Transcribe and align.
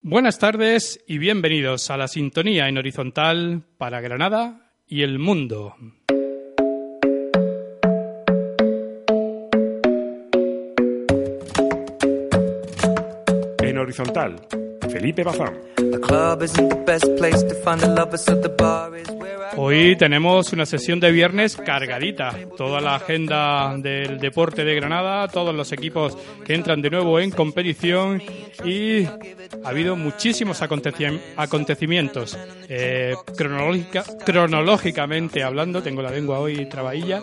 Buenas 0.00 0.38
tardes 0.38 1.04
y 1.08 1.18
bienvenidos 1.18 1.90
a 1.90 1.96
la 1.96 2.06
sintonía 2.06 2.68
en 2.68 2.78
horizontal 2.78 3.64
para 3.78 4.00
Granada 4.00 4.70
y 4.86 5.02
el 5.02 5.18
mundo. 5.18 5.74
En 13.60 13.76
horizontal, 13.76 14.36
Felipe 14.98 15.22
Bazán. 15.22 15.54
Hoy 19.56 19.96
tenemos 19.96 20.52
una 20.52 20.66
sesión 20.66 20.98
de 20.98 21.12
viernes 21.12 21.56
cargadita. 21.56 22.34
Toda 22.56 22.80
la 22.80 22.96
agenda 22.96 23.76
del 23.78 24.18
deporte 24.18 24.64
de 24.64 24.74
Granada, 24.74 25.28
todos 25.28 25.54
los 25.54 25.70
equipos 25.70 26.18
que 26.44 26.54
entran 26.54 26.82
de 26.82 26.90
nuevo 26.90 27.20
en 27.20 27.30
competición 27.30 28.20
y 28.64 29.04
ha 29.04 29.68
habido 29.68 29.94
muchísimos 29.94 30.62
acontecimientos. 30.62 32.36
Eh, 32.68 33.14
cronológicamente 34.24 35.44
hablando, 35.44 35.80
tengo 35.80 36.02
la 36.02 36.10
lengua 36.10 36.40
hoy 36.40 36.66
trabajilla. 36.66 37.22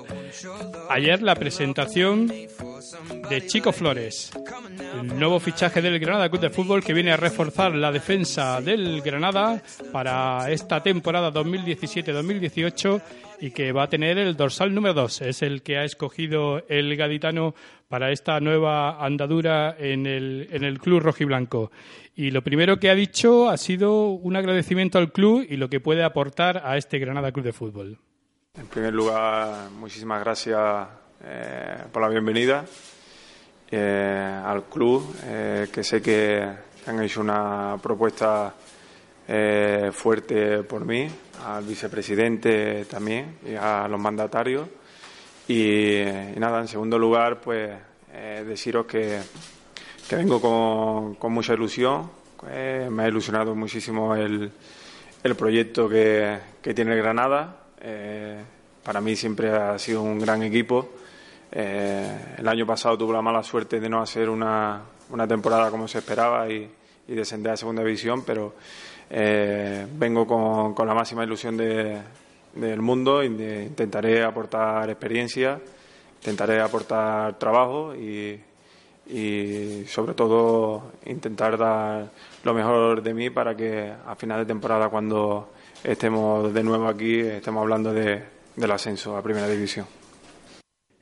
Ayer 0.89 1.21
la 1.21 1.36
presentación 1.36 2.31
de 3.30 3.47
Chico 3.47 3.71
Flores, 3.71 4.31
el 4.99 5.19
nuevo 5.19 5.39
fichaje 5.39 5.81
del 5.81 5.99
Granada 5.99 6.30
Club 6.30 6.42
de 6.42 6.49
Fútbol 6.49 6.83
que 6.83 6.94
viene 6.94 7.11
a 7.11 7.17
reforzar 7.17 7.64
la 7.73 7.91
defensa 7.91 8.61
del 8.61 9.02
Granada 9.02 9.61
para 9.91 10.52
esta 10.52 10.83
temporada 10.83 11.31
2017-2018 11.31 13.02
y 13.39 13.52
que 13.52 13.71
va 13.71 13.83
a 13.83 13.89
tener 13.89 14.17
el 14.17 14.35
dorsal 14.35 14.73
número 14.73 14.94
2. 14.94 15.21
Es 15.21 15.41
el 15.41 15.61
que 15.61 15.77
ha 15.77 15.83
escogido 15.83 16.63
el 16.67 16.95
gaditano 16.95 17.55
para 17.88 18.11
esta 18.11 18.39
nueva 18.39 19.03
andadura 19.03 19.75
en 19.80 20.05
el, 20.05 20.47
en 20.52 20.63
el 20.63 20.80
club 20.80 21.02
rojiblanco. 21.02 21.71
Y 22.16 22.31
lo 22.31 22.41
primero 22.41 22.80
que 22.80 22.89
ha 22.89 22.95
dicho 22.95 23.49
ha 23.49 23.58
sido 23.58 24.09
un 24.09 24.36
agradecimiento 24.36 24.97
al 24.97 25.11
club 25.11 25.45
y 25.49 25.58
lo 25.58 25.69
que 25.69 25.80
puede 25.80 26.03
aportar 26.03 26.61
a 26.66 26.77
este 26.77 26.99
Granada 26.99 27.31
Club 27.31 27.45
de 27.45 27.53
Fútbol. 27.53 27.97
En 28.58 28.67
primer 28.67 28.93
lugar, 28.93 29.69
muchísimas 29.71 30.21
gracias 30.21 30.88
eh, 31.23 31.77
por 31.91 32.02
la 32.02 32.09
bienvenida 32.09 32.66
eh, 33.69 34.41
al 34.45 34.63
club, 34.66 35.16
eh, 35.23 35.67
que 35.73 35.83
sé 35.83 36.02
que 36.02 36.47
han 36.86 37.02
hecho 37.02 37.22
una 37.22 37.78
propuesta 37.81 38.53
eh, 39.28 39.91
fuerte 39.94 40.64
por 40.64 40.86
mí, 40.86 41.08
al 41.45 41.64
vicepresidente 41.64 42.86
también 42.86 43.38
y 43.45 43.55
a 43.55 43.88
los 43.88 44.00
mandatarios. 44.00 44.67
Y, 45.47 46.03
nada, 46.38 46.61
en 46.61 46.67
segundo 46.67 46.97
lugar, 46.97 47.39
pues 47.39 47.72
deciros 48.47 48.86
que, 48.86 49.19
que 50.09 50.16
vengo 50.16 50.39
con, 51.19 51.33
mucha 51.33 51.53
ilusión. 51.53 52.09
me 52.89 53.03
ha 53.03 53.08
ilusionado 53.08 53.53
muchísimo 53.53 54.16
el, 54.16 54.52
el 55.23 55.36
proyecto 55.36 55.88
que, 55.88 56.39
que 56.61 56.73
tiene 56.73 56.95
Granada. 56.95 57.66
para 58.83 59.02
mí 59.02 59.16
siempre 59.16 59.52
ha 59.52 59.77
sido 59.77 60.02
un 60.02 60.20
gran 60.20 60.42
equipo 60.42 60.89
eh, 61.58 62.36
el 62.38 62.48
año 62.49 62.65
pasado 62.65 62.98
tuve 62.98 63.14
la 63.14 63.21
mala 63.21 63.42
suerte 63.42 63.80
de 63.80 63.88
no 63.88 64.02
hacer 64.02 64.30
una, 64.30 64.82
una 65.09 65.26
temporada 65.26 65.71
como 65.71 65.88
se 65.88 65.99
esperaba 65.99 66.49
y, 66.49 66.70
y, 67.08 67.14
descender 67.14 67.54
a 67.54 67.58
segunda 67.58 67.83
división, 67.83 68.23
pero 68.26 68.54
eh, 69.10 69.86
vengo 69.98 70.26
con, 70.26 70.73
con, 70.73 70.88
la 70.88 70.93
máxima 70.93 71.23
ilusión 71.23 71.58
de, 71.58 72.02
del 72.55 72.82
mundo 72.82 73.23
y 73.23 73.27
intentaré 73.27 74.23
aportar 74.23 74.89
experiencia, 74.89 75.60
intentaré 76.21 76.61
aportar 76.61 77.38
trabajo 77.38 77.95
y, 77.95 78.39
y 79.08 79.86
sobre 79.88 80.14
todo 80.14 80.94
intentar 81.05 81.58
dar 81.58 82.10
lo 82.44 82.54
mejor 82.54 83.04
de 83.04 83.14
mí 83.14 83.30
para 83.30 83.55
que 83.55 83.92
a 84.05 84.15
final 84.15 84.39
de 84.39 84.45
temporada 84.45 84.89
cuando 84.89 85.49
estemos 85.83 86.54
de 86.54 86.64
nuevo 86.64 86.88
aquí 86.88 87.20
estemos 87.20 87.61
hablando 87.61 87.94
de, 87.94 88.23
del 88.55 88.71
ascenso 88.71 89.15
a 89.15 89.21
primera 89.21 89.48
división. 89.48 89.86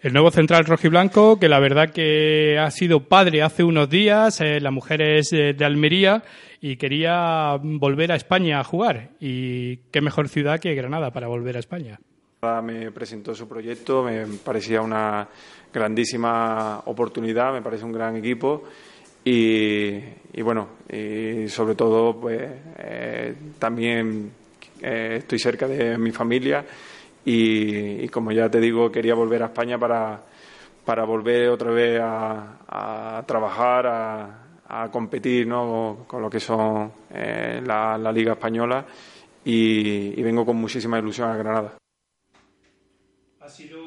El 0.04 0.12
nuevo 0.12 0.32
central 0.32 0.66
rojiblanco, 0.66 1.40
que 1.40 1.48
la 1.48 1.62
verdad 1.62 1.92
que 1.92 2.60
ha 2.60 2.70
sido 2.72 3.08
padre 3.08 3.42
hace 3.42 3.64
unos 3.64 3.90
días, 3.90 4.42
eh, 4.42 4.60
la 4.60 4.70
mujer 4.70 5.02
es 5.02 5.30
de, 5.30 5.56
Almería 5.64 6.22
y 6.60 6.76
quería 6.76 7.58
volver 7.62 8.12
a 8.12 8.18
España 8.18 8.60
a 8.60 8.66
jugar. 8.66 9.12
Y 9.22 9.78
qué 9.94 10.02
mejor 10.02 10.28
ciudad 10.28 10.60
que 10.60 10.76
Granada 10.76 11.12
para 11.12 11.28
volver 11.28 11.56
a 11.56 11.62
España. 11.62 12.02
Me 12.64 12.92
presentó 12.92 13.34
su 13.34 13.48
proyecto, 13.48 14.04
me 14.04 14.26
parecía 14.44 14.82
una 14.82 15.26
grandísima 15.74 16.80
oportunidad, 16.80 17.54
me 17.54 17.62
parece 17.62 17.86
un 17.86 17.94
gran 17.94 18.18
equipo 18.18 18.66
y, 19.24 20.02
bueno, 20.42 20.68
y 20.92 21.48
sobre 21.48 21.76
todo 21.76 22.20
pues 22.20 22.42
eh, 22.78 23.36
también 23.58 24.34
eh, 24.82 25.16
estoy 25.20 25.40
cerca 25.40 25.66
de 25.66 25.98
mi 25.98 26.12
familia 26.12 26.66
y, 27.26 28.08
como 28.10 28.32
ya 28.32 28.50
te 28.50 28.60
digo, 28.60 28.92
quería 28.92 29.16
volver 29.16 29.44
a 29.44 29.48
España 29.48 29.78
para, 29.78 30.22
para 30.84 31.06
volver 31.06 31.50
otra 31.50 31.72
vez 31.72 32.00
a, 32.02 33.24
trabajar, 33.26 33.88
a, 34.68 34.90
competir 34.92 35.48
¿no? 35.48 36.06
con 36.08 36.22
lo 36.22 36.30
que 36.30 36.40
son 36.40 36.92
eh, 37.14 37.62
la, 37.66 38.12
Liga 38.12 38.34
Española 38.34 38.86
y, 39.46 40.22
vengo 40.22 40.46
con 40.46 40.58
muchísima 40.58 41.00
ilusión 41.00 41.30
a 41.30 41.38
Granada. 41.38 41.78
Ha 43.40 43.50
sido 43.50 43.78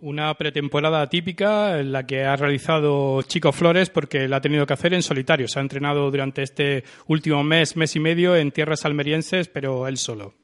una 0.00 0.34
pretemporada 0.34 1.08
típica 1.08 1.78
en 1.78 1.92
la 1.92 2.04
que 2.04 2.24
ha 2.24 2.36
realizado 2.36 3.22
Chico 3.22 3.52
Flores 3.52 3.88
porque 3.88 4.28
la 4.28 4.36
ha 4.36 4.40
tenido 4.40 4.66
que 4.66 4.74
hacer 4.74 4.92
en 4.92 5.02
solitario. 5.02 5.48
Se 5.48 5.60
ha 5.60 5.62
entrenado 5.62 6.10
durante 6.10 6.42
este 6.42 6.84
último 7.06 7.42
mes, 7.42 7.76
mes 7.76 7.94
y 7.96 8.00
medio 8.00 8.36
en 8.36 8.50
tierras 8.50 8.84
almerienses, 8.84 9.48
pero 9.48 9.86
él 9.86 9.96
solo. 9.96 10.34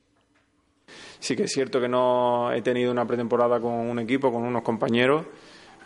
Sí 1.21 1.37
que 1.37 1.45
es 1.45 1.53
cierto 1.53 1.81
que 1.81 1.89
no 1.89 2.51
he 2.51 2.63
tenido 2.63 2.91
una 2.91 3.05
pretemporada 3.05 3.61
con 3.61 3.73
un 3.73 3.99
equipo, 3.99 4.33
con 4.33 4.43
unos 4.43 4.63
compañeros, 4.63 5.27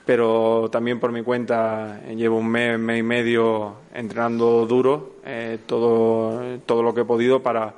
pero 0.06 0.69
también 0.71 1.00
por 1.00 1.11
mi 1.11 1.22
cuenta 1.22 2.00
llevo 2.15 2.39
un 2.39 2.49
mes, 2.49 2.78
mes 2.78 3.00
y 3.00 3.03
medio 3.03 3.75
entrenando 3.93 4.65
duro, 4.65 5.17
eh, 5.25 5.59
todo, 5.67 6.59
todo 6.65 6.83
lo 6.84 6.95
que 6.95 7.00
he 7.00 7.05
podido 7.05 7.43
para, 7.43 7.75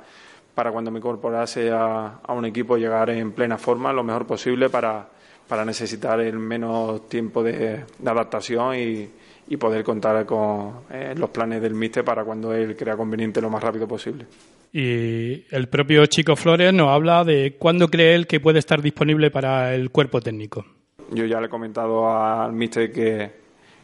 para 0.53 0.71
cuando 0.71 0.91
me 0.91 0.99
incorporase 0.99 1.71
a, 1.71 2.19
a, 2.23 2.33
un 2.33 2.45
equipo 2.45 2.77
llegar 2.77 3.09
en 3.09 3.31
plena 3.31 3.57
forma, 3.57 3.91
lo 3.91 4.03
mejor 4.03 4.27
posible 4.27 4.69
para, 4.69 5.07
para 5.47 5.65
necesitar 5.65 6.19
el 6.19 6.37
menos 6.37 7.09
tiempo 7.09 7.41
de, 7.41 7.85
adaptación 8.05 8.75
y, 8.75 9.09
y, 9.47 9.57
poder 9.57 9.83
contar 9.83 10.25
con 10.27 10.81
eh, 10.91 11.15
los 11.17 11.31
planes 11.31 11.59
del 11.59 11.73
míster 11.73 12.03
para 12.05 12.23
cuando 12.23 12.53
él 12.53 12.75
crea 12.77 12.95
conveniente 12.95 13.41
lo 13.41 13.49
más 13.49 13.63
rápido 13.63 13.87
posible. 13.87 14.27
Y 14.73 15.45
el 15.49 15.67
propio 15.69 16.05
Chico 16.05 16.35
Flores 16.35 16.73
nos 16.73 16.89
habla 16.89 17.23
de 17.23 17.55
cuándo 17.57 17.87
cree 17.87 18.15
él 18.15 18.27
que 18.27 18.39
puede 18.39 18.59
estar 18.59 18.81
disponible 18.81 19.31
para 19.31 19.73
el 19.73 19.89
cuerpo 19.89 20.21
técnico. 20.21 20.65
Yo 21.11 21.25
ya 21.25 21.39
le 21.39 21.47
he 21.47 21.49
comentado 21.49 22.09
al 22.09 22.51
míster 22.51 22.91
que, 22.91 23.31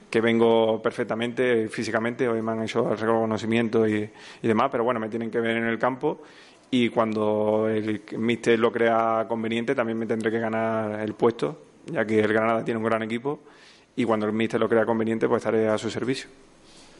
que 0.09 0.21
vengo 0.21 0.81
perfectamente 0.81 1.69
físicamente, 1.69 2.27
hoy 2.27 2.41
me 2.41 2.51
han 2.51 2.63
hecho 2.63 2.91
el 2.91 2.97
reconocimiento 2.97 3.87
y, 3.87 4.09
y, 4.41 4.47
demás, 4.47 4.67
pero 4.71 4.83
bueno, 4.83 4.99
me 4.99 5.09
tienen 5.09 5.31
que 5.31 5.39
ver 5.39 5.57
en 5.57 5.65
el 5.65 5.79
campo 5.79 6.21
y 6.69 6.89
cuando 6.89 7.69
el 7.69 8.01
míster 8.17 8.59
lo 8.59 8.71
crea 8.71 9.25
conveniente 9.27 9.73
también 9.73 9.97
me 9.97 10.05
tendré 10.05 10.31
que 10.31 10.39
ganar 10.39 10.99
el 10.99 11.13
puesto, 11.13 11.63
ya 11.85 12.05
que 12.05 12.19
el 12.19 12.33
Granada 12.33 12.65
tiene 12.65 12.79
un 12.79 12.83
gran 12.83 13.03
equipo 13.03 13.39
y 13.95 14.03
cuando 14.03 14.25
el 14.25 14.33
míster 14.33 14.59
lo 14.59 14.67
crea 14.67 14.85
conveniente 14.85 15.27
pues 15.27 15.41
estaré 15.41 15.67
a 15.67 15.77
su 15.77 15.89
servicio. 15.89 16.29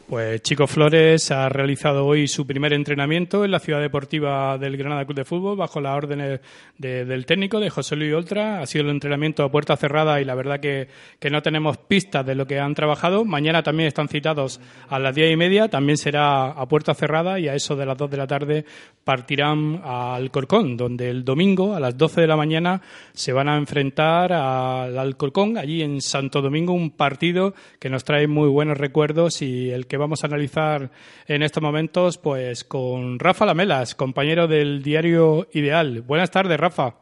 Pues 0.08 0.42
Chico 0.42 0.68
Flores 0.68 1.32
ha 1.32 1.48
realizado 1.48 2.06
hoy 2.06 2.28
su 2.28 2.46
primer 2.46 2.74
entrenamiento 2.74 3.46
en 3.46 3.52
la 3.52 3.60
ciudad 3.60 3.80
deportiva 3.80 4.58
del 4.58 4.76
Granada 4.76 5.06
Club 5.06 5.16
de 5.16 5.24
Fútbol 5.24 5.56
bajo 5.56 5.80
las 5.80 5.96
órdenes 5.96 6.42
del 6.78 7.26
técnico, 7.26 7.62
de 7.62 7.70
José 7.70 7.96
Luis 7.96 8.14
Oltra. 8.14 8.60
Ha 8.60 8.66
sido 8.66 8.84
el 8.84 8.92
entrenamiento 8.92 9.44
a 9.44 9.52
puerta 9.52 9.78
cerrada 9.78 10.20
y 10.20 10.26
la 10.26 10.36
verdad 10.36 10.60
que, 10.60 10.90
no 11.32 11.42
tenemos 11.42 11.78
pistas 11.78 12.26
de 12.26 12.36
lo 12.36 12.46
que 12.46 12.60
han 12.60 12.76
trabajado. 12.76 13.24
Mañana 13.24 13.64
también 13.64 13.88
están 13.88 14.10
citados 14.10 14.60
a 14.90 15.00
las 15.00 15.16
diez 15.16 15.32
y 15.32 15.38
media, 15.38 15.70
también 15.70 15.98
será 15.98 16.48
a 16.48 16.68
puerta 16.68 16.94
cerrada 16.94 17.40
y 17.40 17.48
a 17.48 17.56
eso 17.56 17.78
de 17.78 17.86
las 17.86 17.98
dos 17.98 18.12
de 18.12 18.18
la 18.18 18.28
tarde 18.28 18.66
partirán 19.06 19.82
al 19.84 20.32
Corcón, 20.32 20.76
donde 20.76 21.10
el 21.10 21.24
domingo 21.24 21.76
a 21.76 21.80
las 21.80 21.98
doce 21.98 22.22
de 22.22 22.28
la 22.28 22.36
mañana 22.36 22.82
se 23.14 23.32
van 23.32 23.48
a 23.48 23.58
enfrentar 23.58 24.34
al 24.34 24.98
Alcorcón, 24.98 25.58
allí 25.58 25.82
en 25.82 26.02
Santo 26.02 26.42
Domingo, 26.42 26.74
un 26.74 26.92
partido 26.92 27.54
que 27.80 27.90
nos 27.90 28.04
trae 28.04 28.28
muy 28.28 28.50
buenos 28.50 28.78
recuerdos 28.78 29.42
y 29.42 29.72
el 29.72 29.88
que 29.94 29.98
vamos 29.98 30.24
a 30.24 30.28
analizar 30.28 30.90
en 31.28 31.44
estos 31.44 31.62
momentos, 31.62 32.18
pues 32.18 32.64
con 32.64 33.20
Rafa 33.20 33.46
Lamelas, 33.46 33.94
compañero 33.94 34.48
del 34.48 34.82
diario 34.82 35.46
Ideal. 35.54 36.02
Buenas 36.02 36.32
tardes, 36.32 36.60
Rafa. 36.60 36.96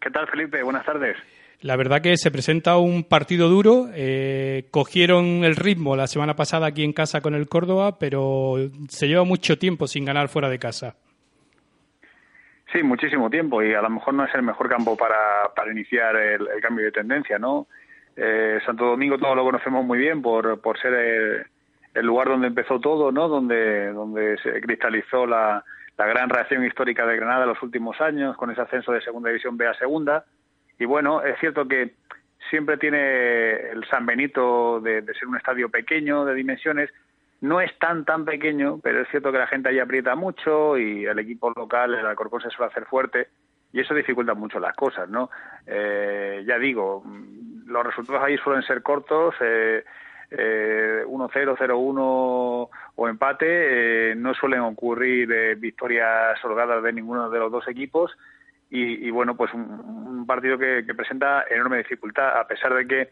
¿Qué 0.00 0.08
tal, 0.08 0.26
Felipe? 0.26 0.62
Buenas 0.62 0.86
tardes. 0.86 1.18
La 1.60 1.76
verdad 1.76 2.00
que 2.00 2.16
se 2.16 2.30
presenta 2.30 2.78
un 2.78 3.04
partido 3.04 3.50
duro. 3.50 3.88
Eh, 3.92 4.68
cogieron 4.70 5.44
el 5.44 5.54
ritmo 5.54 5.94
la 5.94 6.06
semana 6.06 6.34
pasada 6.34 6.68
aquí 6.68 6.82
en 6.82 6.94
casa 6.94 7.20
con 7.20 7.34
el 7.34 7.46
Córdoba, 7.46 7.98
pero 7.98 8.54
se 8.88 9.06
lleva 9.06 9.24
mucho 9.24 9.58
tiempo 9.58 9.86
sin 9.86 10.06
ganar 10.06 10.28
fuera 10.28 10.48
de 10.48 10.58
casa. 10.58 10.96
Sí, 12.72 12.82
muchísimo 12.82 13.28
tiempo 13.28 13.62
y 13.62 13.74
a 13.74 13.82
lo 13.82 13.90
mejor 13.90 14.14
no 14.14 14.24
es 14.24 14.34
el 14.34 14.40
mejor 14.40 14.70
campo 14.70 14.96
para, 14.96 15.52
para 15.54 15.70
iniciar 15.70 16.16
el, 16.16 16.48
cambio 16.62 16.86
de 16.86 16.92
tendencia, 16.92 17.38
¿no? 17.38 17.66
Eh, 18.16 18.60
Santo 18.64 18.86
Domingo 18.86 19.18
todos 19.18 19.36
lo 19.36 19.44
conocemos 19.44 19.84
muy 19.84 19.98
bien 19.98 20.22
por, 20.22 20.58
por 20.62 20.78
ser 20.80 20.94
el, 20.94 21.46
lugar 21.94 22.28
donde 22.28 22.48
empezó 22.48 22.80
todo, 22.80 23.12
¿no? 23.12 23.28
Donde, 23.28 23.92
donde 23.92 24.38
se 24.38 24.60
cristalizó 24.60 25.26
la, 25.26 25.64
la 25.98 26.06
gran 26.06 26.30
reacción 26.30 26.64
histórica 26.64 27.06
de 27.06 27.16
Granada 27.16 27.42
en 27.42 27.50
los 27.50 27.62
últimos 27.62 28.00
años 28.00 28.36
con 28.36 28.50
ese 28.50 28.62
ascenso 28.62 28.92
de 28.92 29.02
Segunda 29.02 29.28
División 29.28 29.56
B 29.56 29.66
a 29.66 29.74
Segunda. 29.74 30.24
Y 30.78 30.84
bueno, 30.84 31.22
es 31.22 31.38
cierto 31.38 31.68
que 31.68 31.94
siempre 32.50 32.76
tiene 32.76 33.70
el 33.70 33.84
San 33.90 34.06
Benito 34.06 34.80
de 34.80 35.04
ser 35.04 35.28
un 35.28 35.36
estadio 35.36 35.68
pequeño, 35.68 36.24
de 36.24 36.34
dimensiones, 36.34 36.90
no 37.42 37.60
es 37.60 37.76
tan 37.78 38.04
tan 38.04 38.24
pequeño, 38.24 38.78
pero 38.82 39.00
es 39.00 39.08
cierto 39.10 39.32
que 39.32 39.38
la 39.38 39.48
gente 39.48 39.68
ahí 39.68 39.80
aprieta 39.80 40.14
mucho 40.14 40.78
y 40.78 41.04
el 41.04 41.18
equipo 41.18 41.52
local, 41.54 41.92
el 41.92 42.06
Alcorcón, 42.06 42.40
se 42.40 42.50
suele 42.50 42.70
hacer 42.70 42.86
fuerte 42.86 43.28
y 43.72 43.80
eso 43.80 43.94
dificulta 43.94 44.34
mucho 44.34 44.60
las 44.60 44.76
cosas, 44.76 45.08
¿no? 45.08 45.28
Eh, 45.66 46.44
ya 46.46 46.56
digo, 46.58 47.02
los 47.66 47.84
resultados 47.84 48.22
ahí 48.22 48.38
suelen 48.38 48.62
ser 48.62 48.82
cortos, 48.82 49.34
eh, 49.40 49.84
eh, 50.36 51.04
1-0, 51.06 51.56
0-1 51.56 52.68
o 52.96 53.08
empate, 53.08 54.10
eh, 54.10 54.14
no 54.14 54.34
suelen 54.34 54.60
ocurrir 54.60 55.56
victorias 55.56 56.42
holgadas 56.44 56.82
de 56.82 56.92
ninguno 56.92 57.30
de 57.30 57.38
los 57.38 57.52
dos 57.52 57.68
equipos 57.68 58.12
y, 58.74 59.10
bueno, 59.10 59.36
pues 59.36 59.52
un, 59.52 60.24
partido 60.26 60.56
que, 60.56 60.84
que 60.86 60.94
presenta 60.94 61.44
enorme 61.50 61.78
dificultad, 61.78 62.38
a 62.38 62.46
pesar 62.46 62.72
de 62.72 62.86
que 62.86 63.08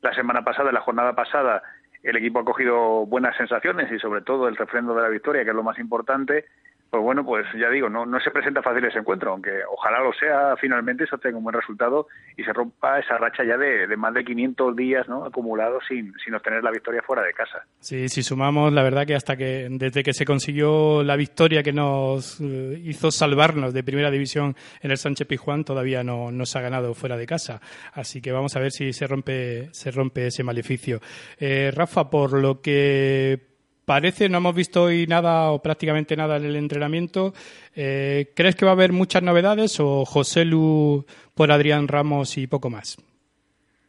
la 0.00 0.14
semana 0.14 0.42
pasada, 0.42 0.72
la 0.72 0.80
jornada 0.80 1.14
pasada, 1.14 1.62
el 2.02 2.16
equipo 2.16 2.38
ha 2.38 2.44
cogido 2.44 3.04
buenas 3.06 3.36
sensaciones 3.36 3.90
y 3.90 3.98
sobre 3.98 4.22
todo 4.22 4.48
el 4.48 4.56
refrendo 4.56 4.94
de 4.94 5.02
la 5.02 5.08
victoria, 5.08 5.44
que 5.44 5.50
es 5.50 5.56
lo 5.56 5.62
más 5.62 5.78
importante, 5.78 6.46
pues 6.94 7.02
bueno, 7.02 7.24
pues 7.24 7.44
ya 7.60 7.68
digo, 7.70 7.88
no, 7.88 8.06
no 8.06 8.20
se 8.20 8.30
presenta 8.30 8.62
fácil 8.62 8.84
ese 8.84 9.00
encuentro, 9.00 9.32
aunque 9.32 9.50
ojalá 9.68 9.98
lo 9.98 10.12
sea 10.12 10.54
finalmente, 10.60 11.02
eso 11.02 11.18
tenga 11.18 11.38
un 11.38 11.42
buen 11.42 11.56
resultado 11.56 12.06
y 12.36 12.44
se 12.44 12.52
rompa 12.52 13.00
esa 13.00 13.18
racha 13.18 13.42
ya 13.42 13.56
de, 13.56 13.96
más 13.96 14.14
de 14.14 14.24
500 14.24 14.76
días 14.76 15.08
¿no? 15.08 15.24
acumulados 15.24 15.82
sin, 15.88 16.12
sin 16.24 16.36
obtener 16.36 16.62
la 16.62 16.70
victoria 16.70 17.02
fuera 17.04 17.24
de 17.24 17.32
casa. 17.32 17.64
Sí, 17.80 18.08
si 18.08 18.22
sumamos, 18.22 18.72
la 18.72 18.84
verdad 18.84 19.06
que 19.06 19.16
hasta 19.16 19.36
que 19.36 19.66
desde 19.72 20.04
que 20.04 20.12
se 20.12 20.24
consiguió 20.24 21.02
la 21.02 21.16
victoria 21.16 21.64
que 21.64 21.72
nos 21.72 22.40
eh, 22.40 22.80
hizo 22.84 23.10
salvarnos 23.10 23.74
de 23.74 23.82
primera 23.82 24.12
división 24.12 24.54
en 24.80 24.92
el 24.92 24.96
Sánchez 24.96 25.26
Pijuán, 25.26 25.64
todavía 25.64 26.04
no, 26.04 26.30
no 26.30 26.46
se 26.46 26.60
ha 26.60 26.62
ganado 26.62 26.94
fuera 26.94 27.16
de 27.16 27.26
casa. 27.26 27.60
Así 27.92 28.22
que 28.22 28.30
vamos 28.30 28.54
a 28.54 28.60
ver 28.60 28.70
si 28.70 28.92
se 28.92 29.08
rompe, 29.08 29.68
se 29.72 29.90
rompe 29.90 30.28
ese 30.28 30.44
maleficio. 30.44 31.00
Eh, 31.40 31.72
Rafa, 31.74 32.08
por 32.08 32.40
lo 32.40 32.60
que 32.60 33.53
parece, 33.84 34.28
no 34.28 34.38
hemos 34.38 34.54
visto 34.54 34.84
hoy 34.84 35.06
nada 35.06 35.50
o 35.50 35.62
prácticamente 35.62 36.16
nada 36.16 36.36
en 36.36 36.44
el 36.44 36.56
entrenamiento. 36.56 37.32
Eh, 37.74 38.32
¿Crees 38.34 38.56
que 38.56 38.64
va 38.64 38.72
a 38.72 38.74
haber 38.74 38.92
muchas 38.92 39.22
novedades 39.22 39.78
o 39.80 40.04
José 40.04 40.44
Lu 40.44 41.04
por 41.34 41.52
Adrián 41.52 41.88
Ramos 41.88 42.36
y 42.38 42.46
poco 42.46 42.70
más? 42.70 42.96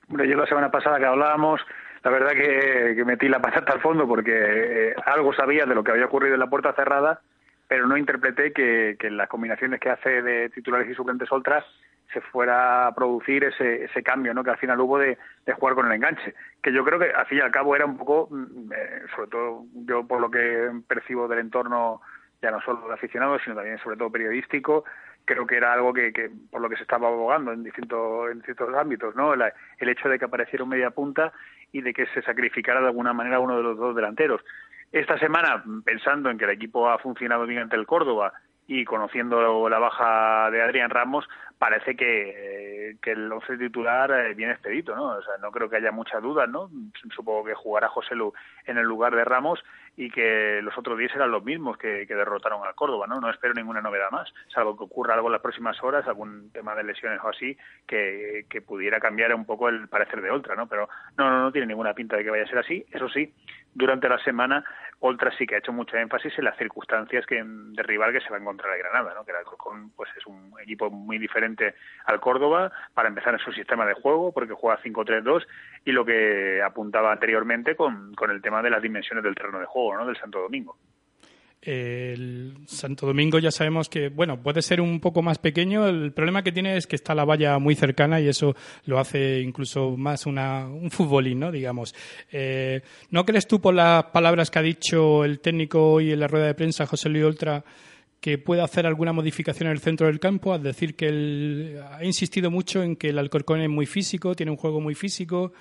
Hombre, 0.10 0.28
yo 0.28 0.38
la 0.38 0.48
semana 0.48 0.70
pasada 0.70 1.00
que 1.00 1.06
hablábamos, 1.06 1.62
la 2.04 2.12
verdad 2.12 2.32
que, 2.32 3.04
metí 3.06 3.28
la 3.28 3.42
patata 3.42 3.74
al 3.74 3.82
fondo 3.82 4.08
porque 4.08 4.32
eh, 4.34 4.96
algo 5.06 5.34
sabía 5.34 5.66
de 5.66 5.74
lo 5.74 5.84
que 5.84 5.92
había 5.92 6.06
ocurrido 6.06 6.36
en 6.36 6.40
la 6.40 6.50
puerta 6.50 6.74
cerrada, 6.74 7.22
pero 7.68 7.88
no 7.88 7.98
interpreté 7.98 8.54
que, 8.54 8.98
las 9.10 9.28
combinaciones 9.28 9.80
que 9.80 9.90
hace 9.90 10.22
de 10.22 10.50
titulares 10.50 10.90
y 10.90 10.94
suplentes 10.94 11.32
Oltras 11.32 11.66
se 12.14 12.22
fuera 12.22 12.88
a 12.88 12.96
producir 12.96 13.44
ese, 13.44 13.86
ese 13.86 14.04
cambio 14.04 14.34
¿no? 14.34 14.44
que 14.44 14.52
al 14.52 14.58
final 14.58 14.80
hubo 14.80 14.98
de, 14.98 15.18
de, 15.46 15.54
jugar 15.54 15.76
con 15.76 15.88
el 15.88 15.94
enganche, 15.94 16.34
que 16.62 16.72
yo 16.72 16.84
creo 16.84 17.00
que 17.00 17.12
al 17.12 17.26
fin 17.26 17.40
y 17.40 17.42
al 17.42 17.52
cabo 17.52 17.76
era 17.76 17.86
un 17.86 17.98
poco, 17.98 18.28
mm, 18.32 18.72
eh, 18.72 19.02
sobre 19.16 19.30
todo 19.30 19.66
yo 19.74 20.08
por 20.08 20.22
lo 20.22 20.32
que 20.32 20.72
percibo 20.88 21.28
del 21.28 21.40
entorno 21.40 22.02
ya 22.42 22.52
no 22.52 22.62
solo 22.62 22.88
de 22.88 22.94
aficionados, 22.94 23.42
sino 23.44 23.56
también 23.56 23.80
sobre 23.80 23.98
todo 23.98 24.12
periodístico, 24.12 24.86
creo 25.26 25.46
que 25.46 25.58
era 25.58 25.74
algo 25.74 25.94
que, 25.94 26.14
que 26.14 26.30
por 26.52 26.62
lo 26.62 26.70
que 26.70 26.78
se 26.78 26.84
estaba 26.84 27.08
abogando 27.08 27.52
en 27.52 27.64
distintos, 27.64 28.32
en 28.32 28.38
distintos 28.38 28.74
ámbitos, 28.76 29.16
¿no? 29.16 29.34
El, 29.34 29.90
hecho 29.90 30.08
de 30.08 30.20
que 30.20 30.26
apareciera 30.26 30.64
un 30.64 30.70
media 30.70 30.92
punta 30.92 31.34
y 31.72 31.82
de 31.82 31.94
que 31.94 32.06
se 32.08 32.22
sacrificara 32.22 32.80
de 32.80 32.88
alguna 32.88 33.14
manera 33.14 33.40
uno 33.40 33.58
de 33.58 33.64
los 33.64 33.78
dos 33.78 33.96
delanteros. 33.96 34.42
Esta 34.92 35.18
semana, 35.18 35.64
pensando 35.84 36.30
en 36.30 36.38
que 36.38 36.46
el 36.46 36.52
equipo 36.52 36.90
ha 36.90 37.00
funcionado 37.00 37.46
bien 37.46 37.64
ante 37.64 37.76
el 37.76 37.86
Córdoba 37.86 38.34
y 38.68 38.84
conociendo 38.86 39.70
la 39.70 39.80
baja 39.80 40.50
de 40.50 40.62
Adrián 40.62 40.90
Ramos, 40.90 41.28
parece 41.58 41.96
que, 41.96 42.98
que 43.02 43.12
el 43.12 43.32
once 43.32 43.58
titular 43.58 44.12
eh, 44.12 44.34
viene 44.34 44.54
expedito, 44.54 44.96
¿no? 44.96 45.18
O 45.18 45.22
sea, 45.22 45.38
no 45.42 45.52
creo 45.52 45.70
que 45.70 45.78
haya 45.78 45.92
mucha 45.92 46.20
duda, 46.20 46.48
¿no? 46.48 46.70
Supongo 47.16 47.46
que 47.46 47.54
jugará 47.54 47.88
José 47.90 48.16
Lu 48.16 48.34
en 48.66 48.78
el 48.78 48.86
lugar 48.86 49.16
de 49.16 49.24
Ramos 49.24 49.64
y 49.96 50.10
que 50.10 50.60
los 50.62 50.78
otros 50.78 50.98
días 50.98 51.14
eran 51.16 51.32
los 51.32 51.44
mismos 51.44 51.78
que, 51.78 52.06
derrotaron 52.06 52.66
al 52.66 52.76
Córdoba, 52.76 53.08
¿no? 53.08 53.22
No 53.22 53.30
espero 53.30 53.54
ninguna 53.54 53.82
novedad 53.82 54.12
más, 54.12 54.34
salvo 54.54 54.76
que 54.76 54.84
ocurra 54.84 55.14
algo 55.14 55.28
en 55.28 55.34
las 55.34 55.42
próximas 55.42 55.82
horas, 55.84 56.08
algún 56.08 56.52
tema 56.52 56.76
de 56.76 56.84
lesiones 56.84 57.20
o 57.24 57.30
así, 57.30 57.58
que, 57.88 58.46
que 58.50 58.62
pudiera 58.62 59.00
cambiar 59.00 59.34
un 59.34 59.46
poco 59.46 59.70
el 59.70 59.88
parecer 59.88 60.22
de 60.22 60.32
Oltra, 60.32 60.56
¿no? 60.56 60.68
Pero 60.68 60.90
no, 61.18 61.30
no, 61.30 61.42
no 61.44 61.52
tiene 61.52 61.68
ninguna 61.68 61.94
pinta 61.94 62.18
de 62.18 62.24
que 62.24 62.32
vaya 62.32 62.44
a 62.44 62.48
ser 62.48 62.58
así. 62.58 62.86
Eso 62.92 63.08
sí, 63.10 63.32
durante 63.76 64.10
la 64.10 64.18
semana 64.20 64.64
Oltra 65.00 65.32
sí 65.38 65.46
que 65.46 65.56
ha 65.56 65.58
hecho 65.60 65.74
mucho 65.74 65.98
énfasis 65.98 66.34
en 66.40 66.46
las 66.46 66.58
circunstancias 66.58 67.26
que 67.26 67.44
de 67.44 67.84
rival 67.84 68.14
que 68.14 68.22
se 68.22 68.30
va 68.30 68.38
a 68.38 68.40
encontrar 68.40 68.74
el 68.74 68.80
Granada, 68.80 69.14
¿no? 69.14 69.26
Que 69.26 69.32
el 69.32 69.92
pues 69.96 70.10
es 70.18 70.26
un 70.26 70.54
equipo 70.64 70.90
muy 70.90 71.20
diferente 71.20 71.76
al 72.06 72.20
Córdoba 72.20 72.72
para 72.94 73.10
empezar 73.10 73.34
en 73.34 73.40
su 73.40 73.52
sistema 73.52 73.86
de 73.86 73.94
juego 73.94 74.32
porque 74.32 74.54
juega 74.54 74.82
5-3-2 74.82 75.46
y 75.84 75.92
lo 75.92 76.06
que 76.06 76.62
apuntaba 76.64 77.12
anteriormente 77.12 77.76
con, 77.76 78.16
con 78.16 78.32
el 78.32 78.42
tema 78.42 78.62
de 78.62 78.70
las 78.70 78.82
dimensiones 78.82 79.24
del 79.24 79.36
terreno 79.36 79.60
de 79.60 79.66
juego, 79.66 79.98
¿no? 79.98 80.06
Del 80.08 80.18
Santo 80.18 80.40
Domingo. 80.40 80.78
El 81.66 82.54
Santo 82.68 83.08
Domingo 83.08 83.40
ya 83.40 83.50
sabemos 83.50 83.90
que, 83.90 84.10
bueno, 84.10 84.40
puede 84.40 84.62
ser 84.62 84.80
un 84.80 85.00
poco 85.00 85.24
más 85.24 85.40
pequeño. 85.40 85.88
El 85.88 86.12
problema 86.14 86.44
que 86.44 86.52
tiene 86.52 86.78
es 86.78 86.86
que 86.86 86.96
está 86.96 87.16
la 87.16 87.26
valla 87.26 87.58
muy 87.58 87.74
cercana 87.74 88.22
y 88.22 88.28
eso 88.28 88.56
lo 88.86 89.00
hace 89.00 89.42
incluso 89.42 89.98
más 89.98 90.28
una, 90.28 90.68
un 90.68 90.92
futbolín, 90.92 91.40
¿no? 91.40 91.52
Digamos. 91.52 91.96
Eh, 92.32 92.82
¿No 93.10 93.26
crees 93.26 93.48
tú 93.48 93.60
por 93.60 93.74
las 93.74 94.06
palabras 94.06 94.52
que 94.52 94.60
ha 94.60 94.62
dicho 94.62 95.26
el 95.26 95.40
técnico 95.40 95.94
hoy 95.94 96.12
en 96.12 96.20
la 96.20 96.28
rueda 96.28 96.46
de 96.46 96.54
prensa, 96.54 96.86
José 96.86 97.10
Luis 97.10 97.24
Oltra, 97.24 97.66
que 98.22 98.38
puede 98.38 98.62
hacer 98.62 98.86
alguna 98.86 99.12
modificación 99.12 99.66
en 99.68 99.74
el 99.74 99.80
centro 99.80 100.06
del 100.06 100.20
campo? 100.20 100.54
Es 100.54 100.62
decir, 100.62 100.96
que 100.96 101.82
ha 101.92 102.06
insistido 102.06 102.52
mucho 102.52 102.84
en 102.84 102.96
que 102.96 103.10
el 103.10 103.18
Alcorcón 103.18 103.62
es 103.62 103.70
muy 103.70 103.88
físico, 103.88 104.36
tiene 104.36 104.52
un 104.52 104.58
juego 104.58 104.82
muy 104.82 104.94
físico. 104.94 105.52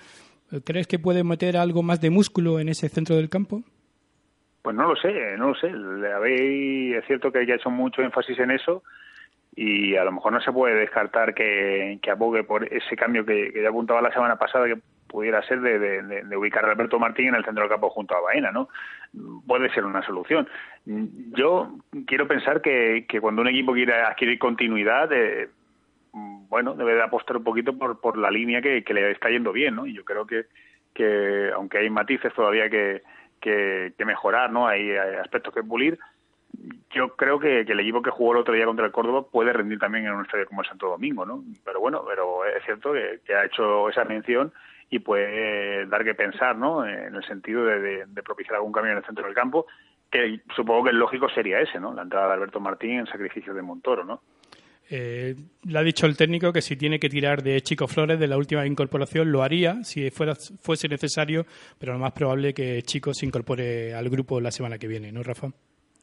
¿Crees 0.64 0.86
que 0.86 0.98
puede 0.98 1.24
meter 1.24 1.56
algo 1.56 1.82
más 1.82 2.02
de 2.02 2.10
músculo 2.10 2.60
en 2.60 2.68
ese 2.68 2.90
centro 2.90 3.16
del 3.16 3.30
campo? 3.30 3.64
Pues 4.64 4.74
no 4.74 4.88
lo 4.88 4.96
sé, 4.96 5.36
no 5.36 5.48
lo 5.48 5.54
sé. 5.56 5.70
Habéis, 6.10 6.96
es 6.96 7.04
cierto 7.04 7.30
que 7.30 7.40
ha 7.40 7.42
hecho 7.42 7.68
mucho 7.68 8.00
énfasis 8.00 8.38
en 8.38 8.50
eso 8.50 8.82
y 9.54 9.94
a 9.94 10.04
lo 10.04 10.12
mejor 10.12 10.32
no 10.32 10.40
se 10.40 10.52
puede 10.52 10.74
descartar 10.74 11.34
que, 11.34 11.98
que 12.00 12.10
abogue 12.10 12.44
por 12.44 12.64
ese 12.72 12.96
cambio 12.96 13.26
que, 13.26 13.52
ya 13.54 13.68
apuntaba 13.68 14.00
la 14.00 14.10
semana 14.10 14.36
pasada 14.36 14.64
que 14.64 14.78
pudiera 15.06 15.42
ser 15.42 15.60
de, 15.60 15.78
de, 15.78 16.36
ubicar 16.38 16.64
a 16.64 16.72
Alberto 16.72 16.98
Martín 16.98 17.28
en 17.28 17.34
el 17.34 17.44
centro 17.44 17.64
del 17.64 17.72
campo 17.72 17.90
junto 17.90 18.16
a 18.16 18.22
Baena, 18.22 18.52
¿no? 18.52 18.70
Puede 19.46 19.68
ser 19.68 19.84
una 19.84 20.00
solución. 20.00 20.48
Yo 20.86 21.76
quiero 22.06 22.26
pensar 22.26 22.62
que, 22.62 23.04
que 23.06 23.20
cuando 23.20 23.42
un 23.42 23.48
equipo 23.48 23.74
quiere 23.74 24.00
adquirir 24.00 24.38
continuidad, 24.38 25.12
eh, 25.12 25.50
bueno, 26.48 26.74
debe 26.74 26.94
de 26.94 27.02
apostar 27.02 27.36
un 27.36 27.44
poquito 27.44 27.76
por, 27.76 28.00
por 28.00 28.16
la 28.16 28.30
línea 28.30 28.62
que, 28.62 28.82
que 28.82 28.94
le 28.94 29.10
está 29.10 29.28
yendo 29.28 29.52
bien, 29.52 29.74
¿no? 29.74 29.86
Y 29.86 29.92
yo 29.92 30.06
creo 30.06 30.26
que, 30.26 30.46
que 30.94 31.50
aunque 31.54 31.76
hay 31.76 31.90
matices 31.90 32.32
todavía 32.32 32.70
que 32.70 33.02
que, 33.44 34.04
mejorar, 34.04 34.50
¿no? 34.50 34.66
Hay, 34.66 34.96
aspectos 34.96 35.52
que 35.54 35.62
pulir. 35.62 35.98
Yo 36.90 37.14
creo 37.16 37.38
que, 37.38 37.60
el 37.60 37.80
equipo 37.80 38.02
que 38.02 38.10
jugó 38.10 38.32
el 38.32 38.38
otro 38.38 38.54
día 38.54 38.64
contra 38.64 38.86
el 38.86 38.92
Córdoba 38.92 39.26
puede 39.30 39.52
rendir 39.52 39.78
también 39.78 40.06
en 40.06 40.14
un 40.14 40.24
estadio 40.24 40.46
como 40.46 40.62
el 40.62 40.68
Santo 40.68 40.88
Domingo, 40.88 41.26
¿no? 41.26 41.44
Pero 41.64 41.80
bueno, 41.80 42.02
pero 42.06 42.44
es 42.44 42.64
cierto 42.64 42.92
que, 42.92 43.34
ha 43.34 43.44
hecho 43.44 43.88
esa 43.88 44.04
mención 44.04 44.52
y 44.88 45.00
puede 45.00 45.86
dar 45.86 46.04
que 46.04 46.14
pensar, 46.14 46.56
¿no? 46.56 46.86
En 46.86 47.14
el 47.14 47.24
sentido 47.24 47.64
de, 47.64 48.06
propiciar 48.24 48.56
algún 48.56 48.72
cambio 48.72 48.92
en 48.92 48.98
el 48.98 49.04
centro 49.04 49.24
del 49.24 49.34
campo, 49.34 49.66
que 50.10 50.40
supongo 50.54 50.84
que 50.84 50.90
el 50.90 50.98
lógico 50.98 51.28
sería 51.28 51.60
ese, 51.60 51.80
¿no? 51.80 51.92
La 51.92 52.02
entrada 52.02 52.28
de 52.28 52.34
Alberto 52.34 52.60
Martín 52.60 53.00
en 53.00 53.06
sacrificio 53.06 53.52
de 53.52 53.62
Montoro, 53.62 54.04
¿no? 54.04 54.22
Eh, 54.90 55.34
le 55.64 55.78
ha 55.78 55.82
dicho 55.82 56.06
el 56.06 56.16
técnico 56.16 56.52
que 56.52 56.60
si 56.60 56.76
tiene 56.76 56.98
que 56.98 57.08
tirar 57.08 57.42
de 57.42 57.60
Chico 57.62 57.88
Flores 57.88 58.18
de 58.18 58.26
la 58.26 58.36
última 58.36 58.66
incorporación 58.66 59.32
lo 59.32 59.42
haría 59.42 59.82
si 59.82 60.10
fuera, 60.10 60.34
fuese 60.34 60.88
necesario, 60.88 61.46
pero 61.78 61.94
lo 61.94 61.98
más 61.98 62.12
probable 62.12 62.50
es 62.50 62.54
que 62.54 62.82
Chico 62.82 63.14
se 63.14 63.24
incorpore 63.24 63.94
al 63.94 64.10
grupo 64.10 64.40
la 64.40 64.50
semana 64.50 64.78
que 64.78 64.86
viene, 64.86 65.10
¿no, 65.10 65.22
Rafa? 65.22 65.48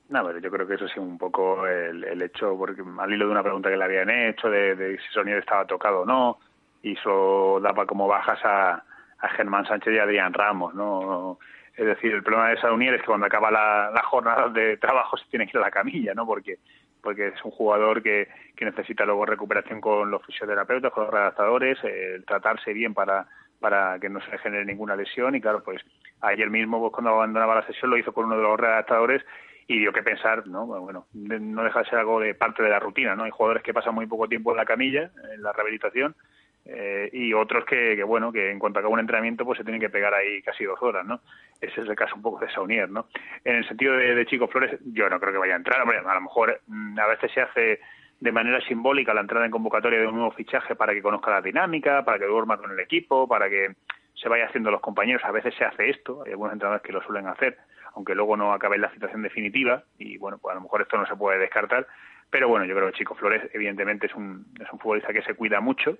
No, 0.09 0.25
pero 0.25 0.39
yo 0.39 0.51
creo 0.51 0.67
que 0.67 0.73
eso 0.73 0.87
sí 0.87 0.99
un 0.99 1.17
poco 1.17 1.65
el, 1.67 2.21
hecho, 2.21 2.57
porque 2.57 2.81
al 2.99 3.13
hilo 3.13 3.27
de 3.27 3.31
una 3.31 3.43
pregunta 3.43 3.69
que 3.69 3.77
le 3.77 3.83
habían 3.83 4.09
hecho 4.09 4.49
de, 4.49 4.97
si 4.97 5.13
Sonier 5.13 5.37
estaba 5.37 5.65
tocado 5.65 6.01
o 6.01 6.05
no, 6.05 6.39
y 6.81 6.93
eso 6.93 7.59
daba 7.61 7.85
como 7.85 8.07
bajas 8.07 8.39
a, 8.43 8.83
a 9.19 9.29
Germán 9.29 9.65
Sánchez 9.65 9.93
y 9.93 9.99
a 9.99 10.03
Adrián 10.03 10.33
Ramos, 10.33 10.73
¿no? 10.73 11.39
Es 11.75 11.85
decir, 11.85 12.13
el 12.13 12.23
problema 12.23 12.49
de 12.49 12.59
Saunier 12.59 12.93
es 12.95 13.01
que 13.01 13.07
cuando 13.07 13.25
acaba 13.25 13.49
la, 13.49 14.01
jornada 14.03 14.49
de 14.49 14.77
trabajo 14.77 15.17
se 15.17 15.25
tiene 15.29 15.45
que 15.45 15.57
ir 15.57 15.61
a 15.61 15.67
la 15.67 15.71
camilla, 15.71 16.13
¿no? 16.13 16.25
Porque 16.25 16.59
porque 17.01 17.29
es 17.29 17.43
un 17.43 17.49
jugador 17.49 18.03
que, 18.03 18.27
que 18.55 18.63
necesita 18.63 19.05
luego 19.05 19.25
recuperación 19.25 19.81
con 19.81 20.11
los 20.11 20.23
fisioterapeutas, 20.23 20.91
con 20.91 21.05
los 21.05 21.13
redactadores, 21.13 21.83
el 21.83 22.23
tratarse 22.25 22.73
bien 22.73 22.93
para, 22.93 23.25
para 23.59 23.97
que 23.99 24.07
no 24.07 24.21
se 24.21 24.37
genere 24.37 24.65
ninguna 24.65 24.95
lesión 24.95 25.33
y 25.33 25.41
claro, 25.41 25.63
pues 25.63 25.81
ayer 26.21 26.49
mismo 26.49 26.79
pues, 26.79 26.93
cuando 26.93 27.11
abandonaba 27.11 27.55
la 27.55 27.65
sesión 27.65 27.89
lo 27.89 27.97
hizo 27.97 28.13
con 28.13 28.25
uno 28.25 28.35
de 28.35 28.43
los 28.43 28.59
redactadores 28.59 29.23
y 29.67 29.79
dio 29.79 29.93
que 29.93 30.03
pensar, 30.03 30.47
¿no? 30.47 30.65
Bueno, 30.65 31.07
no 31.13 31.63
deja 31.63 31.81
algo 31.91 32.19
de 32.19 32.33
parte 32.33 32.61
de 32.61 32.69
la 32.69 32.79
rutina, 32.79 33.15
¿no? 33.15 33.23
Hay 33.23 33.31
jugadores 33.31 33.63
que 33.63 33.73
pasan 33.73 33.95
muy 33.95 34.05
poco 34.05 34.27
tiempo 34.27 34.51
en 34.51 34.57
la 34.57 34.65
camilla, 34.65 35.11
en 35.33 35.41
la 35.41 35.53
rehabilitación, 35.53 36.15
eh, 36.65 37.09
y 37.11 37.33
otros 37.33 37.65
que, 37.65 37.95
que, 37.95 38.03
bueno, 38.03 38.31
que 38.31 38.51
en 38.51 38.59
cuanto 38.59 38.79
acaba 38.79 38.93
un 38.93 38.99
entrenamiento, 38.99 39.45
pues 39.45 39.57
se 39.57 39.63
tienen 39.63 39.81
que 39.81 39.89
pegar 39.89 40.13
ahí 40.13 40.41
casi 40.41 40.63
dos 40.63 40.81
horas, 40.81 41.05
¿no? 41.05 41.21
Ese 41.59 41.81
es 41.81 41.87
el 41.87 41.95
caso 41.95 42.15
un 42.15 42.21
poco 42.21 42.39
de 42.39 42.51
Saunier, 42.51 42.89
¿no? 42.89 43.07
En 43.43 43.55
el 43.55 43.67
sentido 43.67 43.95
de, 43.95 44.25
Chico 44.25 44.47
Flores, 44.47 44.79
yo 44.85 45.09
no 45.09 45.19
creo 45.19 45.33
que 45.33 45.39
vaya 45.39 45.53
a 45.53 45.57
entrar, 45.57 45.81
hombre, 45.81 45.97
a 45.97 46.13
lo 46.13 46.21
mejor 46.21 46.61
mm, 46.67 46.99
a 46.99 47.07
veces 47.07 47.31
se 47.31 47.41
hace 47.41 47.79
de 48.19 48.31
manera 48.31 48.61
simbólica 48.61 49.13
la 49.13 49.21
entrada 49.21 49.45
en 49.45 49.51
convocatoria 49.51 49.99
de 49.99 50.07
un 50.07 50.15
nuevo 50.15 50.31
fichaje 50.31 50.75
para 50.75 50.93
que 50.93 51.01
conozca 51.01 51.31
la 51.31 51.41
dinámica, 51.41 52.05
para 52.05 52.19
que 52.19 52.25
duerma 52.25 52.57
con 52.57 52.71
el 52.71 52.79
equipo, 52.79 53.27
para 53.27 53.49
que 53.49 53.75
se 54.13 54.29
vaya 54.29 54.45
haciendo 54.45 54.69
los 54.69 54.81
compañeros. 54.81 55.23
A 55.25 55.31
veces 55.31 55.55
se 55.55 55.65
hace 55.65 55.89
esto, 55.89 56.21
hay 56.23 56.31
algunos 56.31 56.53
entrenadores 56.53 56.83
que 56.83 56.93
lo 56.93 57.01
suelen 57.01 57.27
hacer, 57.27 57.57
aunque 57.95 58.13
luego 58.13 58.37
no 58.37 58.53
acabe 58.53 58.77
la 58.77 58.91
situación 58.91 59.23
definitiva, 59.23 59.83
y 59.97 60.17
bueno, 60.17 60.37
pues 60.37 60.51
a 60.51 60.55
lo 60.55 60.61
mejor 60.61 60.83
esto 60.83 60.97
no 60.97 61.07
se 61.07 61.15
puede 61.15 61.39
descartar. 61.39 61.87
Pero 62.29 62.47
bueno, 62.47 62.65
yo 62.65 62.75
creo 62.75 62.87
que 62.91 62.97
Chico 62.97 63.15
Flores, 63.15 63.49
evidentemente, 63.53 64.05
es 64.05 64.15
un, 64.15 64.45
es 64.59 64.71
un 64.71 64.79
futbolista 64.79 65.11
que 65.11 65.23
se 65.23 65.33
cuida 65.33 65.59
mucho, 65.59 65.97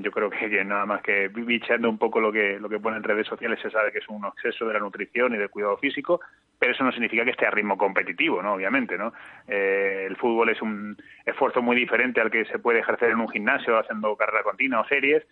yo 0.00 0.10
creo 0.10 0.30
que, 0.30 0.64
nada 0.64 0.86
más 0.86 1.02
que 1.02 1.28
bicheando 1.28 1.88
un 1.88 1.98
poco 1.98 2.18
lo 2.20 2.32
que 2.32 2.58
lo 2.58 2.68
que 2.68 2.80
pone 2.80 2.96
en 2.96 3.02
redes 3.02 3.26
sociales 3.26 3.60
se 3.60 3.70
sabe 3.70 3.92
que 3.92 3.98
es 3.98 4.08
un 4.08 4.24
exceso 4.24 4.66
de 4.66 4.74
la 4.74 4.80
nutrición 4.80 5.34
y 5.34 5.38
del 5.38 5.50
cuidado 5.50 5.76
físico 5.76 6.20
pero 6.58 6.72
eso 6.72 6.82
no 6.82 6.92
significa 6.92 7.24
que 7.24 7.32
esté 7.32 7.46
a 7.46 7.50
ritmo 7.50 7.76
competitivo 7.76 8.42
no 8.42 8.54
obviamente 8.54 8.96
no 8.96 9.12
eh, 9.46 10.06
el 10.08 10.16
fútbol 10.16 10.48
es 10.48 10.62
un 10.62 10.96
esfuerzo 11.26 11.60
muy 11.60 11.76
diferente 11.76 12.22
al 12.22 12.30
que 12.30 12.46
se 12.46 12.58
puede 12.58 12.80
ejercer 12.80 13.10
en 13.10 13.20
un 13.20 13.28
gimnasio 13.28 13.78
haciendo 13.78 14.16
carrera 14.16 14.42
continua 14.42 14.80
o 14.80 14.88
series 14.88 15.24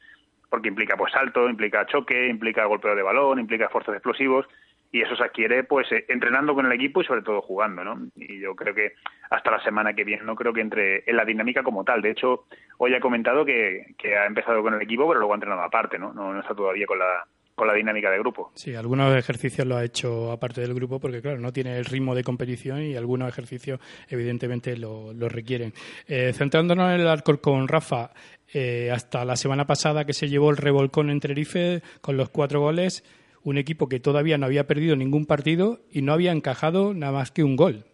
porque 0.51 0.69
implica 0.69 0.97
pues 0.97 1.13
salto 1.13 1.49
implica 1.49 1.87
choque 1.87 2.29
implica 2.29 2.67
golpeo 2.67 2.95
de 2.95 3.03
balón 3.03 3.39
implica 3.39 3.65
esfuerzos 3.65 3.95
explosivos 3.95 4.47
y 4.93 5.03
eso 5.03 5.17
se 5.17 5.25
adquiere 5.25 5.65
pues 5.65 5.91
eh, 5.93 6.05
entrenando 6.09 6.55
con 6.55 6.67
el 6.67 6.73
equipo 6.73 7.01
y 7.01 7.05
sobre 7.05 7.23
todo 7.23 7.43
jugando, 7.43 7.85
¿no? 7.85 8.09
Y 8.17 8.41
yo 8.41 8.55
creo 8.55 8.75
que 8.75 8.95
hasta 9.31 9.51
la 9.51 9.63
semana 9.63 9.95
que 9.95 10.05
viene 10.05 10.25
no 10.25 10.35
creo 10.35 10.53
que 10.53 10.61
entre 10.61 11.05
en 11.07 11.17
la 11.17 11.25
dinámica 11.25 11.63
como 11.63 11.85
tal. 11.85 12.03
De 12.03 12.11
hecho, 12.11 12.47
hoy 12.79 12.95
ha 12.95 13.01
comentado 13.01 13.45
que, 13.45 13.95
que 13.97 14.17
ha 14.17 14.27
empezado 14.27 14.63
con 14.63 14.75
el 14.75 14.83
equipo, 14.83 15.07
pero 15.07 15.21
luego 15.21 15.33
ha 15.33 15.37
entrenado 15.37 15.63
aparte, 15.63 15.99
¿no? 15.99 16.13
No, 16.13 16.33
no 16.33 16.41
está 16.41 16.55
todavía 16.55 16.87
con 16.87 16.99
la 16.99 17.25
con 17.61 17.69
la 17.69 17.75
dinámica 17.75 18.11
de 18.11 18.19
grupo. 18.19 18.53
Sí, 18.55 18.75
algunos 18.75 19.15
ejercicios 19.15 19.67
lo 19.67 19.77
ha 19.77 19.85
hecho 19.85 20.33
aparte 20.33 20.63
del 20.63 20.73
grupo 20.73 20.99
porque, 20.99 21.21
claro, 21.21 21.39
no 21.39 21.53
tiene 21.53 21.77
el 21.77 21.85
ritmo 21.85 22.15
de 22.15 22.25
competición 22.25 22.81
y 22.81 22.97
algunos 22.97 23.29
ejercicios 23.29 23.79
evidentemente 24.09 24.79
lo, 24.79 25.13
requieren. 25.29 25.75
Eh, 26.07 26.33
centrándonos 26.33 26.95
en 26.95 27.03
el 27.03 27.07
Alcorcón, 27.07 27.69
Rafa, 27.69 28.13
eh, 28.55 28.91
hasta 28.91 29.27
la 29.27 29.37
semana 29.37 29.67
pasada 29.67 30.07
que 30.07 30.15
se 30.15 30.31
llevó 30.31 30.49
el 30.49 30.57
revolcón 30.57 31.11
en 31.11 31.21
Tenerife 31.21 31.83
con 32.01 32.17
los 32.17 32.31
cuatro 32.31 32.61
goles, 32.61 33.05
un 33.45 33.59
equipo 33.59 33.89
que 33.89 34.01
todavía 34.01 34.39
no 34.39 34.47
había 34.47 34.67
perdido 34.67 34.97
ningún 34.97 35.27
partido 35.27 35.81
y 35.91 36.03
no 36.03 36.13
había 36.13 36.33
encajado 36.33 36.95
nada 36.95 37.13
más 37.13 37.31
que 37.31 37.45
un 37.45 37.57
gol. 37.57 37.85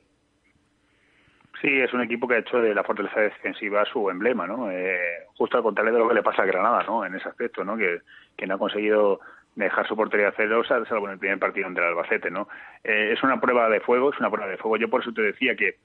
Sí, 1.61 1.69
es 1.81 1.93
un 1.95 2.03
equipo 2.03 2.29
que 2.29 2.35
ha 2.35 2.39
hecho 2.39 2.59
de 2.59 2.75
la 2.75 2.85
fortaleza 2.85 3.21
defensiva 3.21 3.85
su 3.87 4.11
emblema, 4.11 4.47
¿no? 4.47 4.71
Eh, 4.71 4.99
justo 5.37 5.57
al 5.57 5.63
contrario 5.63 5.95
de 5.95 5.99
lo 6.01 6.09
que 6.09 6.15
le 6.15 6.23
pasa 6.23 6.43
a 6.43 6.47
Granada, 6.47 6.85
¿no? 6.87 7.05
En 7.05 7.15
ese 7.15 7.29
aspecto, 7.29 7.65
¿no? 7.65 7.77
Que, 7.77 8.01
que 8.37 8.47
no 8.47 8.55
ha 8.55 8.59
conseguido 8.59 9.21
dejar 9.55 9.89
su 9.89 9.97
portería 9.97 10.35
cero, 10.37 10.63
salvo 10.65 11.07
en 11.07 11.15
el 11.15 11.19
primer 11.19 11.39
partido 11.39 11.67
entre 11.67 11.83
el 11.83 11.91
Albacete, 11.91 12.31
¿no? 12.31 12.49
Eh, 12.85 13.13
es 13.13 13.23
una 13.23 13.41
prueba 13.41 13.69
de 13.71 13.81
fuego, 13.81 14.13
es 14.13 14.21
una 14.21 14.31
prueba 14.31 14.51
de 14.51 14.59
fuego. 14.59 14.77
Yo 14.77 14.91
por 14.91 15.01
eso 15.01 15.13
te 15.13 15.23
decía 15.23 15.57
que, 15.57 15.77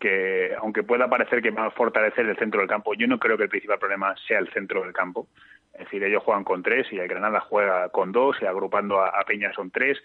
que 0.00 0.52
aunque 0.60 0.82
pueda 0.82 1.08
parecer 1.08 1.40
que 1.40 1.52
va 1.52 1.66
a 1.66 1.70
fortalecer 1.70 2.26
el 2.26 2.36
centro 2.36 2.60
del 2.60 2.68
campo, 2.68 2.94
yo 2.94 3.06
no 3.06 3.18
creo 3.18 3.36
que 3.36 3.44
el 3.44 3.48
principal 3.48 3.78
problema 3.78 4.14
sea 4.26 4.40
el 4.40 4.52
centro 4.52 4.82
del 4.82 4.92
campo. 4.92 5.28
Es 5.72 5.80
decir, 5.80 6.02
ellos 6.04 6.22
juegan 6.22 6.44
con 6.44 6.62
tres 6.62 6.86
y 6.92 6.98
el 6.98 7.08
Granada 7.08 7.40
juega 7.40 7.88
con 7.90 8.12
dos 8.12 8.36
y 8.40 8.46
agrupando 8.46 9.00
a, 9.00 9.24
Peña 9.24 9.52
son 9.52 9.70
tres 9.70 9.98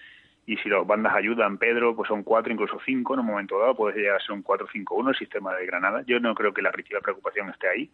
y 0.45 0.57
si 0.57 0.69
las 0.69 0.85
bandas 0.85 1.15
ayudan, 1.15 1.57
Pedro, 1.57 1.95
pues 1.95 2.07
son 2.07 2.23
cuatro, 2.23 2.53
incluso 2.53 2.79
cinco 2.85 3.15
en 3.15 3.21
un 3.21 3.25
momento 3.25 3.57
dado, 3.57 3.75
puede 3.75 3.97
llegar 3.97 4.17
a 4.17 4.19
ser 4.19 4.33
un 4.33 4.43
4-5-1 4.43 5.09
el 5.09 5.15
sistema 5.15 5.55
de 5.55 5.65
Granada. 5.65 6.03
Yo 6.05 6.19
no 6.19 6.35
creo 6.35 6.53
que 6.53 6.61
la 6.61 6.71
principal 6.71 7.01
preocupación 7.01 7.49
esté 7.49 7.67
ahí 7.67 7.89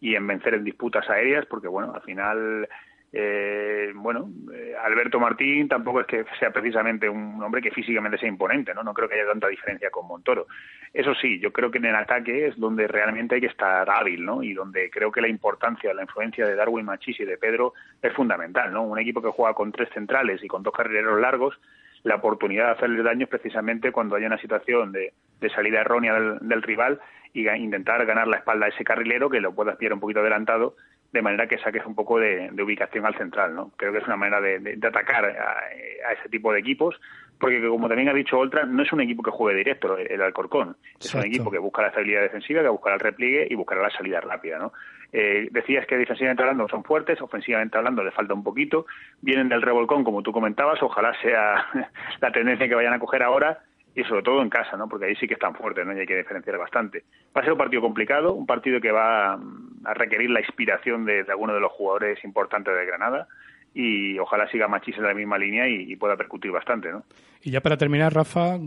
y 0.00 0.14
en 0.14 0.26
vencer 0.26 0.54
en 0.54 0.62
disputas 0.62 1.08
aéreas, 1.10 1.46
porque 1.46 1.66
bueno, 1.66 1.92
al 1.94 2.02
final 2.02 2.68
eh, 3.12 3.92
bueno, 3.94 4.28
eh, 4.52 4.74
Alberto 4.82 5.18
Martín 5.20 5.68
tampoco 5.68 6.00
es 6.00 6.06
que 6.06 6.24
sea 6.38 6.50
precisamente 6.50 7.08
un 7.08 7.42
hombre 7.42 7.62
que 7.62 7.70
físicamente 7.70 8.18
sea 8.18 8.28
imponente, 8.28 8.74
¿no? 8.74 8.82
No 8.82 8.92
creo 8.92 9.08
que 9.08 9.14
haya 9.14 9.30
tanta 9.30 9.48
diferencia 9.48 9.90
con 9.90 10.06
Montoro. 10.06 10.46
Eso 10.92 11.14
sí, 11.14 11.38
yo 11.38 11.52
creo 11.52 11.70
que 11.70 11.78
en 11.78 11.86
el 11.86 11.94
ataque 11.94 12.46
es 12.46 12.58
donde 12.58 12.88
realmente 12.88 13.36
hay 13.36 13.40
que 13.40 13.46
estar 13.46 13.88
hábil, 13.88 14.24
¿no? 14.24 14.42
Y 14.42 14.52
donde 14.54 14.90
creo 14.90 15.12
que 15.12 15.20
la 15.20 15.28
importancia, 15.28 15.94
la 15.94 16.02
influencia 16.02 16.46
de 16.46 16.56
Darwin 16.56 16.84
Machis 16.84 17.20
y 17.20 17.24
de 17.24 17.38
Pedro 17.38 17.74
es 18.02 18.12
fundamental, 18.12 18.72
¿no? 18.72 18.82
Un 18.82 18.98
equipo 18.98 19.22
que 19.22 19.30
juega 19.30 19.54
con 19.54 19.72
tres 19.72 19.88
centrales 19.94 20.42
y 20.42 20.48
con 20.48 20.62
dos 20.62 20.74
carrileros 20.74 21.20
largos, 21.20 21.58
la 22.02 22.16
oportunidad 22.16 22.66
de 22.66 22.72
hacerle 22.72 23.02
daño 23.02 23.24
es 23.24 23.30
precisamente 23.30 23.92
cuando 23.92 24.16
haya 24.16 24.26
una 24.26 24.38
situación 24.38 24.92
de, 24.92 25.12
salida 25.54 25.80
errónea 25.80 26.14
del, 26.40 26.62
rival 26.62 27.00
y 27.32 27.48
intentar 27.48 28.04
ganar 28.06 28.28
la 28.28 28.38
espalda 28.38 28.66
a 28.66 28.68
ese 28.68 28.84
carrilero 28.84 29.28
que 29.30 29.40
lo 29.40 29.54
pueda 29.54 29.76
pillar 29.76 29.94
un 29.94 30.00
poquito 30.00 30.20
adelantado 30.20 30.76
de 31.16 31.22
manera 31.22 31.46
que 31.46 31.58
saques 31.58 31.84
un 31.86 31.94
poco 31.94 32.18
de, 32.18 32.50
ubicación 32.62 33.06
al 33.06 33.16
central, 33.16 33.54
¿no? 33.54 33.72
Creo 33.76 33.92
que 33.92 33.98
es 33.98 34.06
una 34.06 34.16
manera 34.16 34.40
de, 34.40 34.78
atacar 34.86 35.24
a, 35.24 36.12
ese 36.12 36.28
tipo 36.28 36.52
de 36.52 36.60
equipos, 36.60 36.94
porque 37.38 37.66
como 37.66 37.88
también 37.88 38.08
ha 38.08 38.12
dicho 38.12 38.38
Oltra, 38.38 38.64
no 38.64 38.82
es 38.82 38.92
un 38.92 39.00
equipo 39.00 39.22
que 39.22 39.30
juegue 39.30 39.58
directo 39.58 39.96
el 39.96 40.20
Alcorcón, 40.20 40.76
es 41.00 41.14
un 41.14 41.24
equipo 41.24 41.50
que 41.50 41.58
busca 41.58 41.82
la 41.82 41.88
estabilidad 41.88 42.22
defensiva, 42.22 42.62
que 42.62 42.68
busca 42.68 42.92
el 42.92 43.00
repliegue 43.00 43.46
y 43.50 43.54
buscará 43.54 43.82
la 43.82 43.90
salida 43.90 44.20
rápida, 44.20 44.58
¿no? 44.58 44.72
Eh, 45.12 45.48
decías 45.50 45.86
que 45.86 45.96
defensivamente 45.96 46.42
hablando 46.42 46.68
son 46.68 46.84
fuertes, 46.84 47.20
ofensivamente 47.22 47.78
hablando 47.78 48.02
le 48.02 48.10
falta 48.10 48.34
un 48.34 48.42
poquito, 48.42 48.86
vienen 49.22 49.48
del 49.48 49.62
revolcón, 49.62 50.04
como 50.04 50.22
tú 50.22 50.32
comentabas, 50.32 50.82
ojalá 50.82 51.14
sea 51.22 51.66
la 52.20 52.32
tendencia 52.32 52.68
que 52.68 52.74
vayan 52.74 52.92
a 52.92 52.98
coger 52.98 53.22
ahora, 53.22 53.60
y 53.96 54.04
sobre 54.04 54.22
todo 54.22 54.42
en 54.42 54.50
casa, 54.50 54.76
¿no? 54.76 54.88
Porque 54.88 55.06
ahí 55.06 55.16
sí 55.16 55.26
que 55.26 55.34
están 55.34 55.54
fuertes, 55.54 55.86
¿no? 55.86 55.96
Y 55.96 56.00
hay 56.00 56.06
que 56.06 56.18
diferenciar 56.18 56.58
bastante. 56.58 57.04
Va 57.34 57.40
a 57.40 57.44
ser 57.44 57.52
un 57.52 57.58
partido 57.58 57.80
complicado, 57.80 58.34
un 58.34 58.46
partido 58.46 58.78
que 58.78 58.92
va 58.92 59.32
a 59.32 59.94
requerir 59.94 60.28
la 60.28 60.40
inspiración 60.40 61.06
de, 61.06 61.24
alguno 61.28 61.54
de 61.54 61.60
los 61.60 61.72
jugadores 61.72 62.22
importantes 62.22 62.74
de 62.74 62.84
Granada 62.84 63.26
y 63.72 64.18
ojalá 64.18 64.50
siga 64.50 64.68
Machís 64.68 64.98
en 64.98 65.04
la 65.04 65.14
misma 65.14 65.38
línea 65.38 65.66
y, 65.66 65.96
pueda 65.96 66.14
percutir 66.14 66.50
bastante, 66.50 66.92
¿no? 66.92 67.04
Y 67.40 67.50
ya 67.50 67.62
para 67.62 67.78
terminar, 67.78 68.12
Rafa, 68.12 68.58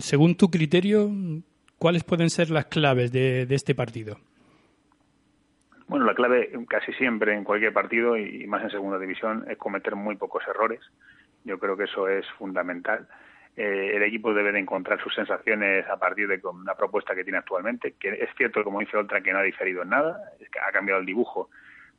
según 0.00 0.36
tu 0.36 0.50
criterio, 0.50 1.08
¿cuáles 1.78 2.02
pueden 2.02 2.28
ser 2.28 2.50
las 2.50 2.64
claves 2.66 3.12
de, 3.12 3.46
de 3.46 3.54
este 3.54 3.76
partido? 3.76 4.16
Bueno, 5.86 6.04
la 6.04 6.14
clave 6.14 6.50
casi 6.68 6.92
siempre 6.94 7.34
en 7.34 7.44
cualquier 7.44 7.72
partido 7.72 8.16
y 8.16 8.44
más 8.48 8.64
en 8.64 8.70
segunda 8.70 8.98
división 8.98 9.44
es 9.48 9.56
cometer 9.56 9.94
muy 9.94 10.16
pocos 10.16 10.42
errores. 10.48 10.80
Yo 11.44 11.58
creo 11.58 11.76
que 11.76 11.84
eso 11.84 12.08
es 12.08 12.26
fundamental 12.38 13.06
eh, 13.56 13.92
el 13.94 14.02
equipo 14.02 14.34
debe 14.34 14.50
de 14.50 14.58
encontrar 14.58 15.00
sus 15.00 15.14
sensaciones 15.14 15.88
a 15.88 15.96
partir 15.96 16.26
de 16.26 16.40
la 16.64 16.74
propuesta 16.74 17.14
que 17.14 17.22
tiene 17.22 17.38
actualmente, 17.38 17.94
que 18.00 18.08
es 18.08 18.30
cierto, 18.36 18.64
como 18.64 18.80
dice 18.80 18.96
Oltra, 18.96 19.20
que 19.20 19.32
no 19.32 19.38
ha 19.38 19.42
diferido 19.42 19.82
en 19.82 19.90
nada, 19.90 20.18
ha 20.66 20.72
cambiado 20.72 21.00
el 21.00 21.06
dibujo, 21.06 21.50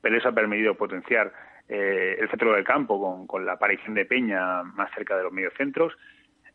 pero 0.01 0.17
eso 0.17 0.29
ha 0.29 0.33
permitido 0.33 0.75
potenciar 0.75 1.31
eh, 1.69 2.17
el 2.19 2.29
centro 2.29 2.51
del 2.53 2.63
campo 2.63 3.25
con, 3.25 3.45
la 3.45 3.53
aparición 3.53 3.93
de 3.93 4.05
Peña 4.05 4.63
más 4.63 4.91
cerca 4.93 5.15
de 5.15 5.23
los 5.23 5.31
mediocentros. 5.31 5.93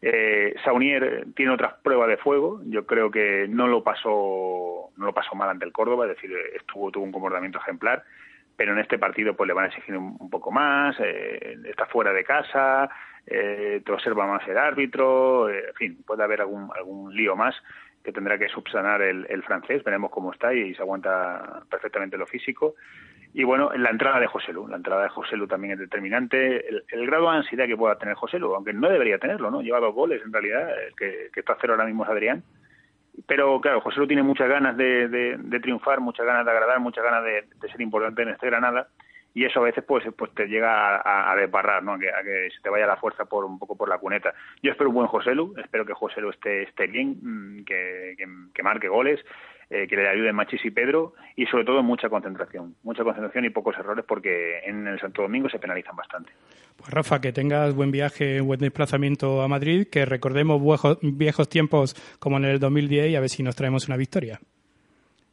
Eh, 0.03 0.55
Saunier 0.65 1.27
tiene 1.35 1.53
otras 1.53 1.75
pruebas 1.83 2.09
de 2.09 2.17
fuego, 2.19 2.61
yo 2.67 2.87
creo 2.87 3.11
que 3.11 3.47
no 3.49 3.67
lo 3.67 3.83
pasó 3.83 4.91
no 4.97 5.07
lo 5.07 5.15
pasó 5.15 5.35
mal 5.35 5.49
ante 5.49 5.65
el 5.65 5.73
Córdoba, 5.73 6.07
es 6.07 6.15
decir, 6.15 6.31
estuvo 6.55 6.91
tuvo 6.91 7.05
un 7.05 7.13
comportamiento 7.13 7.59
ejemplar, 7.59 8.05
pero 8.57 8.73
en 8.73 8.79
este 8.79 8.99
partido 8.99 9.35
pues 9.35 9.49
le 9.49 9.55
van 9.55 9.65
a 9.65 9.69
exigir 9.69 9.97
un, 9.97 10.31
poco 10.31 10.51
más, 10.51 10.95
eh, 11.01 11.57
está 11.65 11.87
fuera 11.87 12.13
de 12.13 12.25
casa, 12.25 12.91
eh, 13.27 13.83
te 13.85 13.93
observa 13.93 14.27
más 14.27 14.47
el 14.49 14.59
árbitro, 14.59 15.49
eh, 15.49 15.69
en 15.69 15.75
fin, 15.75 16.03
puede 16.07 16.23
haber 16.23 16.41
algún, 16.41 16.71
algún 16.75 17.15
lío 17.15 17.37
más 17.37 17.55
que 18.03 18.13
tendrá 18.13 18.39
que 18.39 18.49
subsanar 18.49 19.03
el, 19.03 19.43
francés, 19.43 19.85
veremos 19.85 20.11
cómo 20.11 20.33
está 20.33 20.55
y, 20.55 20.75
se 20.75 20.83
aguanta 20.83 21.63
perfectamente 21.71 22.17
lo 22.17 22.27
físico. 22.27 22.75
Y 23.35 23.45
bueno, 23.45 23.71
la 23.77 23.91
entrada 23.91 24.19
de 24.19 24.27
José 24.27 24.53
Lu, 24.53 24.67
la 24.67 24.77
entrada 24.77 25.03
de 25.05 25.11
José 25.11 25.37
Lu 25.37 25.47
también 25.47 25.75
es 25.75 25.79
determinante. 25.79 26.67
El, 26.89 27.07
grado 27.07 27.31
de 27.31 27.37
ansiedad 27.37 27.67
que 27.67 27.77
pueda 27.77 27.99
tener 27.99 28.15
José 28.15 28.39
Lu, 28.39 28.55
aunque 28.55 28.73
no 28.73 28.89
debería 28.89 29.19
tenerlo, 29.19 29.51
¿no? 29.51 29.61
Lleva 29.61 29.81
dos 29.81 29.95
goles 29.95 30.23
en 30.25 30.33
realidad, 30.33 30.69
el 30.83 30.95
que, 30.97 31.29
está 31.39 31.53
a 31.53 31.59
cero 31.61 31.75
ahora 31.75 31.85
mismo 31.85 32.05
es 32.05 32.11
Adrián. 32.11 32.43
Pero 33.27 33.61
claro, 33.61 33.83
José 33.83 34.01
Lu 34.01 34.07
tiene 34.07 34.23
muchas 34.23 34.49
ganas 34.49 34.77
de, 34.77 35.39
triunfar, 35.63 36.01
muchas 36.01 36.25
ganas 36.25 36.45
de 36.45 36.51
agradar, 36.51 36.81
muchas 36.81 37.05
ganas 37.05 37.23
de 37.23 37.69
ser 37.69 37.81
importante 37.83 38.23
en 38.23 38.31
este 38.31 38.47
Granada 38.47 38.89
y 39.35 39.45
eso 39.45 39.61
a 39.61 39.65
veces 39.65 39.85
pues 39.85 40.05
pues 40.17 40.33
te 40.35 40.47
llega 40.47 40.97
a, 40.97 41.33
a 41.33 41.37
desbarrar, 41.37 41.83
¿no? 41.83 41.95
A 41.95 41.99
que, 41.99 42.49
se 42.55 42.63
te 42.63 42.71
vaya 42.71 42.87
la 42.87 42.97
fuerza 42.97 43.25
por 43.25 43.45
un 43.45 43.59
poco 43.59 43.77
por 43.77 43.89
la 43.89 43.99
cuneta. 43.99 44.35
Yo 44.63 44.73
espero 44.73 44.91
un 44.91 44.97
buen 44.97 45.09
Joselu, 45.09 45.55
espero 45.59 45.87
que 45.87 45.95
Joselu 45.95 46.31
esté, 46.31 46.63
esté 46.63 46.87
bien, 46.87 47.19
mm, 47.23 47.65
que, 47.65 48.15
que, 48.17 48.27
que 48.55 48.63
marque 48.63 48.89
goles, 48.89 49.21
eh, 49.73 49.87
que 49.87 49.95
le 49.95 50.09
ayuden 50.09 50.35
Machis 50.35 50.65
y 50.65 50.73
Pedro 50.73 51.15
y 51.37 51.47
sobre 51.47 51.65
todo 51.65 51.81
mucha 51.81 52.09
concentración, 52.09 52.75
mucha 52.83 53.05
concentración 53.05 53.45
y 53.45 53.51
pocos 53.51 53.77
errores 53.79 54.05
porque 54.05 54.59
en 54.65 54.85
el 54.89 54.99
Santo 54.99 55.23
Domingo 55.23 55.49
se 55.49 55.61
penalizan 55.61 55.95
bastante. 55.95 56.33
Pues 56.77 56.91
Rafa, 56.91 57.21
que 57.21 57.33
tengas 57.33 57.73
buen 57.73 57.93
viaje, 57.93 58.41
buen 58.41 58.59
desplazamiento 58.59 59.43
a 59.43 59.47
Madrid, 59.47 59.87
que 59.89 60.07
recordemos 60.07 60.61
viejos 61.03 61.49
tiempos 61.49 61.95
como 62.19 62.39
en 62.39 62.47
el 62.47 62.59
2010 62.59 63.11
y 63.11 63.15
a 63.15 63.21
ver 63.21 63.29
si 63.29 63.45
nos 63.45 63.55
traemos 63.55 63.87
una 63.87 63.97
victoria. 63.97 64.41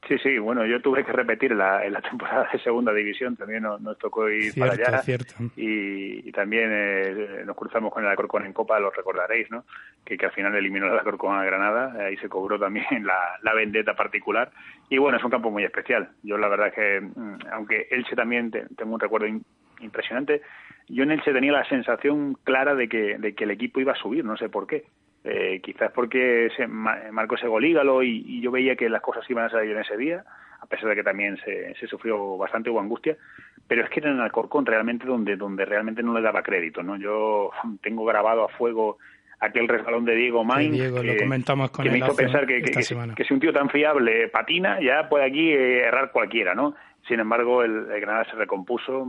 Sí, 0.08 0.18
sí, 0.20 0.38
bueno, 0.40 0.66
yo 0.66 0.82
tuve 0.82 1.04
que 1.04 1.12
repetir 1.12 1.52
la, 1.52 1.84
en 1.86 1.92
la 1.92 2.02
temporada 2.10 2.48
de 2.52 2.60
segunda 2.60 2.94
división, 2.94 3.36
también 3.36 3.64
nos, 3.64 3.82
nos 3.82 3.98
tocó 3.98 4.30
ir 4.30 4.54
cierto, 4.54 4.76
para 4.76 4.88
allá. 4.90 5.04
Cierto. 5.04 5.34
Y, 5.58 6.28
y 6.28 6.32
también 6.32 6.70
eh, 6.72 7.44
nos 7.46 7.56
cruzamos 7.56 7.92
con 7.92 8.04
el 8.04 8.10
Alcorcón 8.10 8.46
en 8.46 8.54
Copa, 8.54 8.80
lo 8.80 8.90
recordaréis, 8.90 9.52
¿no? 9.52 9.66
Que, 10.06 10.18
que 10.18 10.26
al 10.26 10.32
final 10.32 10.56
eliminó 10.56 10.88
el 10.88 10.94
Alcorcón 10.94 11.38
a 11.38 11.44
Granada, 11.44 12.06
ahí 12.06 12.16
se 12.18 12.30
cobró 12.30 12.58
también 12.58 12.86
la, 13.06 13.38
la 13.42 13.54
vendetta 13.54 13.96
particular. 13.96 14.52
Y 14.90 14.98
bueno, 14.98 15.18
es 15.18 15.24
un 15.24 15.32
campo 15.32 15.52
muy 15.52 15.64
especial. 15.64 16.10
Yo 16.24 16.38
la 16.38 16.48
verdad 16.48 16.68
es 16.68 16.74
que, 16.74 17.02
mm, 17.02 17.38
aunque 17.52 17.88
Elche 17.92 18.16
también 18.16 18.50
te, 18.52 18.66
tengo 18.76 18.94
un 18.94 19.00
recuerdo 19.00 19.28
in, 19.28 19.44
impresionante, 19.82 20.42
yo 20.88 21.04
en 21.04 21.12
Elche 21.12 21.34
tenía 21.34 21.52
la 21.52 21.68
sensación 21.68 22.36
clara 22.46 22.76
de 22.76 22.88
que, 22.88 23.18
de 23.18 23.36
que 23.36 23.44
el 23.44 23.52
equipo 23.52 23.82
iba 23.82 23.92
a 23.92 23.98
subir, 23.98 24.24
no 24.24 24.38
sé 24.38 24.48
por 24.48 24.68
qué. 24.68 24.86
Eh, 25.24 25.60
quizás 25.62 25.92
porque 25.92 26.50
se 26.56 26.68
marcó 26.68 27.36
ese 27.36 27.48
golígalo 27.48 28.02
y, 28.02 28.24
y, 28.26 28.42
yo 28.42 28.52
veía 28.52 28.76
que 28.76 28.88
las 28.88 29.02
cosas 29.02 29.30
iban 29.30 29.46
a 29.46 29.50
salir 29.50 29.72
en 29.72 29.82
ese 29.82 29.98
día, 29.98 30.24
a 30.62 30.66
pesar 30.68 30.90
de 30.90 30.96
que 30.96 31.04
también 31.04 31.38
se, 31.44 31.74
se 31.76 31.88
sufrió 31.88 32.38
bastante 32.38 32.70
hubo 32.70 32.80
angustia, 32.80 33.18
pero 33.68 33.84
es 33.84 33.90
que 33.90 34.00
era 34.00 34.12
en 34.12 34.22
Alcorcón 34.22 34.66
realmente 34.66 35.06
donde, 35.06 35.36
donde 35.36 35.66
realmente 35.66 36.02
no 36.02 36.14
le 36.14 36.22
daba 36.22 36.44
crédito, 36.44 36.82
¿no? 36.82 36.96
Yo 36.98 37.52
tengo 37.82 38.06
grabado 38.06 38.46
a 38.46 38.50
fuego 38.50 38.98
aquel 39.40 39.68
resbalón 39.68 40.06
de 40.06 40.16
Diego 40.16 40.44
Main 40.44 40.72
sí, 40.72 40.80
Diego, 40.80 41.02
que, 41.02 41.14
lo 41.14 41.18
comentamos 41.18 41.72
con 41.72 41.84
que 41.84 41.92
me 41.92 42.00
hizo 42.00 42.16
pensar 42.16 42.48
que, 42.48 42.62
que, 42.62 42.72
que, 42.72 43.24
si 43.24 43.34
un 43.34 43.40
tío 43.40 43.54
tan 43.54 43.70
fiable 43.70 44.30
patina, 44.30 44.80
ya 44.82 45.08
puede 45.10 45.26
aquí 45.26 45.52
eh, 45.52 45.88
errar 45.88 46.12
cualquiera, 46.12 46.56
¿no? 46.56 46.74
Sin 47.08 47.20
embargo, 47.20 47.64
el, 47.64 47.90
el 47.92 48.02
Granada 48.02 48.26
se 48.26 48.36
recompuso. 48.36 49.06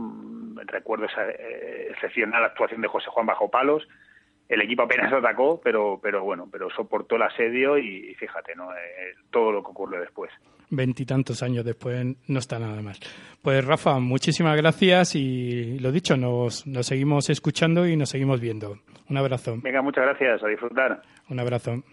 Recuerdo 0.65 1.05
esa 1.05 1.27
eh, 1.29 1.87
excepcional 1.91 2.43
actuación 2.45 2.81
de 2.81 2.87
José 2.87 3.07
Juan 3.09 3.25
bajo 3.25 3.49
palos, 3.49 3.87
el 4.49 4.61
equipo 4.61 4.81
apenas 4.81 5.13
atacó, 5.13 5.61
pero, 5.63 5.99
pero 6.01 6.23
bueno, 6.23 6.49
pero 6.51 6.69
soportó 6.71 7.15
el 7.15 7.21
asedio 7.21 7.77
y, 7.77 8.15
fíjate, 8.15 8.55
¿no? 8.55 8.73
Eh, 8.73 9.13
todo 9.29 9.51
lo 9.51 9.63
que 9.63 9.69
ocurrió 9.69 10.01
después. 10.01 10.31
Veintitantos 10.71 11.43
años 11.43 11.63
después 11.63 12.03
no 12.27 12.39
está 12.39 12.57
nada 12.57 12.81
mal. 12.81 12.95
Pues 13.43 13.63
Rafa, 13.63 13.99
muchísimas 13.99 14.57
gracias 14.57 15.15
y 15.15 15.77
lo 15.79 15.91
dicho, 15.91 16.17
nos, 16.17 16.65
nos 16.65 16.87
seguimos 16.87 17.29
escuchando 17.29 17.87
y 17.87 17.95
nos 17.95 18.09
seguimos 18.09 18.41
viendo. 18.41 18.79
Un 19.07 19.17
abrazo. 19.17 19.57
Venga, 19.61 19.83
muchas 19.83 20.03
gracias, 20.03 20.43
a 20.43 20.47
disfrutar. 20.47 21.01
Un 21.29 21.39
abrazo. 21.39 21.83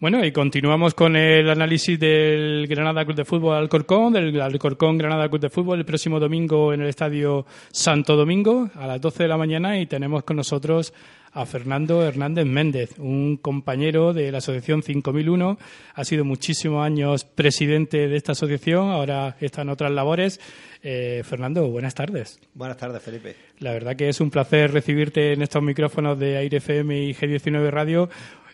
Bueno, 0.00 0.24
y 0.24 0.32
continuamos 0.32 0.94
con 0.94 1.14
el 1.14 1.50
análisis 1.50 2.00
del 2.00 2.66
Granada 2.68 3.04
Club 3.04 3.16
de 3.16 3.26
Fútbol 3.26 3.56
Alcorcón, 3.56 4.14
del 4.14 4.40
Alcorcón 4.40 4.96
Granada 4.96 5.28
Club 5.28 5.42
de 5.42 5.50
Fútbol, 5.50 5.78
el 5.80 5.84
próximo 5.84 6.18
domingo 6.18 6.72
en 6.72 6.80
el 6.80 6.88
Estadio 6.88 7.44
Santo 7.70 8.16
Domingo 8.16 8.70
a 8.76 8.86
las 8.86 9.00
12 9.00 9.24
de 9.24 9.28
la 9.28 9.36
mañana 9.36 9.78
y 9.78 9.84
tenemos 9.84 10.22
con 10.22 10.36
nosotros 10.36 10.94
a 11.32 11.46
Fernando 11.46 12.04
Hernández 12.04 12.46
Méndez, 12.46 12.98
un 12.98 13.36
compañero 13.36 14.12
de 14.12 14.32
la 14.32 14.38
Asociación 14.38 14.82
5001, 14.82 15.58
ha 15.94 16.04
sido 16.04 16.24
muchísimos 16.24 16.84
años 16.84 17.24
presidente 17.24 18.08
de 18.08 18.16
esta 18.16 18.32
asociación, 18.32 18.90
ahora 18.90 19.36
está 19.40 19.62
en 19.62 19.68
otras 19.68 19.92
labores. 19.92 20.40
Eh, 20.82 21.22
Fernando, 21.24 21.68
buenas 21.68 21.94
tardes. 21.94 22.40
Buenas 22.54 22.76
tardes, 22.76 23.02
Felipe. 23.02 23.36
La 23.58 23.72
verdad 23.72 23.96
que 23.96 24.08
es 24.08 24.20
un 24.20 24.30
placer 24.30 24.72
recibirte 24.72 25.32
en 25.32 25.42
estos 25.42 25.62
micrófonos 25.62 26.18
de 26.18 26.36
Aire 26.38 26.56
FM 26.56 27.04
y 27.04 27.14
G19 27.14 27.70
Radio 27.70 28.08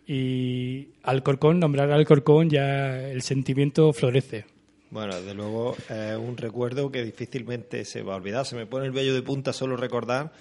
y 0.06 0.88
Alcorcón, 1.02 1.60
nombrar 1.60 1.90
a 1.90 1.94
Alcorcón 1.94 2.50
ya 2.50 3.08
el 3.10 3.22
sentimiento 3.22 3.92
florece. 3.92 4.44
Bueno, 4.90 5.16
desde 5.16 5.34
luego 5.34 5.74
es 5.76 5.90
eh, 5.90 6.16
un 6.16 6.36
recuerdo 6.36 6.92
que 6.92 7.04
difícilmente 7.04 7.84
se 7.84 8.02
va 8.02 8.14
a 8.14 8.16
olvidar. 8.16 8.46
Se 8.46 8.54
me 8.54 8.66
pone 8.66 8.86
el 8.86 8.92
vello 8.92 9.14
de 9.14 9.22
punta 9.22 9.52
solo 9.52 9.76
recordar, 9.76 10.32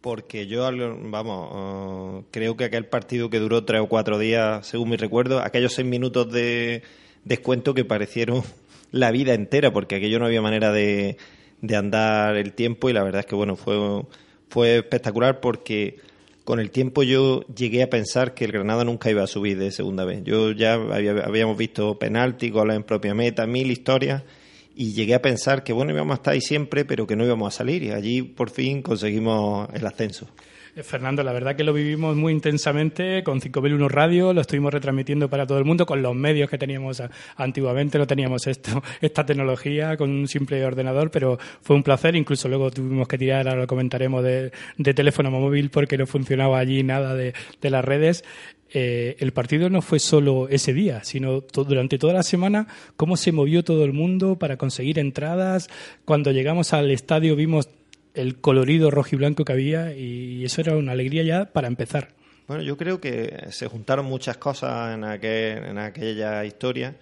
porque 0.00 0.46
yo, 0.46 0.68
vamos, 1.02 2.20
uh, 2.20 2.24
creo 2.30 2.56
que 2.56 2.64
aquel 2.64 2.86
partido 2.86 3.30
que 3.30 3.38
duró 3.38 3.64
tres 3.64 3.80
o 3.80 3.88
cuatro 3.88 4.18
días, 4.18 4.66
según 4.66 4.90
mi 4.90 4.96
recuerdo, 4.96 5.40
aquellos 5.40 5.74
seis 5.74 5.86
minutos 5.86 6.30
de 6.30 6.82
descuento 7.24 7.74
que 7.74 7.84
parecieron 7.84 8.42
la 8.92 9.10
vida 9.10 9.34
entera, 9.34 9.72
porque 9.72 9.96
aquello 9.96 10.18
no 10.18 10.26
había 10.26 10.42
manera 10.42 10.72
de, 10.72 11.16
de 11.60 11.76
andar 11.76 12.36
el 12.36 12.52
tiempo 12.52 12.88
y 12.88 12.92
la 12.92 13.02
verdad 13.02 13.20
es 13.20 13.26
que, 13.26 13.34
bueno, 13.34 13.56
fue, 13.56 13.76
fue 14.48 14.78
espectacular 14.78 15.40
porque 15.40 15.96
con 16.44 16.60
el 16.60 16.70
tiempo 16.70 17.02
yo 17.02 17.42
llegué 17.54 17.82
a 17.82 17.90
pensar 17.90 18.32
que 18.32 18.44
el 18.46 18.52
Granada 18.52 18.84
nunca 18.84 19.10
iba 19.10 19.22
a 19.22 19.26
subir 19.26 19.58
de 19.58 19.70
segunda 19.70 20.04
vez. 20.04 20.22
Yo 20.24 20.52
ya 20.52 20.74
había, 20.74 21.12
habíamos 21.24 21.58
visto 21.58 21.98
penalti, 21.98 22.50
goles 22.50 22.76
en 22.76 22.84
propia 22.84 23.14
meta, 23.14 23.46
mil 23.46 23.70
historias 23.70 24.22
y 24.80 24.92
llegué 24.92 25.16
a 25.16 25.20
pensar 25.20 25.64
que 25.64 25.72
bueno 25.72 25.92
íbamos 25.92 26.12
a 26.12 26.18
estar 26.18 26.34
ahí 26.34 26.40
siempre, 26.40 26.84
pero 26.84 27.04
que 27.04 27.16
no 27.16 27.24
íbamos 27.24 27.52
a 27.52 27.58
salir 27.58 27.82
y 27.82 27.90
allí 27.90 28.22
por 28.22 28.48
fin 28.48 28.80
conseguimos 28.80 29.68
el 29.74 29.84
ascenso. 29.84 30.28
Eh, 30.76 30.82
Fernando, 30.82 31.22
la 31.22 31.32
verdad 31.32 31.56
que 31.56 31.64
lo 31.64 31.72
vivimos 31.72 32.16
muy 32.16 32.32
intensamente 32.32 33.22
con 33.22 33.40
5001 33.40 33.88
Radio, 33.88 34.32
lo 34.32 34.40
estuvimos 34.40 34.72
retransmitiendo 34.72 35.28
para 35.28 35.46
todo 35.46 35.58
el 35.58 35.64
mundo 35.64 35.86
con 35.86 36.02
los 36.02 36.14
medios 36.14 36.50
que 36.50 36.58
teníamos 36.58 37.02
antiguamente, 37.36 37.98
no 37.98 38.06
teníamos 38.06 38.46
esto, 38.46 38.82
esta 39.00 39.24
tecnología 39.24 39.96
con 39.96 40.10
un 40.10 40.28
simple 40.28 40.64
ordenador, 40.64 41.10
pero 41.10 41.38
fue 41.62 41.76
un 41.76 41.82
placer, 41.82 42.16
incluso 42.16 42.48
luego 42.48 42.70
tuvimos 42.70 43.08
que 43.08 43.18
tirar, 43.18 43.48
ahora 43.48 43.62
lo 43.62 43.66
comentaremos, 43.66 44.22
de, 44.22 44.52
teléfono 44.94 45.30
móvil 45.30 45.70
porque 45.70 45.98
no 45.98 46.06
funcionaba 46.06 46.58
allí 46.58 46.82
nada 46.82 47.14
de, 47.14 47.34
las 47.62 47.84
redes. 47.84 48.24
Eh, 48.70 49.16
el 49.20 49.32
partido 49.32 49.70
no 49.70 49.80
fue 49.80 49.98
solo 49.98 50.48
ese 50.48 50.72
día, 50.74 51.02
sino 51.04 51.40
durante 51.40 51.98
toda 51.98 52.12
la 52.12 52.22
semana, 52.22 52.66
cómo 52.96 53.16
se 53.16 53.32
movió 53.32 53.64
todo 53.64 53.84
el 53.84 53.92
mundo 53.92 54.38
para 54.38 54.56
conseguir 54.56 54.98
entradas. 54.98 55.68
Cuando 56.04 56.32
llegamos 56.32 56.72
al 56.72 56.90
estadio 56.90 57.36
vimos 57.36 57.68
el 58.18 58.40
colorido 58.40 58.90
rojo 58.90 59.10
y 59.12 59.16
blanco 59.16 59.44
que 59.44 59.52
había 59.52 59.94
y 59.94 60.44
eso 60.44 60.60
era 60.60 60.76
una 60.76 60.92
alegría 60.92 61.22
ya 61.22 61.44
para 61.46 61.68
empezar. 61.68 62.14
Bueno, 62.46 62.62
yo 62.62 62.76
creo 62.76 63.00
que 63.00 63.46
se 63.50 63.66
juntaron 63.66 64.06
muchas 64.06 64.38
cosas 64.38 64.94
en, 64.94 65.04
aquel, 65.04 65.64
en 65.64 65.78
aquella 65.78 66.44
historia 66.44 66.96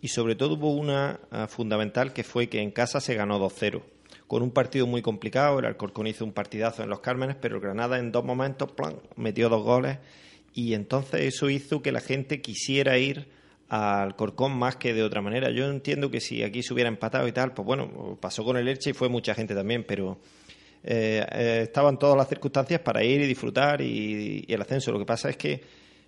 y 0.00 0.08
sobre 0.08 0.36
todo 0.36 0.54
hubo 0.54 0.72
una 0.74 1.20
uh, 1.30 1.46
fundamental 1.48 2.12
que 2.12 2.22
fue 2.24 2.48
que 2.48 2.60
en 2.60 2.70
casa 2.70 3.00
se 3.00 3.14
ganó 3.14 3.38
2-0 3.38 3.82
con 4.32 4.42
un 4.42 4.50
partido 4.50 4.86
muy 4.86 5.02
complicado, 5.02 5.58
el 5.58 5.66
Alcorcón 5.66 6.06
hizo 6.06 6.24
un 6.24 6.32
partidazo 6.32 6.82
en 6.82 6.88
los 6.88 7.00
Cármenes, 7.00 7.36
pero 7.38 7.56
el 7.56 7.60
Granada 7.60 7.98
en 7.98 8.12
dos 8.12 8.24
momentos 8.24 8.70
metió 9.14 9.50
dos 9.50 9.62
goles 9.62 9.98
y 10.54 10.72
entonces 10.72 11.20
eso 11.20 11.50
hizo 11.50 11.82
que 11.82 11.92
la 11.92 12.00
gente 12.00 12.40
quisiera 12.40 12.96
ir 12.96 13.28
al 13.68 14.16
Corcón 14.16 14.56
más 14.56 14.76
que 14.76 14.94
de 14.94 15.02
otra 15.02 15.20
manera. 15.20 15.50
Yo 15.50 15.70
entiendo 15.70 16.10
que 16.10 16.20
si 16.20 16.42
aquí 16.42 16.62
se 16.62 16.72
hubiera 16.72 16.88
empatado 16.88 17.28
y 17.28 17.32
tal, 17.32 17.52
pues 17.52 17.66
bueno, 17.66 18.16
pasó 18.22 18.42
con 18.42 18.56
el 18.56 18.68
Elche 18.68 18.90
y 18.90 18.92
fue 18.94 19.10
mucha 19.10 19.34
gente 19.34 19.54
también, 19.54 19.84
pero 19.86 20.18
eh, 20.84 21.24
eh, 21.30 21.60
estaban 21.64 21.98
todas 21.98 22.16
las 22.16 22.28
circunstancias 22.28 22.80
para 22.80 23.04
ir 23.04 23.20
y 23.20 23.26
disfrutar 23.26 23.80
y, 23.80 24.44
y, 24.46 24.52
el 24.52 24.60
ascenso. 24.60 24.92
Lo 24.92 24.98
que 24.98 25.06
pasa 25.06 25.30
es 25.30 25.36
que 25.36 25.62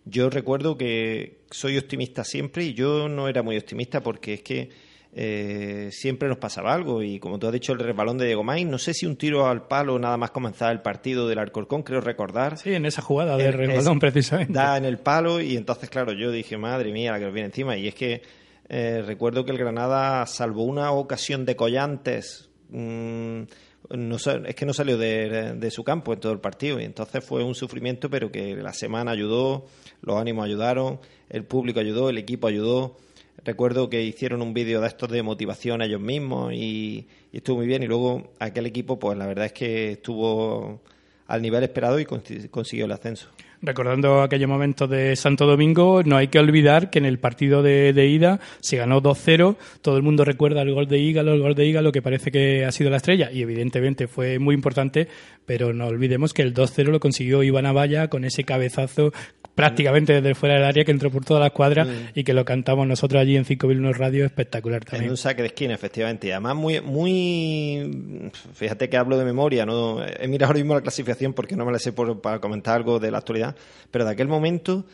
yo 0.05 0.29
recuerdo 0.31 0.77
que 0.77 1.39
soy 1.51 1.79
optimista 1.79 2.25
siempre 2.25 2.65
y 2.65 2.75
yo 2.75 3.09
no 3.09 3.29
era 3.29 3.43
muy 3.43 3.57
optimista 3.57 4.03
porque 4.03 4.35
es 4.35 4.43
que 4.43 4.71
eh, 5.17 5.91
siempre 5.93 6.29
nos 6.29 6.39
pasaba 6.39 6.75
algo 6.75 7.01
y 7.01 7.21
como 7.21 7.39
tú 7.39 7.47
has 7.47 7.53
dicho 7.53 7.73
el 7.73 7.79
resbalón 7.79 8.19
de 8.19 8.27
Diego 8.27 8.43
Main, 8.43 8.69
no 8.69 8.79
sé 8.79 8.93
si 8.95 9.07
un 9.07 9.15
tiro 9.15 9.47
al 9.47 9.69
palo 9.69 9.97
nada 9.97 10.17
más 10.17 10.33
comenzar 10.33 10.73
el 10.73 10.83
partido 10.83 11.29
del 11.29 11.39
Alcorcón, 11.39 11.85
creo 11.85 12.01
recordar. 12.01 12.59
Sí, 12.59 12.75
en 12.75 12.85
esa 12.85 13.01
jugada 13.01 13.37
del 13.37 13.53
resbalón 13.53 14.01
precisamente. 14.01 14.53
Da 14.53 14.77
en 14.77 14.85
el 14.85 14.99
palo 14.99 15.41
y 15.41 15.57
entonces 15.57 15.89
claro, 15.89 16.13
yo 16.13 16.33
dije, 16.33 16.57
madre 16.57 16.91
mía, 16.91 17.13
la 17.13 17.21
que 17.21 17.27
nos 17.27 17.35
viene 17.35 17.47
encima 17.47 17.77
y 17.77 17.87
es 17.87 17.95
que 17.95 18.23
eh, 18.69 19.03
recuerdo 19.07 19.45
que 19.45 19.53
el 19.53 19.59
Granada, 19.59 20.27
salvo 20.27 20.65
una 20.65 20.91
ocasión 20.91 21.45
de 21.45 21.55
collantes, 21.55 22.51
mmm, 22.71 23.43
no, 23.90 24.16
es 24.16 24.55
que 24.55 24.66
no 24.66 24.73
salió 24.73 24.97
de, 24.97 25.70
su 25.70 25.85
campo 25.85 26.12
en 26.12 26.20
todo 26.20 26.33
el 26.33 26.40
partido 26.40 26.81
y 26.81 26.85
entonces 26.85 27.25
fue 27.25 27.44
un 27.44 27.55
sufrimiento, 27.55 28.09
pero 28.09 28.31
que 28.31 28.57
la 28.57 28.73
semana 28.73 29.11
ayudó, 29.11 29.66
los 30.03 30.16
ánimos 30.16 30.44
ayudaron, 30.44 31.01
el 31.29 31.44
público 31.44 31.81
ayudó, 31.81 32.09
el 32.11 32.18
equipo 32.18 32.47
ayudó. 32.47 32.97
Recuerdo 33.44 33.90
que 33.90 34.03
hicieron 34.03 34.40
un 34.40 34.55
vídeo 34.55 34.81
de 34.81 34.87
estos 34.87 35.11
de 35.11 35.23
motivación 35.23 35.83
ellos 35.83 36.01
mismos 36.01 36.53
y, 36.55 37.07
estuvo 37.33 37.59
muy 37.59 37.66
bien. 37.66 37.83
Y 37.83 37.87
luego 37.87 38.33
aquel 38.38 38.66
equipo, 38.66 38.99
pues 38.99 39.18
la 39.18 39.27
verdad 39.27 39.47
es 39.47 39.53
que 39.53 39.92
estuvo 39.92 40.81
al 41.27 41.42
nivel 41.42 41.62
esperado 41.64 41.99
y 42.01 42.07
consiguió 42.07 42.87
el 42.87 42.92
ascenso. 42.92 43.29
Recordando 43.64 44.22
aquellos 44.22 44.48
momentos 44.48 44.88
de 44.88 45.16
Santo 45.16 45.46
Domingo, 45.46 46.03
no 46.05 46.16
hay 46.16 46.29
que 46.29 46.38
olvidar 46.38 46.90
que 46.90 46.98
en 46.98 47.05
el 47.05 47.18
partido 47.18 47.62
de, 47.62 48.07
ida 48.07 48.40
se 48.61 48.77
ganó 48.77 49.03
2-0. 49.03 49.57
Todo 49.83 49.96
el 49.96 50.03
mundo 50.03 50.24
recuerda 50.24 50.62
el 50.62 50.72
gol 50.72 50.87
de 50.87 50.98
Ígalo, 50.98 51.33
el 51.35 51.40
gol 51.40 51.55
de 51.55 51.66
Ígalo, 51.66 51.92
que 51.92 52.03
parece 52.03 52.31
que 52.31 52.64
ha 52.64 52.72
sido 52.72 52.90
la 52.90 52.98
estrella, 52.98 53.31
y 53.33 53.42
evidentemente 53.42 54.07
fue 54.07 54.38
muy 54.38 54.55
importante, 54.55 55.09
pero 55.46 55.72
no 55.72 55.87
olvidemos 55.87 56.33
que 56.33 56.42
el 56.42 56.55
2-0 56.55 56.85
lo 56.85 57.00
consiguió 57.00 57.42
Iván 57.42 57.66
Avalla 57.66 58.09
con 58.09 58.24
ese 58.24 58.44
cabezazo 58.44 59.12
prácticamente 59.55 60.14
desde 60.14 60.35
fuera 60.35 60.57
del 60.57 60.64
área 60.64 60.85
que 60.85 60.90
entró 60.90 61.11
por 61.11 61.24
toda 61.24 61.40
la 61.40 61.46
escuadra 61.46 61.87
y 62.14 62.24
que 62.24 62.35
lo 62.35 62.44
cantamos 62.44 62.87
nosotros 62.87 63.20
allí 63.20 63.37
en 63.37 63.44
5001 63.44 63.92
Radio 63.92 64.24
espectacular 64.24 64.85
también. 64.85 65.05
En 65.05 65.11
un 65.11 65.16
saque 65.16 65.42
de 65.42 65.48
esquina, 65.48 65.74
efectivamente. 65.74 66.29
Y 66.29 66.31
además 66.33 66.57
muy, 66.57 66.81
muy, 66.81 68.31
fíjate 68.53 68.88
que 68.88 68.96
hablo 68.96 69.16
de 69.16 69.24
memoria, 69.24 69.64
no 69.64 70.05
he 70.05 70.27
mirado 70.29 70.50
ahora 70.50 70.59
mismo 70.59 70.74
la 70.74 70.81
clasificación 70.81 71.33
porque 71.33 71.57
no 71.57 71.64
me 71.64 71.72
la 71.72 71.79
sé 71.79 71.92
por, 71.92 72.20
para 72.20 72.40
comentar 72.40 72.77
algo 72.77 72.98
de 72.98 73.11
la 73.11 73.18
actualidad, 73.18 73.54
pero 73.90 74.05
de 74.05 74.11
aquel 74.11 74.29
momento 74.29 74.85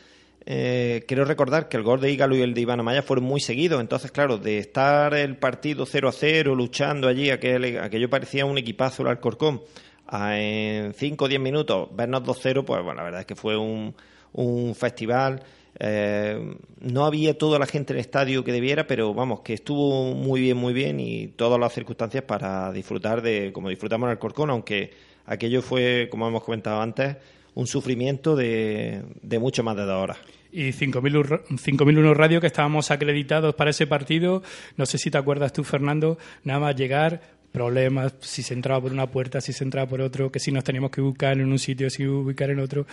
eh, 0.46 1.04
quiero 1.06 1.24
recordar 1.24 1.68
que 1.68 1.76
el 1.76 1.82
gol 1.82 2.00
de 2.00 2.10
Ígalo 2.10 2.34
y 2.34 2.40
el 2.42 2.54
de 2.54 2.62
Iván 2.62 2.80
Amaya 2.80 3.02
fueron 3.02 3.24
muy 3.24 3.40
seguidos. 3.40 3.80
Entonces, 3.80 4.10
claro, 4.10 4.38
de 4.38 4.58
estar 4.58 5.14
el 5.14 5.36
partido 5.36 5.86
0 5.86 6.08
a 6.08 6.12
0, 6.12 6.54
luchando 6.54 7.08
allí, 7.08 7.30
aquel, 7.30 7.78
aquello 7.78 8.08
parecía 8.08 8.46
un 8.46 8.58
equipazo 8.58 9.02
el 9.02 9.08
Alcorcón, 9.08 9.62
a 10.06 10.38
en 10.38 10.94
5 10.94 11.24
o 11.24 11.28
10 11.28 11.40
minutos 11.40 11.88
vernos 11.92 12.24
2-0, 12.24 12.64
pues 12.64 12.82
bueno, 12.82 12.94
la 12.94 13.04
verdad 13.04 13.20
es 13.20 13.26
que 13.26 13.36
fue 13.36 13.56
un, 13.56 13.94
un 14.32 14.74
festival. 14.74 15.42
Eh, 15.78 16.56
no 16.80 17.04
había 17.04 17.38
toda 17.38 17.58
la 17.58 17.66
gente 17.66 17.92
en 17.92 17.98
el 17.98 18.00
estadio 18.00 18.42
que 18.42 18.52
debiera, 18.52 18.86
pero 18.86 19.14
vamos, 19.14 19.40
que 19.40 19.54
estuvo 19.54 20.14
muy 20.14 20.40
bien, 20.40 20.56
muy 20.56 20.72
bien 20.72 20.98
y 21.00 21.28
todas 21.28 21.60
las 21.60 21.72
circunstancias 21.72 22.24
para 22.24 22.72
disfrutar 22.72 23.22
de 23.22 23.52
como 23.52 23.68
disfrutamos 23.68 24.08
en 24.08 24.12
el 24.12 24.18
Corcón, 24.18 24.50
aunque 24.50 24.90
aquello 25.26 25.62
fue, 25.62 26.08
como 26.10 26.26
hemos 26.26 26.42
comentado 26.42 26.80
antes, 26.80 27.16
un 27.54 27.66
sufrimiento 27.66 28.36
de, 28.36 29.02
de 29.22 29.38
mucho 29.38 29.62
más 29.62 29.76
de 29.76 29.84
dos 29.84 30.02
horas 30.02 30.18
y 30.52 30.70
5.001 30.70 32.14
Radio 32.14 32.40
que 32.40 32.46
estábamos 32.46 32.90
acreditados 32.90 33.54
para 33.54 33.70
ese 33.70 33.86
partido. 33.86 34.42
No 34.76 34.86
sé 34.86 34.98
si 34.98 35.10
te 35.10 35.18
acuerdas 35.18 35.52
tú, 35.52 35.64
Fernando, 35.64 36.18
nada 36.44 36.60
más 36.60 36.76
llegar, 36.76 37.20
problemas, 37.52 38.14
si 38.20 38.42
se 38.42 38.54
entraba 38.54 38.80
por 38.80 38.92
una 38.92 39.10
puerta, 39.10 39.40
si 39.40 39.52
se 39.52 39.64
entraba 39.64 39.88
por 39.88 40.00
otro, 40.00 40.30
que 40.30 40.40
si 40.40 40.52
nos 40.52 40.64
teníamos 40.64 40.90
que 40.90 41.00
ubicar 41.00 41.38
en 41.38 41.50
un 41.50 41.58
sitio, 41.58 41.90
si 41.90 42.06
ubicar 42.06 42.50
en 42.50 42.60
otro. 42.60 42.86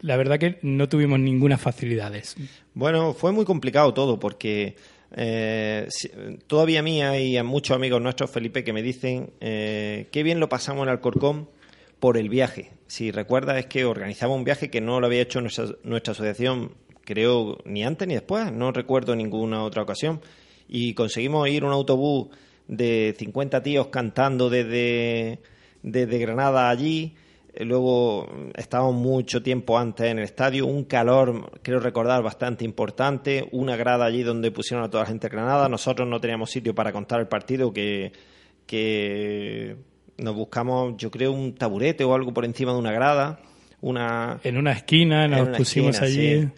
La 0.00 0.16
verdad 0.16 0.38
que 0.38 0.58
no 0.62 0.88
tuvimos 0.88 1.18
ninguna 1.18 1.58
facilidades. 1.58 2.36
Bueno, 2.74 3.14
fue 3.14 3.32
muy 3.32 3.44
complicado 3.44 3.94
todo 3.94 4.18
porque 4.18 4.76
eh, 5.16 5.88
todavía 6.46 6.80
a 6.80 6.82
mí 6.82 7.00
y 7.00 7.36
a 7.36 7.44
muchos 7.44 7.76
amigos 7.76 8.00
nuestros, 8.00 8.30
Felipe, 8.30 8.64
que 8.64 8.72
me 8.72 8.82
dicen 8.82 9.30
eh, 9.40 10.08
qué 10.10 10.22
bien 10.22 10.40
lo 10.40 10.48
pasamos 10.48 10.84
en 10.84 10.90
Alcorcón 10.90 11.48
por 12.00 12.16
el 12.16 12.28
viaje. 12.28 12.70
Si 12.94 13.10
recuerdas 13.10 13.58
es 13.58 13.66
que 13.66 13.84
organizaba 13.84 14.36
un 14.36 14.44
viaje 14.44 14.70
que 14.70 14.80
no 14.80 15.00
lo 15.00 15.06
había 15.06 15.22
hecho 15.22 15.40
nuestra, 15.40 16.12
asociación, 16.12 16.76
creo, 17.04 17.58
ni 17.64 17.82
antes 17.82 18.06
ni 18.06 18.14
después, 18.14 18.52
no 18.52 18.70
recuerdo 18.70 19.16
ninguna 19.16 19.64
otra 19.64 19.82
ocasión. 19.82 20.20
Y 20.68 20.94
conseguimos 20.94 21.48
ir 21.48 21.64
un 21.64 21.72
autobús 21.72 22.28
de 22.68 23.12
50 23.18 23.64
tíos 23.64 23.88
cantando 23.88 24.48
desde, 24.48 25.40
desde 25.82 26.18
Granada 26.18 26.70
allí. 26.70 27.16
Luego 27.58 28.28
estábamos 28.54 28.94
mucho 28.94 29.42
tiempo 29.42 29.76
antes 29.76 30.06
en 30.06 30.18
el 30.18 30.24
estadio, 30.24 30.64
un 30.64 30.84
calor, 30.84 31.50
creo 31.62 31.80
recordar, 31.80 32.22
bastante 32.22 32.64
importante, 32.64 33.48
una 33.50 33.74
grada 33.74 34.04
allí 34.04 34.22
donde 34.22 34.52
pusieron 34.52 34.84
a 34.84 34.88
toda 34.88 35.02
la 35.02 35.08
gente 35.08 35.28
de 35.28 35.34
Granada. 35.34 35.68
Nosotros 35.68 36.06
no 36.08 36.20
teníamos 36.20 36.52
sitio 36.52 36.76
para 36.76 36.92
contar 36.92 37.18
el 37.18 37.26
partido, 37.26 37.72
que, 37.72 38.12
que 38.68 39.78
nos 40.18 40.34
buscamos, 40.34 40.96
yo 40.96 41.10
creo, 41.10 41.32
un 41.32 41.54
taburete 41.54 42.04
o 42.04 42.14
algo 42.14 42.32
por 42.32 42.44
encima 42.44 42.72
de 42.72 42.78
una 42.78 42.92
grada. 42.92 43.40
Una, 43.80 44.40
en 44.44 44.56
una 44.56 44.72
esquina, 44.72 45.28
nos 45.28 45.56
pusimos 45.56 46.00
allí. 46.00 46.48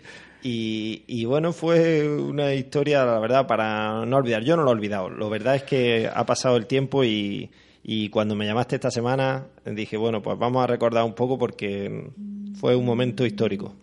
Y, 0.48 1.24
bueno, 1.24 1.52
fue 1.52 2.08
una 2.08 2.54
historia, 2.54 3.04
la 3.04 3.18
verdad, 3.18 3.46
para 3.46 4.06
no 4.06 4.16
olvidar. 4.16 4.44
Yo 4.44 4.56
no 4.56 4.62
lo 4.62 4.70
he 4.70 4.74
olvidado. 4.74 5.10
Lo 5.10 5.28
verdad 5.28 5.56
es 5.56 5.64
que 5.64 6.08
ha 6.12 6.24
pasado 6.24 6.56
el 6.56 6.66
tiempo 6.66 7.02
y, 7.04 7.50
cuando 8.10 8.34
me 8.36 8.46
llamaste 8.46 8.76
esta 8.76 8.90
semana 8.90 9.46
dije, 9.64 9.96
bueno, 9.96 10.22
pues 10.22 10.38
vamos 10.38 10.62
a 10.62 10.66
recordar 10.66 11.04
un 11.04 11.14
poco 11.14 11.38
porque 11.38 12.10
fue 12.54 12.76
un 12.76 12.84
momento 12.84 13.26
histórico. 13.26 13.74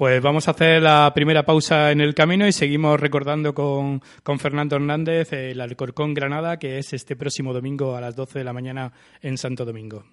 Pues 0.00 0.22
vamos 0.22 0.48
a 0.48 0.52
hacer 0.52 0.80
la 0.80 1.12
primera 1.14 1.42
pausa 1.42 1.92
en 1.92 2.00
el 2.00 2.14
camino 2.14 2.46
y 2.46 2.52
seguimos 2.52 2.98
recordando 2.98 3.52
con, 3.52 4.00
con 4.22 4.38
Fernando 4.38 4.76
Hernández 4.76 5.30
el 5.34 5.60
Alcorcón 5.60 6.14
Granada, 6.14 6.58
que 6.58 6.78
es 6.78 6.94
este 6.94 7.16
próximo 7.16 7.52
domingo 7.52 7.94
a 7.94 8.00
las 8.00 8.16
12 8.16 8.38
de 8.38 8.44
la 8.46 8.54
mañana 8.54 8.94
en 9.20 9.36
Santo 9.36 9.66
Domingo. 9.66 10.06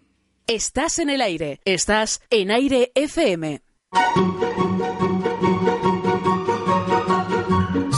Estás 0.46 1.00
en 1.00 1.10
el 1.10 1.22
aire, 1.22 1.62
estás 1.64 2.22
en 2.30 2.52
aire 2.52 2.92
FM. 2.96 3.62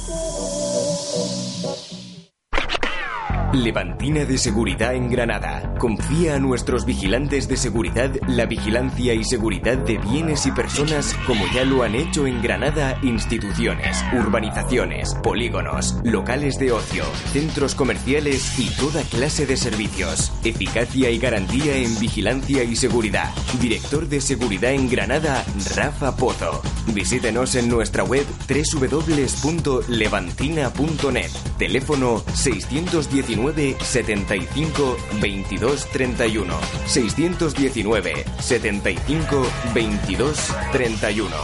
Levantina 3.54 4.26
de 4.26 4.38
Seguridad 4.38 4.94
en 4.94 5.10
Granada. 5.10 5.74
Confía 5.80 6.36
a 6.36 6.40
nuestros 6.40 6.86
vigilantes 6.86 7.48
de 7.48 7.58
seguridad 7.58 8.12
la 8.28 8.46
vigilancia 8.46 9.16
y 9.16 9.24
seguridad 9.24 9.76
de 9.78 9.98
bienes 9.98 10.46
y 10.46 10.52
personas 10.52 11.16
como 11.26 11.44
ya 11.54 11.64
lo 11.66 11.82
han 11.82 11.96
hecho 11.96 12.28
en 12.28 12.44
Granada 12.44 13.00
instituciones, 13.02 14.06
urbanizaciones, 14.14 15.16
polígonos, 15.16 15.98
locales 16.04 16.60
de 16.60 16.74
ocio, 16.74 17.06
centros 17.32 17.74
comerciales 17.74 18.60
y 18.60 18.70
toda 18.76 19.02
clase 19.04 19.48
de 19.48 19.58
servicios. 19.58 20.32
Eficacia 20.44 21.10
y 21.10 21.18
garantía 21.18 21.78
en 21.78 21.98
vigilancia 22.00 22.64
y 22.64 22.76
seguridad. 22.76 23.34
Director 23.60 24.08
de 24.08 24.22
Seguridad 24.22 24.74
en 24.74 24.88
Granada, 24.90 25.44
Rafa 25.76 26.16
Pozo. 26.16 26.62
Visítenos 26.94 27.56
en 27.56 27.68
nuestra 27.70 28.04
web 28.04 28.28
www.levantina.net. 28.48 31.32
Teléfono 31.58 32.24
619 32.34 33.39
75 33.82 34.98
22 35.22 35.86
31. 35.92 36.60
619 36.86 38.26
75 38.40 39.46
22 39.74 40.54
31. 40.72 41.36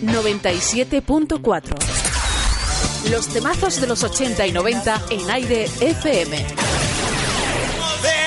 ...97.4... 0.00 1.74
Los 3.10 3.28
temazos 3.28 3.80
de 3.80 3.86
los 3.86 4.02
80 4.02 4.46
y 4.46 4.52
90 4.52 5.02
en 5.10 5.30
aire 5.30 5.64
FM. 5.80 6.46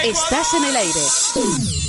Estás 0.03 0.53
en 0.55 0.65
el 0.65 0.75
aire. 0.75 1.80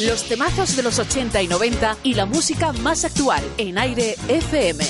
Los 0.00 0.24
temazos 0.28 0.76
de 0.76 0.82
los 0.84 0.98
80 0.98 1.42
y 1.42 1.48
90 1.48 1.96
y 2.04 2.14
la 2.14 2.24
música 2.24 2.72
más 2.72 3.04
actual 3.04 3.42
en 3.56 3.78
aire 3.78 4.14
FM. 4.28 4.84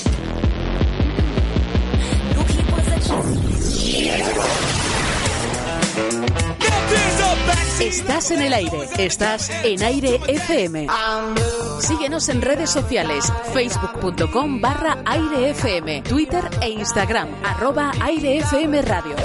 Estás 7.80 8.30
en 8.32 8.42
el 8.42 8.52
aire. 8.52 8.88
Estás 8.98 9.50
en 9.64 9.82
Aire 9.82 10.20
FM. 10.26 10.88
Síguenos 11.80 12.28
en 12.28 12.42
redes 12.42 12.68
sociales. 12.70 13.32
Facebook.com 13.54 14.60
barra 14.60 14.98
Aire 15.06 15.50
FM. 15.50 16.02
Twitter 16.02 16.44
e 16.60 16.68
Instagram. 16.70 17.28
Arroba 17.44 17.92
Aire 18.00 18.38
FM 18.38 18.82
Radio. 18.82 19.16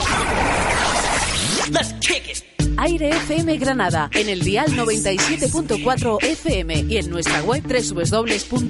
Aire 2.77 3.09
FM 3.09 3.57
Granada, 3.57 4.09
en 4.13 4.29
el 4.29 4.41
dial 4.41 4.67
97.4 4.75 6.23
FM 6.23 6.85
y 6.89 6.97
en 6.97 7.09
nuestra 7.09 7.41
web 7.43 7.63
www.airefm.es. 7.63 8.63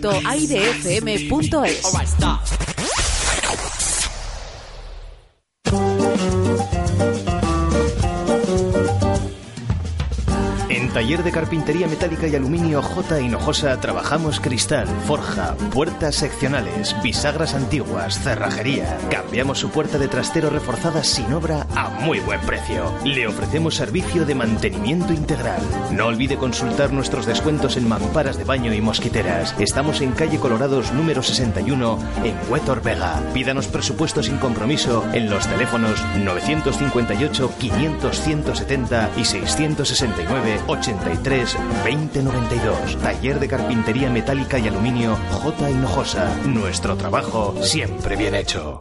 Taller 10.93 11.23
de 11.23 11.31
Carpintería 11.31 11.87
Metálica 11.87 12.27
y 12.27 12.35
Aluminio 12.35 12.79
J. 12.83 13.19
Hinojosa 13.19 13.79
trabajamos 13.79 14.39
cristal, 14.39 14.87
forja, 15.07 15.55
puertas 15.73 16.13
seccionales, 16.13 16.95
bisagras 17.01 17.55
antiguas, 17.55 18.19
cerrajería. 18.19 18.99
Cambiamos 19.09 19.57
su 19.57 19.71
puerta 19.71 19.97
de 19.97 20.07
trastero 20.07 20.51
reforzada 20.51 21.03
sin 21.03 21.33
obra 21.33 21.65
a 21.75 21.89
muy 21.89 22.19
buen 22.19 22.39
precio. 22.41 22.93
Le 23.03 23.25
ofrecemos 23.25 23.73
servicio 23.73 24.23
de 24.23 24.35
mantenimiento 24.35 25.13
integral. 25.13 25.61
No 25.91 26.05
olvide 26.05 26.37
consultar 26.37 26.93
nuestros 26.93 27.25
descuentos 27.25 27.75
en 27.75 27.89
mamparas 27.89 28.37
de 28.37 28.43
baño 28.43 28.71
y 28.71 28.79
mosquiteras. 28.79 29.55
Estamos 29.57 29.99
en 30.01 30.11
calle 30.11 30.37
Colorados 30.37 30.93
número 30.93 31.23
61 31.23 31.97
en 32.23 32.51
Huetor 32.51 32.83
Vega. 32.83 33.19
Pídanos 33.33 33.65
presupuesto 33.65 34.21
sin 34.21 34.37
compromiso 34.37 35.03
en 35.13 35.31
los 35.31 35.47
teléfonos 35.47 35.99
958 36.17 37.51
500 37.57 38.21
170 38.21 39.09
y 39.17 39.25
669 39.25 40.59
83 40.83 41.57
2092. 41.85 42.97
Taller 42.97 43.39
de 43.39 43.47
carpintería 43.47 44.09
metálica 44.09 44.59
y 44.59 44.67
aluminio 44.67 45.15
J. 45.31 45.69
Hinojosa. 45.71 46.35
Nuestro 46.45 46.97
trabajo 46.97 47.55
siempre 47.61 48.17
bien 48.17 48.35
hecho. 48.35 48.79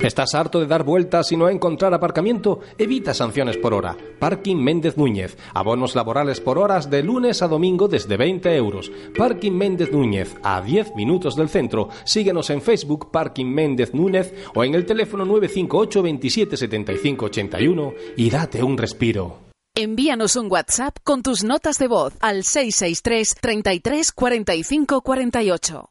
¿Estás 0.00 0.36
harto 0.36 0.60
de 0.60 0.66
dar 0.66 0.84
vueltas 0.84 1.32
y 1.32 1.36
no 1.36 1.48
encontrar 1.48 1.92
aparcamiento? 1.92 2.60
Evita 2.78 3.12
sanciones 3.12 3.56
por 3.56 3.74
hora. 3.74 3.96
Parking 4.20 4.54
Méndez 4.54 4.96
Núñez. 4.96 5.36
Abonos 5.52 5.96
laborales 5.96 6.40
por 6.40 6.58
horas 6.58 6.88
de 6.88 7.02
lunes 7.02 7.42
a 7.42 7.48
domingo 7.48 7.88
desde 7.88 8.16
20 8.16 8.54
euros. 8.54 8.92
Parking 9.18 9.52
Méndez 9.52 9.90
Núñez, 9.90 10.36
a 10.44 10.60
10 10.60 10.94
minutos 10.94 11.34
del 11.34 11.48
centro. 11.48 11.88
Síguenos 12.04 12.50
en 12.50 12.62
Facebook 12.62 13.10
Parking 13.10 13.46
Méndez 13.46 13.94
Núñez 13.94 14.32
o 14.54 14.62
en 14.62 14.76
el 14.76 14.86
teléfono 14.86 15.24
958 15.24 16.02
27 16.02 16.56
75 16.56 17.24
81 17.24 17.94
y 18.16 18.30
date 18.30 18.62
un 18.62 18.78
respiro. 18.78 19.45
Envíanos 19.78 20.36
un 20.36 20.50
WhatsApp 20.50 20.96
con 21.04 21.22
tus 21.22 21.44
notas 21.44 21.78
de 21.78 21.86
voz 21.86 22.14
al 22.20 22.44
663 22.44 23.34
33 23.38 24.10
45 24.10 25.02
48. 25.02 25.90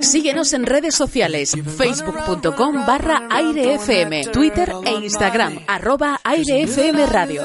Síguenos 0.00 0.54
en 0.54 0.64
redes 0.64 0.94
sociales, 0.94 1.52
facebook.com 1.76 2.86
barra 2.86 3.28
airefm, 3.30 4.32
Twitter 4.32 4.72
e 4.82 4.92
Instagram, 5.04 5.58
arroba 5.68 6.18
airefm 6.24 7.04
radio. 7.12 7.42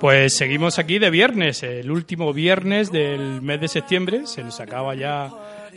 Pues 0.00 0.34
seguimos 0.34 0.78
aquí 0.78 0.98
de 0.98 1.10
viernes, 1.10 1.62
el 1.64 1.90
último 1.90 2.32
viernes 2.32 2.90
del 2.90 3.42
mes 3.42 3.60
de 3.60 3.68
septiembre, 3.68 4.26
se 4.26 4.42
nos 4.42 4.58
acaba 4.58 4.94
ya 4.94 5.30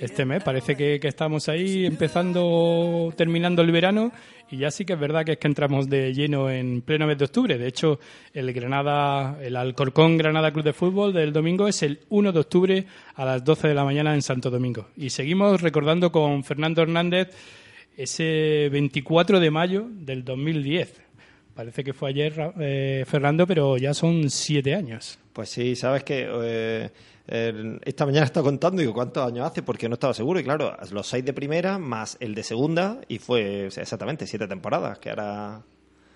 este 0.04 0.26
mes. 0.26 0.44
Parece 0.44 0.76
que, 0.76 1.00
estamos 1.04 1.50
ahí 1.50 1.86
empezando, 1.86 3.14
terminando 3.16 3.62
el 3.62 3.72
verano 3.72 4.12
y 4.52 4.58
ya 4.58 4.72
sí 4.72 4.86
que 4.86 4.94
es 4.94 5.00
verdad 5.00 5.26
que 5.26 5.34
es 5.34 5.38
que 5.38 5.48
entramos 5.48 5.90
de 5.90 6.14
lleno 6.14 6.50
en 6.50 6.82
pleno 6.82 7.08
mes 7.08 7.18
de 7.18 7.26
octubre. 7.26 7.58
De 7.58 7.68
hecho, 7.68 8.00
el 8.34 8.52
Granada, 8.54 9.38
el 9.42 9.56
Alcorcón 9.56 10.18
Granada 10.18 10.52
Club 10.52 10.66
de 10.66 10.74
Fútbol 10.74 11.14
del 11.14 11.34
domingo 11.34 11.68
es 11.68 11.82
el 11.84 12.00
1 12.10 12.32
de 12.32 12.40
octubre 12.40 12.86
a 13.16 13.26
las 13.26 13.44
12 13.44 13.70
de 13.70 13.74
la 13.74 13.86
mañana 13.86 14.14
en 14.14 14.22
Santo 14.22 14.50
Domingo. 14.50 14.88
Y 14.96 15.10
seguimos 15.10 15.62
recordando 15.62 16.12
con 16.12 16.44
Fernando 16.44 16.82
Hernández 16.82 17.30
ese 17.96 18.70
24 18.72 19.40
de 19.40 19.52
mayo 19.52 19.88
del 19.90 20.24
2010. 20.24 21.03
Parece 21.56 21.84
que 21.84 21.94
fue 21.94 22.10
ayer, 22.10 22.34
eh, 22.60 23.04
Fernando, 23.08 23.46
pero 23.46 23.78
ya 23.78 23.94
son 23.94 24.30
siete 24.30 24.74
años. 24.74 25.20
Pues 25.34 25.50
sí, 25.50 25.76
sabes 25.76 26.04
que 26.04 26.28
eh, 26.28 26.90
esta 27.86 28.06
mañana 28.06 28.26
estaba 28.26 28.44
contando, 28.44 28.82
digo, 28.82 28.94
¿cuántos 28.94 29.26
años 29.26 29.46
hace? 29.46 29.62
Porque 29.62 29.88
no 29.88 29.94
estaba 29.94 30.14
seguro. 30.14 30.40
Y 30.40 30.44
claro, 30.44 30.76
los 30.92 31.08
seis 31.08 31.24
de 31.24 31.34
primera 31.34 31.78
más 31.78 32.18
el 32.20 32.34
de 32.36 32.44
segunda, 32.44 33.02
y 33.08 33.20
fue 33.20 33.68
exactamente 33.68 34.26
siete 34.28 34.48
temporadas, 34.48 34.98
que 35.00 35.10
era. 35.10 35.62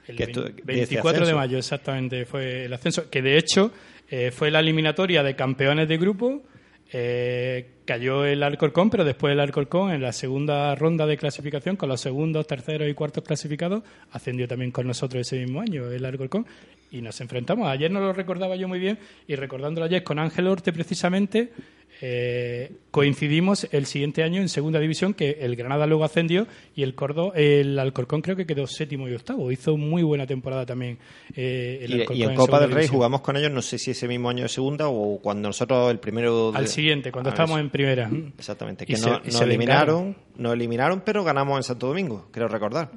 El 0.08 0.16
24 0.64 1.26
de 1.26 1.34
mayo, 1.34 1.58
exactamente, 1.58 2.26
fue 2.26 2.66
el 2.66 2.74
ascenso. 2.74 3.10
Que 3.10 3.22
de 3.22 3.38
hecho 3.38 3.72
eh, 4.10 4.32
fue 4.32 4.50
la 4.52 4.60
eliminatoria 4.60 5.22
de 5.22 5.36
campeones 5.36 5.88
de 5.88 5.98
grupo. 5.98 6.44
Eh, 6.92 7.72
cayó 7.86 8.26
el 8.26 8.44
Alcorcón, 8.44 8.90
pero 8.90 9.04
después 9.04 9.34
el 9.34 9.40
Alcorcón 9.40 9.92
en 9.92 10.02
la 10.02 10.14
segunda 10.14 10.74
ronda 10.76 11.06
de 11.06 11.18
clasificación, 11.18 11.76
con 11.76 11.90
los 11.90 12.00
segundos, 12.00 12.48
terceros 12.48 12.90
y 12.90 12.94
cuartos 12.94 13.24
clasificados, 13.24 13.84
ascendió 14.12 14.48
también 14.48 14.72
con 14.72 14.88
nosotros 14.88 15.22
ese 15.22 15.38
mismo 15.40 15.62
año 15.62 15.90
el 15.90 16.06
Alcorcón 16.06 16.46
y 16.92 17.02
nos 17.02 17.20
enfrentamos. 17.20 17.68
Ayer 17.68 17.92
no 17.92 18.00
lo 18.00 18.14
recordaba 18.14 18.56
yo 18.56 18.68
muy 18.68 18.80
bien 18.80 18.98
y 19.28 19.36
recordándolo 19.36 19.86
ayer 19.86 20.04
con 20.04 20.20
Ángel 20.20 20.48
Orte 20.48 20.72
precisamente, 20.72 21.52
eh, 22.02 22.72
coincidimos 22.92 23.68
el 23.72 23.86
siguiente 23.86 24.24
año 24.24 24.42
en 24.42 24.50
segunda 24.50 24.80
división 24.80 25.14
que 25.14 25.38
el 25.42 25.56
Granada 25.56 25.88
luego 25.88 26.04
ascendió 26.04 26.48
y 26.76 26.84
el 26.84 26.94
Córdoba, 26.94 27.34
el 27.36 27.78
Alcorcón 27.80 28.22
creo 28.22 28.36
que 28.36 28.46
quedó 28.46 28.68
séptimo 28.68 29.08
y 29.08 29.14
octavo. 29.14 29.52
Hizo 29.52 29.78
muy 29.78 30.04
buena 30.04 30.28
temporada 30.28 30.66
también. 30.66 31.00
Eh, 31.36 31.80
el 31.84 32.06
y, 32.16 32.24
en 32.24 32.36
Copa 32.36 32.60
del 32.60 32.72
Rey 32.72 32.88
jugamos 32.88 33.22
con 33.22 33.38
ellos, 33.38 33.52
no 33.52 33.62
sé 33.62 33.78
si 33.78 33.92
ese 33.92 34.08
mismo 34.08 34.30
año 34.30 34.44
de 34.44 34.50
segunda 34.50 34.88
o 34.88 35.20
cuando 35.20 35.50
nosotros 35.50 35.90
el 35.92 36.00
primero. 36.00 36.52
Al 36.54 36.68
siguiente, 36.68 37.12
cuando 37.12 37.30
estábamos 37.30 37.60
en 37.60 37.70
primera. 37.70 38.10
Exactamente, 38.38 38.86
que 38.86 38.98
no, 38.98 39.20
nos 39.20 39.42
eliminaron, 39.42 40.16
nos 40.38 40.54
eliminaron, 40.54 41.02
pero 41.02 41.24
ganamos 41.24 41.58
en 41.58 41.64
Santo 41.64 41.88
Domingo, 41.88 42.28
creo 42.32 42.48
recordar. 42.48 42.92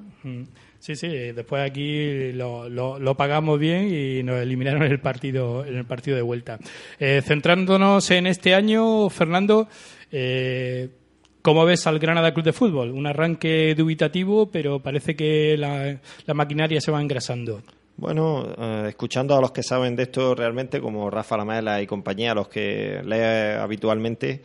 Sí, 0.81 0.97
sí, 0.97 1.09
después 1.09 1.63
aquí 1.63 2.33
lo, 2.33 2.71
lo, 2.71 3.15
pagamos 3.15 3.59
bien 3.59 3.95
y 3.95 4.23
nos 4.23 4.41
eliminaron 4.41 4.83
el 4.85 4.99
partido, 4.99 5.63
en 5.67 5.77
el 5.77 5.85
partido 5.85 6.17
de 6.17 6.23
vuelta. 6.23 6.59
Eh, 6.99 7.21
centrándonos 7.23 8.11
en 8.11 8.27
este 8.27 8.55
año, 8.55 9.11
Fernando, 9.11 9.69
eh, 10.11 10.89
¿cómo 11.43 11.67
ves 11.67 11.87
al 11.87 11.99
Granada 11.99 12.33
Club 12.33 12.47
de 12.47 12.55
Fútbol? 12.55 12.93
Un 12.93 13.07
arranque 13.07 13.75
dubitativo, 13.77 14.51
pero 14.51 14.81
parece 14.81 15.15
que 15.15 15.59
la, 15.59 16.01
maquinaria 16.35 16.81
se 16.81 16.91
va 16.91 17.03
engrasando. 17.03 17.63
Bueno, 17.99 18.49
eh, 18.57 18.87
escuchando 18.89 19.37
a 19.37 19.41
los 19.43 19.53
que 19.53 19.63
saben 19.63 19.95
de 19.97 20.05
esto 20.05 20.35
realmente, 20.35 20.81
como 20.81 21.11
Rafa 21.11 21.37
Lamela 21.37 21.83
y 21.83 21.87
compañía, 21.87 22.33
los 22.33 22.49
que 22.49 23.03
lee 23.05 23.61
habitualmente, 23.61 24.41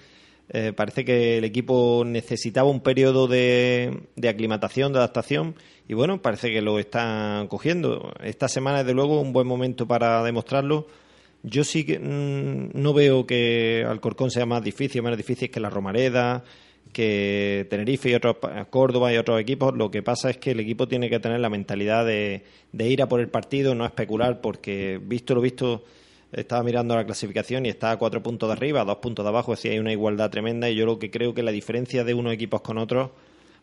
eh, 0.50 0.74
parece 0.74 1.04
que 1.04 1.40
el 1.40 1.44
equipo 1.44 2.04
necesitaba 2.06 2.70
un 2.70 2.82
periodo 2.82 3.28
de, 3.28 4.08
aclimatación, 4.28 4.94
de 4.94 5.00
adaptación, 5.00 5.56
y 5.88 5.94
bueno, 5.94 6.22
parece 6.22 6.52
que 6.52 6.62
lo 6.62 6.80
están 6.80 7.48
cogiendo. 7.48 8.14
Esta 8.24 8.48
semana, 8.48 8.80
desde 8.80 8.94
luego, 8.94 9.22
un 9.22 9.34
buen 9.34 9.48
momento 9.48 9.88
para 9.88 10.24
demostrarlo. 10.24 10.88
Yo 11.44 11.64
sí 11.64 11.86
que 11.86 12.00
mm, 12.00 12.72
no 12.74 12.94
veo 12.94 13.28
que 13.28 13.86
Alcorcón 13.88 14.32
sea 14.32 14.46
más 14.46 14.64
difícil, 14.64 15.04
menos 15.04 15.18
difícil 15.18 15.52
que 15.52 15.60
la 15.60 15.70
Romareda, 15.70 16.44
que 16.92 17.68
Tenerife 17.70 18.10
y 18.10 18.16
otros, 18.16 18.38
Córdoba 18.72 19.14
y 19.14 19.18
otros 19.18 19.40
equipos. 19.40 19.76
Lo 19.76 19.92
que 19.92 20.02
pasa 20.02 20.32
es 20.32 20.38
que 20.38 20.52
el 20.52 20.60
equipo 20.60 20.88
tiene 20.88 21.10
que 21.10 21.20
tener 21.20 21.40
la 21.40 21.50
mentalidad 21.50 22.04
de, 22.04 22.44
de 22.72 22.88
ir 22.90 23.04
a 23.04 23.08
por 23.08 23.20
el 23.20 23.30
partido, 23.30 23.76
no 23.76 23.86
especular, 23.86 24.42
porque 24.42 25.00
visto 25.04 25.36
lo 25.36 25.42
visto 25.42 25.84
estaba 26.32 26.64
mirando 26.64 26.96
la 26.96 27.06
clasificación 27.06 27.66
y 27.66 27.70
está 27.70 27.92
a 27.92 27.98
cuatro 27.98 28.22
puntos 28.22 28.50
de 28.50 28.54
arriba, 28.54 28.84
dos 28.84 28.98
puntos 28.98 29.24
de 29.24 29.30
abajo, 29.30 29.54
es 29.54 29.64
hay 29.66 29.80
una 29.80 29.92
igualdad 29.92 30.30
tremenda 30.30 30.70
y 30.70 30.76
yo 30.76 30.86
lo 30.86 31.00
que 31.00 31.10
creo 31.12 31.34
que 31.34 31.44
la 31.44 31.52
diferencia 31.52 32.04
de 32.04 32.14
unos 32.14 32.34
equipos 32.34 32.62
con 32.62 32.78
otros 32.78 33.12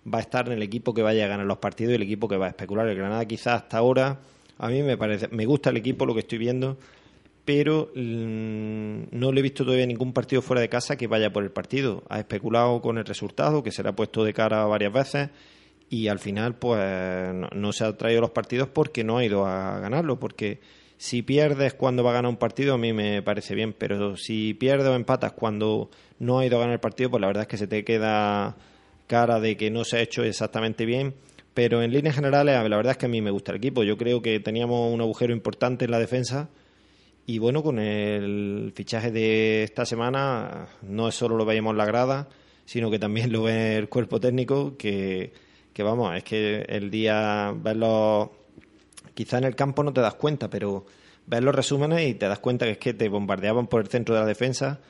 va 0.07 0.19
a 0.19 0.21
estar 0.23 0.47
en 0.47 0.55
el 0.55 0.63
equipo 0.63 0.95
que 0.95 1.03
vaya 1.03 1.25
a 1.25 1.29
ganar 1.29 1.47
los 1.47 1.59
partidos 1.59 1.93
y 1.93 1.97
el 1.97 2.03
equipo 2.03 2.29
que 2.29 2.37
va 2.37 2.47
a 2.47 2.51
especular. 2.51 2.89
El 2.89 2.97
Granada 2.97 3.25
quizás 3.27 3.63
hasta 3.63 3.79
ahora, 3.79 4.21
a 4.59 4.69
mí 4.69 4.83
me 4.83 4.97
parece, 4.97 5.29
me 5.29 5.47
gusta 5.47 5.71
el 5.71 5.77
equipo, 5.77 6.07
lo 6.07 6.15
que 6.15 6.21
estoy 6.21 6.39
viendo, 6.39 6.79
pero 7.45 7.91
mm, 7.95 9.05
no 9.11 9.33
le 9.33 9.41
he 9.41 9.43
visto 9.43 9.65
todavía 9.65 9.87
ningún 9.87 10.13
partido 10.13 10.43
fuera 10.43 10.61
de 10.61 10.69
casa 10.69 10.97
que 10.97 11.07
vaya 11.07 11.33
por 11.33 11.45
el 11.45 11.51
partido. 11.51 12.03
Ha 12.09 12.19
especulado 12.19 12.81
con 12.81 12.99
el 12.99 13.05
resultado, 13.05 13.63
que 13.63 13.71
será 13.71 13.95
puesto 13.95 14.25
de 14.25 14.33
cara 14.33 14.65
varias 14.67 14.93
veces, 14.93 15.31
y 15.89 16.09
al 16.09 16.19
final 16.19 16.55
pues 16.57 17.35
no, 17.35 17.49
no 17.55 17.73
se 17.73 17.85
ha 17.85 17.97
traído 17.97 18.21
los 18.21 18.31
partidos 18.31 18.69
porque 18.69 19.05
no 19.05 19.19
ha 19.19 19.25
ido 19.25 19.47
a 19.47 19.79
ganarlo, 19.79 20.19
porque 20.19 20.61
si 20.97 21.23
pierdes 21.23 21.75
cuando 21.75 22.05
va 22.05 22.11
a 22.11 22.15
ganar 22.15 22.31
un 22.31 22.37
partido, 22.37 22.75
a 22.75 22.79
mí 22.79 22.93
me 22.93 23.23
parece 23.23 23.57
bien, 23.57 23.75
pero 23.77 24.17
si 24.17 24.55
pierdes 24.55 24.87
o 24.87 24.95
empatas 24.95 25.33
cuando 25.33 25.91
no 26.21 26.39
ha 26.39 26.47
ido 26.47 26.57
a 26.57 26.61
ganar 26.61 26.75
el 26.75 26.81
partido, 26.81 27.11
pues 27.11 27.21
la 27.21 27.27
verdad 27.27 27.43
es 27.43 27.49
que 27.49 27.57
se 27.57 27.67
te 27.67 27.85
queda 27.85 28.57
cara 29.13 29.41
de 29.41 29.59
que 29.59 29.71
no 29.71 29.85
se 29.85 29.99
ha 29.99 30.01
hecho 30.01 30.25
exactamente 30.25 30.87
bien. 30.87 31.15
Pero 31.53 31.83
en 31.83 31.93
líneas 31.93 32.15
generales, 32.15 32.55
la 32.55 32.77
verdad 32.77 32.93
es 32.93 32.97
que 32.97 33.05
a 33.05 33.11
mí 33.11 33.21
me 33.21 33.31
gusta 33.31 33.53
el 33.53 33.59
equipo. 33.59 33.83
Yo 33.85 33.99
creo 33.99 34.23
que 34.23 34.41
teníamos 34.41 34.91
un 34.91 35.03
agujero 35.03 35.35
importante 35.35 35.85
en 35.85 35.91
la 35.91 35.99
defensa. 35.99 36.49
Y 37.27 37.39
bueno, 37.39 37.63
con 37.63 37.79
el 37.79 38.73
fichaje 38.75 39.11
de 39.11 39.65
esta 39.65 39.85
semana, 39.85 40.69
no 40.81 41.09
es 41.09 41.15
solo 41.15 41.37
lo 41.37 41.45
veíamos 41.45 41.77
la 41.77 41.85
grada, 41.85 42.31
sino 42.65 42.91
que 42.91 42.99
también 42.99 43.31
lo 43.31 43.43
ve 43.43 43.77
el 43.77 43.91
cuerpo 43.91 44.19
técnico, 44.19 44.79
que, 44.79 45.35
que 45.75 45.83
vamos, 45.83 46.17
es 46.17 46.25
que 46.25 46.63
el 46.69 46.91
día 46.91 47.53
verlo, 47.55 48.33
quizá 49.13 49.37
en 49.37 49.45
el 49.45 49.55
campo 49.55 49.85
no 49.85 49.93
te 49.93 50.01
das 50.01 50.15
cuenta, 50.15 50.49
pero 50.49 50.87
ves 51.27 51.43
los 51.43 51.55
resúmenes 51.55 52.09
y 52.09 52.15
te 52.15 52.29
das 52.29 52.39
cuenta 52.39 52.65
que 52.65 52.73
es 52.73 52.79
que 52.79 52.95
te 52.95 53.11
bombardeaban 53.11 53.67
por 53.67 53.83
el 53.83 53.89
centro 53.89 54.15
de 54.15 54.23
la 54.23 54.27
defensa. 54.27 54.81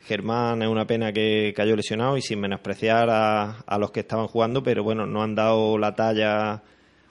Germán 0.00 0.62
es 0.62 0.68
una 0.68 0.86
pena 0.86 1.12
que 1.12 1.52
cayó 1.54 1.76
lesionado 1.76 2.16
y 2.16 2.22
sin 2.22 2.40
menospreciar 2.40 3.10
a, 3.10 3.60
a 3.60 3.78
los 3.78 3.90
que 3.90 4.00
estaban 4.00 4.26
jugando, 4.26 4.62
pero 4.62 4.82
bueno, 4.82 5.06
no 5.06 5.22
han 5.22 5.34
dado 5.34 5.78
la 5.78 5.94
talla 5.94 6.62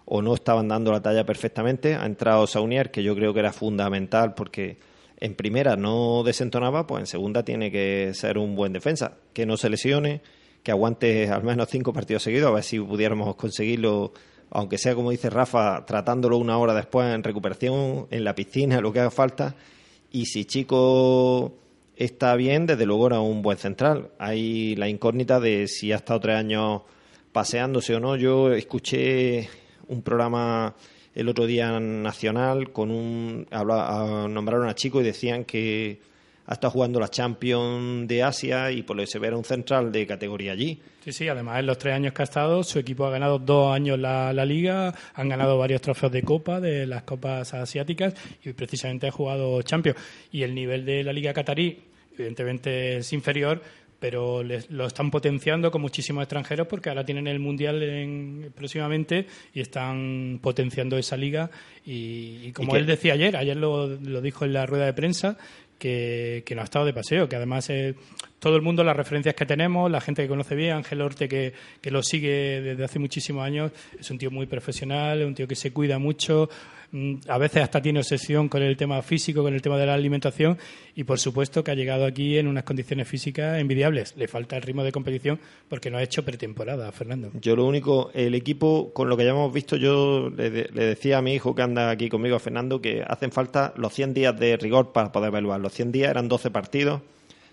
o 0.05 0.21
no 0.21 0.33
estaban 0.33 0.67
dando 0.67 0.91
la 0.91 1.01
talla 1.01 1.23
perfectamente. 1.25 1.95
Ha 1.95 2.05
entrado 2.05 2.47
Saunier, 2.47 2.89
que 2.89 3.03
yo 3.03 3.15
creo 3.15 3.33
que 3.33 3.41
era 3.41 3.53
fundamental 3.53 4.33
porque 4.33 4.79
en 5.19 5.35
primera 5.35 5.75
no 5.75 6.23
desentonaba, 6.23 6.87
pues 6.87 7.01
en 7.01 7.07
segunda 7.07 7.43
tiene 7.43 7.71
que 7.71 8.11
ser 8.13 8.37
un 8.37 8.55
buen 8.55 8.73
defensa, 8.73 9.17
que 9.33 9.45
no 9.45 9.57
se 9.57 9.69
lesione, 9.69 10.21
que 10.63 10.71
aguante 10.71 11.29
al 11.29 11.43
menos 11.43 11.69
cinco 11.69 11.93
partidos 11.93 12.23
seguidos, 12.23 12.49
a 12.49 12.53
ver 12.55 12.63
si 12.63 12.79
pudiéramos 12.79 13.35
conseguirlo, 13.35 14.13
aunque 14.49 14.77
sea 14.77 14.95
como 14.95 15.11
dice 15.11 15.29
Rafa, 15.29 15.85
tratándolo 15.85 16.37
una 16.37 16.57
hora 16.57 16.73
después 16.73 17.13
en 17.13 17.23
recuperación, 17.23 18.07
en 18.09 18.23
la 18.23 18.33
piscina, 18.33 18.81
lo 18.81 18.91
que 18.91 19.01
haga 19.01 19.11
falta. 19.11 19.55
Y 20.11 20.25
si 20.25 20.45
Chico 20.45 21.53
está 21.99 22.35
bien, 22.35 22.65
desde 22.65 22.85
luego 22.85 23.07
era 23.07 23.19
un 23.19 23.41
buen 23.41 23.57
central. 23.57 24.09
Hay 24.17 24.75
la 24.77 24.87
incógnita 24.87 25.39
de 25.39 25.67
si 25.67 25.91
ha 25.91 25.97
estado 25.97 26.21
tres 26.21 26.37
años 26.37 26.81
paseándose 27.33 27.93
o 27.93 27.99
no. 27.99 28.15
Yo 28.15 28.53
escuché 28.53 29.49
un 29.89 30.01
programa 30.01 30.75
el 31.13 31.27
otro 31.27 31.45
día 31.45 31.77
nacional 31.79 32.71
con 32.71 32.89
un 32.89 33.45
nombraron 33.51 34.69
a 34.69 34.75
Chico 34.75 35.01
y 35.01 35.03
decían 35.03 35.43
que 35.43 35.99
ha 36.45 36.53
estado 36.53 36.71
jugando 36.71 36.99
la 36.99 37.09
Champions 37.09 38.07
de 38.07 38.23
Asia 38.23 38.71
y 38.71 38.81
por 38.81 38.95
lo 38.95 39.03
que 39.03 39.07
se 39.07 39.19
ve 39.19 39.27
era 39.27 39.37
un 39.37 39.43
central 39.43 39.91
de 39.91 40.07
categoría 40.07 40.53
allí. 40.53 40.81
Sí, 41.03 41.11
sí, 41.11 41.27
además 41.27 41.59
en 41.59 41.65
los 41.65 41.77
tres 41.77 41.93
años 41.93 42.13
que 42.13 42.21
ha 42.21 42.23
estado, 42.23 42.63
su 42.63 42.79
equipo 42.79 43.05
ha 43.05 43.11
ganado 43.11 43.37
dos 43.37 43.75
años 43.75 43.99
la, 43.99 44.33
la 44.33 44.45
liga, 44.45 44.95
han 45.13 45.29
ganado 45.29 45.57
varios 45.57 45.81
trofeos 45.81 46.11
de 46.11 46.23
copa, 46.23 46.59
de 46.59 46.87
las 46.87 47.03
copas 47.03 47.53
asiáticas 47.53 48.15
y 48.43 48.53
precisamente 48.53 49.07
ha 49.07 49.11
jugado 49.11 49.61
Champions. 49.61 49.99
Y 50.31 50.43
el 50.43 50.55
nivel 50.55 50.85
de 50.85 51.03
la 51.03 51.13
liga 51.13 51.33
catarí, 51.33 51.88
evidentemente 52.19 52.97
es 52.97 53.13
inferior, 53.13 53.61
pero 53.99 54.43
lo 54.43 54.85
están 54.85 55.11
potenciando 55.11 55.71
con 55.71 55.81
muchísimos 55.81 56.23
extranjeros 56.23 56.67
porque 56.67 56.89
ahora 56.89 57.05
tienen 57.05 57.27
el 57.27 57.39
mundial 57.39 57.83
en, 57.83 58.51
próximamente 58.55 59.27
y 59.53 59.59
están 59.59 60.39
potenciando 60.41 60.97
esa 60.97 61.17
liga. 61.17 61.51
Y, 61.85 62.51
como 62.53 62.75
él 62.75 62.85
decía 62.85 63.13
ayer, 63.13 63.35
ayer 63.35 63.57
lo, 63.57 63.87
lo, 63.87 64.21
dijo 64.21 64.45
en 64.45 64.53
la 64.53 64.65
rueda 64.65 64.85
de 64.85 64.93
prensa 64.93 65.37
que, 65.77 66.43
que 66.45 66.55
no 66.55 66.61
ha 66.61 66.63
estado 66.63 66.85
de 66.85 66.93
paseo, 66.93 67.27
que 67.27 67.35
además 67.35 67.69
eh, 67.69 67.95
todo 68.39 68.55
el 68.55 68.61
mundo, 68.61 68.83
las 68.83 68.95
referencias 68.95 69.35
que 69.35 69.45
tenemos, 69.45 69.91
la 69.91 70.01
gente 70.01 70.21
que 70.21 70.29
conoce 70.29 70.55
bien, 70.55 70.73
Ángel 70.73 71.01
Orte, 71.01 71.27
que, 71.27 71.53
que 71.81 71.91
lo 71.91 72.01
sigue 72.01 72.61
desde 72.61 72.83
hace 72.83 72.99
muchísimos 72.99 73.43
años, 73.43 73.71
es 73.99 74.09
un 74.09 74.17
tío 74.17 74.31
muy 74.31 74.45
profesional, 74.45 75.23
un 75.25 75.35
tío 75.35 75.47
que 75.47 75.55
se 75.55 75.71
cuida 75.71 75.99
mucho, 75.99 76.49
a 77.27 77.37
veces 77.37 77.63
hasta 77.63 77.81
tiene 77.81 77.99
obsesión 77.99 78.49
con 78.49 78.61
el 78.61 78.75
tema 78.77 79.01
físico, 79.01 79.43
con 79.43 79.53
el 79.53 79.61
tema 79.61 79.77
de 79.77 79.85
la 79.85 79.93
alimentación 79.93 80.57
y 80.95 81.03
por 81.03 81.19
supuesto 81.19 81.63
que 81.63 81.71
ha 81.71 81.75
llegado 81.75 82.05
aquí 82.05 82.37
en 82.37 82.47
unas 82.47 82.63
condiciones 82.63 83.07
físicas 83.07 83.59
envidiables. 83.59 84.15
Le 84.17 84.27
falta 84.27 84.55
el 84.57 84.63
ritmo 84.63 84.83
de 84.83 84.91
competición 84.91 85.39
porque 85.67 85.89
no 85.91 85.97
ha 85.97 86.03
hecho 86.03 86.23
pretemporada, 86.23 86.91
Fernando. 86.91 87.31
Yo 87.41 87.55
lo 87.55 87.65
único, 87.65 88.11
el 88.13 88.35
equipo, 88.35 88.91
con 88.93 89.09
lo 89.09 89.17
que 89.17 89.25
ya 89.25 89.31
hemos 89.31 89.53
visto, 89.53 89.75
yo 89.75 90.29
le, 90.29 90.49
le 90.49 90.85
decía 90.85 91.19
a 91.19 91.21
mi 91.21 91.33
hijo 91.33 91.55
que 91.55 91.61
anda 91.61 91.89
aquí 91.89 92.09
conmigo, 92.09 92.35
a 92.35 92.39
Fernando, 92.39 92.81
que 92.81 93.03
hacen 93.07 93.31
falta 93.31 93.73
los 93.77 93.93
100 93.93 94.13
días 94.13 94.39
de 94.39 94.57
rigor 94.57 94.91
para 94.91 95.11
poder 95.11 95.29
evaluar. 95.29 95.59
Los 95.59 95.73
100 95.73 95.91
días 95.91 96.09
eran 96.09 96.27
12 96.27 96.51
partidos 96.51 97.01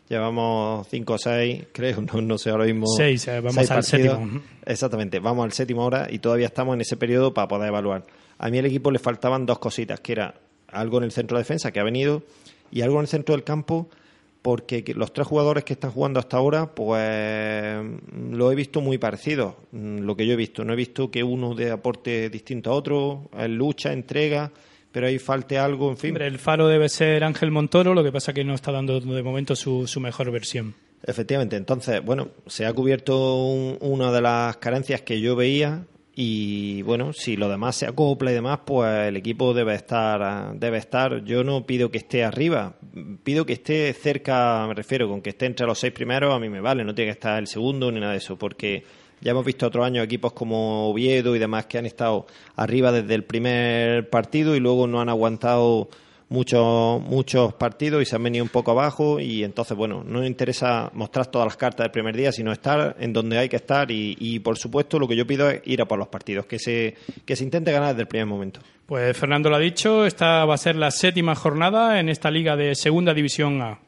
Llevamos 0.09 0.87
cinco 0.88 1.14
o 1.14 1.18
seis, 1.18 1.64
creo, 1.72 2.01
no, 2.22 2.38
sé 2.38 2.51
ahora 2.51 2.64
mismo. 2.64 2.87
Seis, 2.87 3.27
eh, 3.27 3.40
vamos 3.40 3.70
al 3.70 3.83
séptimo. 3.83 4.40
Exactamente, 4.64 5.18
vamos 5.18 5.44
al 5.44 5.53
séptimo 5.53 5.83
ahora 5.83 6.07
y 6.11 6.20
todavía 6.20 6.46
estamos 6.46 6.75
en 6.75 6.83
ese 6.83 6.96
periodo 6.96 7.35
para 7.35 7.49
poder 7.49 7.68
evaluar. 7.68 8.05
A 8.38 8.51
mí 8.51 8.59
al 8.59 8.66
equipo 8.66 8.90
le 8.90 8.99
faltaban 8.99 9.46
dos 9.46 9.59
cositas, 9.59 10.01
que 10.01 10.12
era 10.12 10.35
algo 10.68 10.99
en 10.99 11.05
el 11.05 11.12
centro 11.12 11.37
de 11.37 11.42
defensa 11.42 11.72
que 11.72 11.81
ha 11.81 11.85
venido 11.85 12.22
y 12.70 12.83
algo 12.83 12.96
en 12.96 13.03
el 13.03 13.09
centro 13.09 13.35
del 13.35 13.44
campo 13.44 13.88
porque 14.42 14.85
los 14.94 15.12
tres 15.12 15.27
jugadores 15.27 15.64
que 15.64 15.72
están 15.72 15.90
jugando 15.90 16.20
hasta 16.20 16.37
ahora, 16.37 16.72
pues 16.72 17.85
lo 18.31 18.53
he 18.53 18.55
visto 18.55 18.81
muy 18.81 18.96
parecido, 18.96 19.57
mm, 19.72 19.99
lo 19.99 20.16
que 20.16 20.25
yo 20.25 20.35
he 20.35 20.37
visto. 20.37 20.64
No 20.64 20.72
he 20.72 20.77
visto 20.77 21.11
que 21.11 21.25
uno 21.25 21.55
de 21.57 21.72
aporte 21.72 22.31
distinto 22.31 22.70
a 22.70 22.75
otro, 22.75 23.29
en 23.37 23.57
lucha, 23.57 23.92
entrega 23.92 24.53
pero 24.96 25.09
ahí 25.09 25.18
falte 25.18 25.59
algo, 25.59 25.90
en 25.90 25.99
fin. 25.99 26.16
el 26.18 26.38
faro 26.38 26.68
debe 26.68 26.88
ser 26.88 27.22
Ángel 27.22 27.51
Montoro, 27.51 27.92
lo 27.92 28.03
que 28.03 28.11
pasa 28.11 28.33
que 28.33 28.44
no 28.44 28.55
está 28.55 28.72
dando 28.72 28.99
de 28.99 29.22
momento 29.22 29.55
su, 29.55 29.87
su 29.87 30.01
mejor 30.01 30.31
versión. 30.31 30.75
Efectivamente, 31.03 31.57
entonces, 31.57 32.03
bueno, 32.03 32.31
se 32.46 32.64
ha 32.64 32.72
cubierto 32.72 33.44
una 33.44 34.11
de 34.11 34.22
las 34.22 34.57
carencias 34.57 35.03
que 35.03 35.20
yo 35.20 35.37
veía 35.37 35.85
y 36.18 36.81
bueno, 36.81 37.12
si 37.12 37.37
lo 37.37 37.46
demás 37.50 37.76
se 37.76 37.87
acopla 37.87 38.31
y 38.31 38.35
demás, 38.35 38.61
pues 38.64 39.09
el 39.09 39.18
equipo 39.18 39.52
debe 39.52 39.74
estar, 39.74 40.59
debe 40.59 40.79
estar. 40.79 41.22
Yo 41.24 41.44
no 41.44 41.66
pido 41.66 41.90
que 41.90 41.98
esté 41.98 42.24
arriba, 42.24 42.74
pido 43.22 43.44
que 43.44 43.52
esté 43.52 43.92
cerca, 43.92 44.64
me 44.66 44.72
refiero, 44.72 45.11
con 45.11 45.20
que 45.20 45.29
esté 45.29 45.44
entre 45.44 45.66
los 45.66 45.79
seis 45.79 45.92
primeros, 45.92 46.35
a 46.35 46.38
mí 46.38 46.48
me 46.48 46.62
vale, 46.62 46.85
no 46.85 46.94
tiene 46.94 47.11
que 47.11 47.18
estar 47.18 47.38
el 47.38 47.46
segundo 47.46 47.92
ni 47.92 48.00
nada 48.00 48.12
de 48.12 48.18
eso, 48.18 48.38
porque 48.38 48.83
ya 49.20 49.33
hemos 49.33 49.44
visto 49.44 49.66
otros 49.66 49.85
años 49.85 50.07
equipos 50.07 50.33
como 50.33 50.88
Oviedo 50.88 51.37
y 51.37 51.38
demás 51.38 51.66
que 51.66 51.76
han 51.76 51.85
estado 51.85 52.26
arriba 52.57 52.92
desde 52.92 53.14
el 53.14 53.24
primer 53.24 54.09
partido 54.09 54.57
y 54.57 54.61
luego 54.61 54.87
no 54.87 55.02
han 55.02 55.11
aguantado 55.11 55.90
muchos 56.29 57.01
muchos 57.03 57.55
partidos 57.55 58.03
y 58.03 58.05
se 58.05 58.17
han 58.17 58.23
venido 58.23 58.45
un 58.45 58.49
poco 58.49 58.73
abajo 58.73 59.21
y 59.21 59.45
entonces 59.45 59.77
bueno 59.77 60.03
no 60.05 60.25
interesa 60.27 60.91
mostrar 60.93 61.27
todas 61.27 61.47
las 61.47 61.57
cartas 61.57 61.85
del 61.85 61.93
primer 61.93 62.17
día 62.17 62.33
sino 62.33 62.53
estar 62.53 62.97
en 62.99 63.12
donde 63.12 63.39
hay 63.39 63.49
que 63.49 63.57
estar 63.57 63.91
y, 63.91 64.17
y, 64.19 64.41
por 64.41 64.59
supuesto 64.59 64.99
lo 64.99 65.07
que 65.07 65.17
yo 65.17 65.27
pido 65.27 65.49
es 65.49 65.62
ir 65.65 65.81
a 65.81 65.87
por 65.87 65.99
los 65.99 66.09
partidos 66.09 66.47
que 66.47 66.59
se 66.59 66.95
que 67.25 67.37
se 67.37 67.45
intente 67.45 67.71
ganar 67.71 67.91
desde 67.91 68.03
el 68.03 68.09
primer 68.09 68.27
momento. 68.27 68.61
Pues 68.87 69.17
Fernando 69.17 69.51
lo 69.51 69.57
ha 69.57 69.61
dicho 69.61 70.05
esta 70.05 70.45
va 70.45 70.55
a 70.55 70.59
ser 70.59 70.77
la 70.77 70.91
séptima 70.91 71.35
jornada 71.35 72.01
en 72.01 72.09
esta 72.09 72.31
liga 72.31 72.57
de 72.57 72.75
segunda 72.75 73.15
división 73.15 73.62
A 73.62 73.86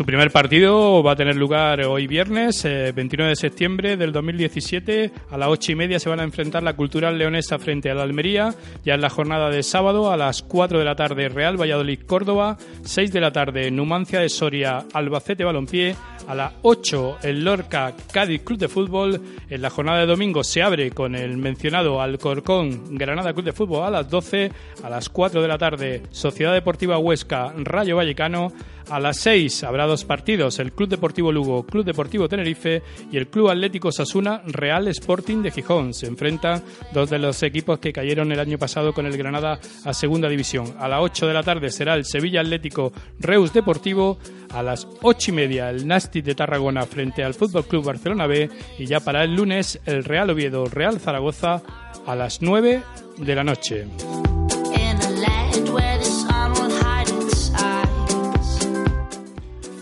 Su 0.00 0.06
primer 0.06 0.30
partido 0.30 1.02
va 1.02 1.12
a 1.12 1.16
tener 1.16 1.36
lugar 1.36 1.82
hoy 1.82 2.06
viernes, 2.06 2.64
29 2.64 3.22
eh, 3.22 3.28
de 3.28 3.36
septiembre 3.36 3.96
del 3.98 4.12
2017. 4.12 5.12
A 5.30 5.36
las 5.36 5.50
ocho 5.50 5.72
y 5.72 5.74
media 5.74 6.00
se 6.00 6.08
van 6.08 6.20
a 6.20 6.22
enfrentar 6.22 6.62
la 6.62 6.72
Cultural 6.72 7.18
Leonesa 7.18 7.58
frente 7.58 7.90
a 7.90 7.94
la 7.94 8.04
Almería. 8.04 8.54
Ya 8.82 8.94
en 8.94 9.02
la 9.02 9.10
jornada 9.10 9.50
de 9.50 9.62
sábado, 9.62 10.10
a 10.10 10.16
las 10.16 10.40
4 10.40 10.78
de 10.78 10.86
la 10.86 10.96
tarde, 10.96 11.28
Real 11.28 11.60
Valladolid 11.60 12.00
Córdoba. 12.06 12.56
6 12.82 13.12
de 13.12 13.20
la 13.20 13.30
tarde, 13.30 13.70
Numancia 13.70 14.20
de 14.20 14.30
Soria 14.30 14.86
Albacete 14.94 15.44
Balompié. 15.44 15.94
A 16.26 16.34
las 16.34 16.52
8, 16.62 17.18
el 17.24 17.44
Lorca 17.44 17.92
Cádiz 18.10 18.40
Club 18.42 18.58
de 18.58 18.68
Fútbol. 18.68 19.20
En 19.50 19.60
la 19.60 19.68
jornada 19.68 19.98
de 19.98 20.06
domingo 20.06 20.42
se 20.42 20.62
abre 20.62 20.92
con 20.92 21.14
el 21.14 21.36
mencionado 21.36 22.00
Alcorcón 22.00 22.96
Granada 22.96 23.34
Club 23.34 23.44
de 23.44 23.52
Fútbol 23.52 23.84
a 23.84 23.90
las 23.90 24.08
12. 24.08 24.50
A 24.82 24.88
las 24.88 25.10
4 25.10 25.42
de 25.42 25.48
la 25.48 25.58
tarde, 25.58 26.02
Sociedad 26.10 26.54
Deportiva 26.54 26.96
Huesca 26.96 27.52
Rayo 27.54 27.96
Vallecano. 27.96 28.50
A 28.90 28.98
las 28.98 29.18
6 29.18 29.62
habrá 29.64 29.86
dos 29.90 30.04
partidos, 30.04 30.60
el 30.60 30.72
Club 30.72 30.88
Deportivo 30.88 31.32
Lugo, 31.32 31.64
Club 31.64 31.84
Deportivo 31.84 32.28
Tenerife 32.28 32.80
y 33.10 33.16
el 33.16 33.26
Club 33.26 33.50
Atlético 33.50 33.90
Sasuna 33.90 34.40
Real 34.46 34.86
Sporting 34.86 35.42
de 35.42 35.50
Gijón. 35.50 35.94
Se 35.94 36.06
enfrentan 36.06 36.62
dos 36.94 37.10
de 37.10 37.18
los 37.18 37.42
equipos 37.42 37.80
que 37.80 37.92
cayeron 37.92 38.30
el 38.30 38.38
año 38.38 38.56
pasado 38.56 38.92
con 38.92 39.04
el 39.06 39.18
Granada 39.18 39.58
a 39.84 39.92
Segunda 39.92 40.28
División. 40.28 40.76
A 40.78 40.86
las 40.86 41.00
8 41.02 41.26
de 41.26 41.34
la 41.34 41.42
tarde 41.42 41.70
será 41.70 41.94
el 41.94 42.04
Sevilla 42.04 42.40
Atlético 42.40 42.92
Reus 43.18 43.52
Deportivo. 43.52 44.18
A 44.52 44.62
las 44.62 44.86
8 45.02 45.32
y 45.32 45.34
media 45.34 45.70
el 45.70 45.88
Nasti 45.88 46.22
de 46.22 46.36
Tarragona 46.36 46.86
frente 46.86 47.24
al 47.24 47.34
Fútbol 47.34 47.66
Club 47.66 47.84
Barcelona 47.84 48.28
B. 48.28 48.48
Y 48.78 48.86
ya 48.86 49.00
para 49.00 49.24
el 49.24 49.34
lunes 49.34 49.80
el 49.86 50.04
Real 50.04 50.30
Oviedo 50.30 50.66
Real 50.66 51.00
Zaragoza 51.00 51.62
a 52.06 52.14
las 52.14 52.42
9 52.42 52.80
de 53.18 53.34
la 53.34 53.42
noche. 53.42 53.86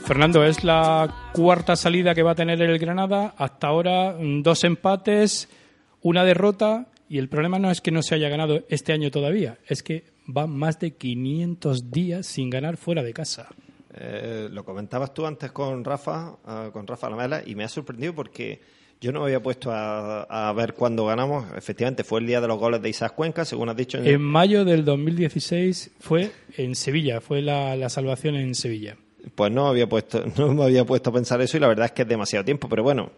Fernando, 0.09 0.43
es 0.43 0.65
la 0.65 1.33
cuarta 1.35 1.77
salida 1.77 2.15
que 2.15 2.23
va 2.23 2.31
a 2.31 2.35
tener 2.35 2.63
el 2.63 2.79
Granada. 2.79 3.35
Hasta 3.37 3.67
ahora 3.67 4.17
mm, 4.19 4.41
dos 4.41 4.65
empates, 4.65 5.51
una 6.01 6.25
derrota 6.25 6.87
y 7.11 7.19
el 7.19 7.29
problema 7.29 7.59
no 7.59 7.71
es 7.71 7.83
que 7.83 7.91
no 7.91 8.01
se 8.01 8.15
haya 8.15 8.31
ganado 8.31 8.65
este 8.71 8.95
año 8.95 9.11
todavía, 9.11 9.59
es 9.67 9.83
que 9.83 10.05
va 10.27 10.47
más 10.47 10.79
de 10.79 10.93
500 10.93 11.91
días 11.91 12.25
sin 12.27 12.49
ganar 12.49 12.79
fuera 12.79 13.03
de 13.03 13.13
casa. 13.13 13.49
Eh, 13.93 14.49
lo 14.51 14.65
comentabas 14.65 15.13
tú 15.13 15.27
antes 15.27 15.53
con 15.53 15.85
Rafa, 15.85 16.39
uh, 16.43 16.71
con 16.73 16.87
Rafa 16.87 17.11
Lamela, 17.11 17.43
y 17.45 17.55
me 17.55 17.65
ha 17.65 17.69
sorprendido 17.69 18.15
porque 18.15 18.63
yo 19.03 19.13
no 19.13 19.21
me 19.21 19.27
había 19.27 19.43
puesto 19.43 19.71
a, 19.71 20.51
ver 20.57 20.73
cuándo 20.73 21.05
ganamos. 21.05 21.53
Efectivamente, 21.55 22.03
fue 22.03 22.21
el 22.21 22.27
día 22.27 22.41
de 22.41 22.49
los 22.49 22.59
goles 22.59 22.81
de 22.81 22.89
Isaac 22.89 23.15
Cuenca, 23.15 23.45
según 23.45 23.69
has 23.69 23.77
dicho. 23.77 23.99
En, 23.99 24.23
mayo 24.23 24.65
del 24.65 24.87
2016 24.87 25.91
fue 26.01 26.31
en 26.57 26.75
Sevilla, 26.75 27.21
fue 27.21 27.43
la 27.43 27.91
salvación 27.91 28.37
en 28.37 28.55
Sevilla. 28.55 28.97
Pues 29.39 29.53
no 29.53 29.69
había 29.69 29.89
puesto, 29.89 30.25
no 30.37 30.53
me 30.53 30.65
había 30.65 30.85
puesto 30.85 31.11
a 31.11 31.13
pensar 31.13 31.41
eso 31.41 31.57
y 31.57 31.61
la 31.61 31.69
verdad 31.69 31.87
es 31.87 31.93
que 31.93 32.03
es 32.03 32.09
demasiado 32.09 32.45
tiempo, 32.45 32.69
pero 32.69 32.83
bueno, 32.83 33.13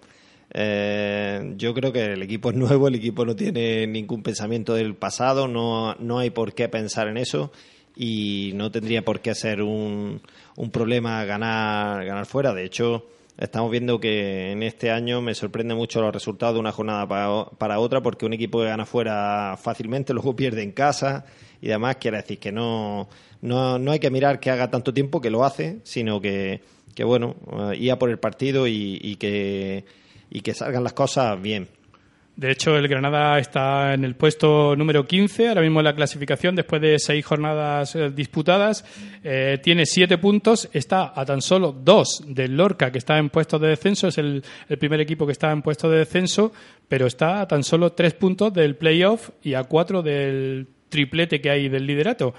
eh, 0.52 1.54
yo 1.56 1.72
creo 1.72 1.94
que 1.94 2.12
el 2.12 2.22
equipo 2.22 2.50
es 2.50 2.56
nuevo, 2.56 2.88
el 2.88 2.96
equipo 2.96 3.24
no 3.24 3.34
tiene 3.34 3.86
ningún 3.86 4.22
pensamiento 4.22 4.74
del 4.74 4.94
pasado, 4.96 5.48
no, 5.48 5.94
no 5.94 6.18
hay 6.18 6.28
por 6.28 6.52
qué 6.52 6.68
pensar 6.68 7.08
en 7.08 7.16
eso 7.16 7.52
y 7.96 8.52
no 8.54 8.70
tendría 8.70 9.02
por 9.02 9.20
qué 9.20 9.34
ser 9.34 9.62
un, 9.62 10.20
un 10.56 10.70
problema 10.70 11.24
ganar, 11.24 12.04
ganar 12.04 12.26
fuera. 12.26 12.52
De 12.52 12.64
hecho, 12.64 13.06
estamos 13.38 13.70
viendo 13.70 13.98
que 13.98 14.52
en 14.52 14.62
este 14.62 14.90
año 14.90 15.22
me 15.22 15.34
sorprende 15.34 15.74
mucho 15.74 16.02
los 16.02 16.12
resultados 16.12 16.52
de 16.54 16.60
una 16.60 16.72
jornada 16.72 17.08
para, 17.08 17.46
para 17.56 17.78
otra 17.78 18.02
porque 18.02 18.26
un 18.26 18.34
equipo 18.34 18.58
que 18.58 18.66
gana 18.66 18.84
fuera 18.84 19.56
fácilmente 19.56 20.12
luego 20.12 20.36
pierde 20.36 20.62
en 20.62 20.72
casa 20.72 21.24
y 21.62 21.68
demás 21.68 21.96
quiere 21.96 22.18
decir 22.18 22.38
que 22.38 22.52
no, 22.52 23.08
no, 23.42 23.78
no 23.78 23.92
hay 23.92 23.98
que 23.98 24.10
mirar 24.10 24.40
que 24.40 24.50
haga 24.50 24.70
tanto 24.70 24.92
tiempo 24.92 25.20
que 25.20 25.30
lo 25.30 25.44
hace, 25.44 25.80
sino 25.84 26.20
que, 26.20 26.60
que 26.94 27.04
bueno, 27.04 27.36
eh, 27.72 27.76
ir 27.78 27.92
a 27.92 27.98
por 27.98 28.10
el 28.10 28.18
partido 28.18 28.66
y, 28.66 29.16
que 29.18 29.84
y 30.30 30.40
que 30.40 30.54
salgan 30.54 30.84
las 30.84 30.92
cosas 30.92 31.40
bien. 31.40 31.68
De 32.36 32.50
hecho, 32.50 32.76
el 32.76 32.88
Granada 32.88 33.38
está 33.38 33.92
en 33.92 34.04
el 34.04 34.14
puesto 34.14 34.74
número 34.74 35.06
15, 35.06 35.48
ahora 35.48 35.60
mismo 35.60 35.80
en 35.80 35.84
la 35.84 35.94
clasificación, 35.94 36.54
después 36.54 36.80
de 36.80 36.98
seis 36.98 37.24
jornadas 37.24 37.94
eh, 37.96 38.10
disputadas. 38.10 38.84
Eh, 39.22 39.58
tiene 39.62 39.84
siete 39.84 40.16
puntos, 40.16 40.68
está 40.72 41.12
a 41.14 41.24
tan 41.26 41.42
solo 41.42 41.72
dos 41.72 42.22
del 42.26 42.56
Lorca, 42.56 42.90
que 42.90 42.98
está 42.98 43.18
en 43.18 43.28
puesto 43.28 43.58
de 43.58 43.68
descenso, 43.68 44.08
es 44.08 44.16
el, 44.16 44.42
el, 44.68 44.78
primer 44.78 45.00
equipo 45.00 45.26
que 45.26 45.32
está 45.32 45.50
en 45.50 45.60
puesto 45.60 45.90
de 45.90 45.98
descenso, 45.98 46.52
pero 46.88 47.06
está 47.06 47.42
a 47.42 47.48
tan 47.48 47.62
solo 47.62 47.92
tres 47.92 48.14
puntos 48.14 48.54
del 48.54 48.76
playoff 48.76 49.30
y 49.42 49.52
a 49.52 49.64
cuatro 49.64 50.02
del 50.02 50.66
triplete 50.90 51.40
que 51.40 51.50
hay 51.50 51.68
del 51.68 51.86
liderato. 51.86 52.34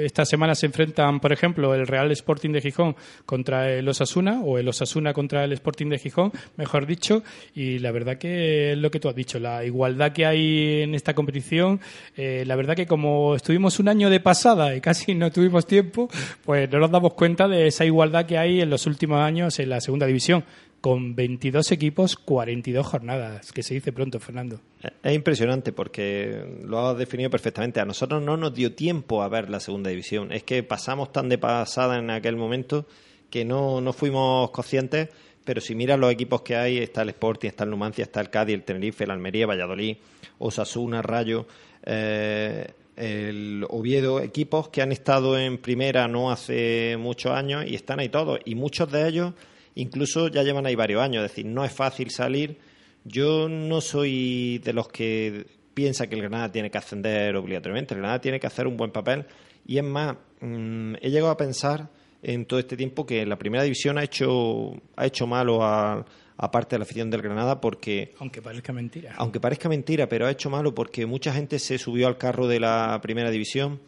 Esta 0.00 0.26
semana 0.26 0.54
se 0.54 0.66
enfrentan, 0.66 1.20
por 1.20 1.32
ejemplo, 1.32 1.74
el 1.74 1.86
Real 1.86 2.10
Sporting 2.10 2.50
de 2.50 2.60
Gijón 2.60 2.96
contra 3.24 3.72
el 3.72 3.88
Osasuna, 3.88 4.42
o 4.42 4.58
el 4.58 4.68
Osasuna 4.68 5.14
contra 5.14 5.44
el 5.44 5.52
Sporting 5.52 5.88
de 5.88 5.98
Gijón, 5.98 6.32
mejor 6.56 6.86
dicho, 6.86 7.22
y 7.54 7.78
la 7.78 7.92
verdad 7.92 8.18
que 8.18 8.72
es 8.72 8.78
lo 8.78 8.90
que 8.90 9.00
tú 9.00 9.08
has 9.08 9.14
dicho, 9.14 9.38
la 9.38 9.64
igualdad 9.64 10.12
que 10.12 10.26
hay 10.26 10.82
en 10.82 10.94
esta 10.94 11.14
competición, 11.14 11.80
eh, 12.16 12.44
la 12.46 12.56
verdad 12.56 12.76
que 12.76 12.86
como 12.86 13.34
estuvimos 13.34 13.78
un 13.78 13.88
año 13.88 14.10
de 14.10 14.20
pasada 14.20 14.74
y 14.74 14.80
casi 14.80 15.14
no 15.14 15.30
tuvimos 15.30 15.66
tiempo, 15.66 16.08
pues 16.44 16.70
no 16.70 16.78
nos 16.78 16.90
damos 16.90 17.14
cuenta 17.14 17.48
de 17.48 17.68
esa 17.68 17.84
igualdad 17.84 18.26
que 18.26 18.38
hay 18.38 18.60
en 18.60 18.70
los 18.70 18.86
últimos 18.86 19.20
años 19.20 19.58
en 19.58 19.70
la 19.70 19.80
segunda 19.80 20.06
división 20.06 20.44
con 20.82 21.14
22 21.14 21.70
equipos, 21.70 22.16
42 22.16 22.84
jornadas, 22.84 23.52
que 23.52 23.62
se 23.62 23.74
dice 23.74 23.92
pronto, 23.92 24.18
Fernando. 24.18 24.60
Es 25.04 25.14
impresionante 25.14 25.72
porque 25.72 26.58
lo 26.64 26.80
has 26.80 26.98
definido 26.98 27.30
perfectamente. 27.30 27.78
A 27.78 27.84
nosotros 27.84 28.20
no 28.20 28.36
nos 28.36 28.52
dio 28.52 28.74
tiempo 28.74 29.22
a 29.22 29.28
ver 29.28 29.48
la 29.48 29.60
segunda 29.60 29.90
división. 29.90 30.32
Es 30.32 30.42
que 30.42 30.64
pasamos 30.64 31.12
tan 31.12 31.28
de 31.28 31.38
pasada 31.38 31.98
en 31.98 32.10
aquel 32.10 32.36
momento 32.36 32.84
que 33.30 33.44
no, 33.44 33.80
no 33.80 33.92
fuimos 33.92 34.50
conscientes. 34.50 35.08
Pero 35.44 35.60
si 35.60 35.76
miras 35.76 36.00
los 36.00 36.12
equipos 36.12 36.42
que 36.42 36.56
hay, 36.56 36.78
está 36.78 37.02
el 37.02 37.10
Sporting, 37.10 37.48
está 37.48 37.62
el 37.62 37.70
Numancia, 37.70 38.02
está 38.02 38.20
el 38.20 38.30
Cádiz, 38.30 38.54
el 38.54 38.64
Tenerife, 38.64 39.04
el 39.04 39.12
Almería, 39.12 39.46
Valladolid, 39.46 39.98
Osasuna, 40.38 41.00
Rayo, 41.00 41.46
eh, 41.84 42.72
el 42.96 43.64
Oviedo, 43.68 44.20
equipos 44.20 44.68
que 44.68 44.82
han 44.82 44.90
estado 44.90 45.38
en 45.38 45.58
primera 45.58 46.08
no 46.08 46.32
hace 46.32 46.96
muchos 46.98 47.30
años 47.30 47.64
y 47.68 47.76
están 47.76 48.00
ahí 48.00 48.08
todos. 48.08 48.40
Y 48.44 48.56
muchos 48.56 48.90
de 48.90 49.06
ellos 49.08 49.32
incluso 49.74 50.28
ya 50.28 50.42
llevan 50.42 50.66
ahí 50.66 50.74
varios 50.74 51.02
años, 51.02 51.24
es 51.24 51.30
decir, 51.30 51.46
no 51.46 51.64
es 51.64 51.72
fácil 51.72 52.10
salir. 52.10 52.58
Yo 53.04 53.48
no 53.48 53.80
soy 53.80 54.58
de 54.58 54.72
los 54.72 54.88
que 54.88 55.46
piensa 55.74 56.06
que 56.06 56.14
el 56.14 56.20
Granada 56.20 56.52
tiene 56.52 56.70
que 56.70 56.78
ascender 56.78 57.34
obligatoriamente, 57.36 57.94
el 57.94 58.00
Granada 58.00 58.20
tiene 58.20 58.38
que 58.38 58.46
hacer 58.46 58.66
un 58.66 58.76
buen 58.76 58.92
papel 58.92 59.26
y 59.66 59.78
es 59.78 59.84
más, 59.84 60.16
mmm, 60.40 60.94
he 61.00 61.10
llegado 61.10 61.30
a 61.30 61.36
pensar 61.36 61.88
en 62.22 62.46
todo 62.46 62.60
este 62.60 62.76
tiempo 62.76 63.04
que 63.04 63.26
la 63.26 63.36
primera 63.36 63.64
división 63.64 63.98
ha 63.98 64.04
hecho, 64.04 64.74
ha 64.96 65.06
hecho 65.06 65.26
malo 65.26 65.64
a, 65.64 66.04
a 66.36 66.50
parte 66.50 66.76
de 66.76 66.78
la 66.78 66.84
afición 66.84 67.10
del 67.10 67.22
Granada 67.22 67.60
porque... 67.60 68.14
Aunque 68.18 68.40
parezca 68.40 68.72
mentira. 68.72 69.14
Aunque 69.16 69.40
parezca 69.40 69.68
mentira, 69.68 70.08
pero 70.08 70.26
ha 70.26 70.30
hecho 70.30 70.50
malo 70.50 70.74
porque 70.74 71.06
mucha 71.06 71.32
gente 71.32 71.58
se 71.58 71.78
subió 71.78 72.06
al 72.06 72.18
carro 72.18 72.46
de 72.46 72.60
la 72.60 73.00
primera 73.02 73.30
división 73.30 73.80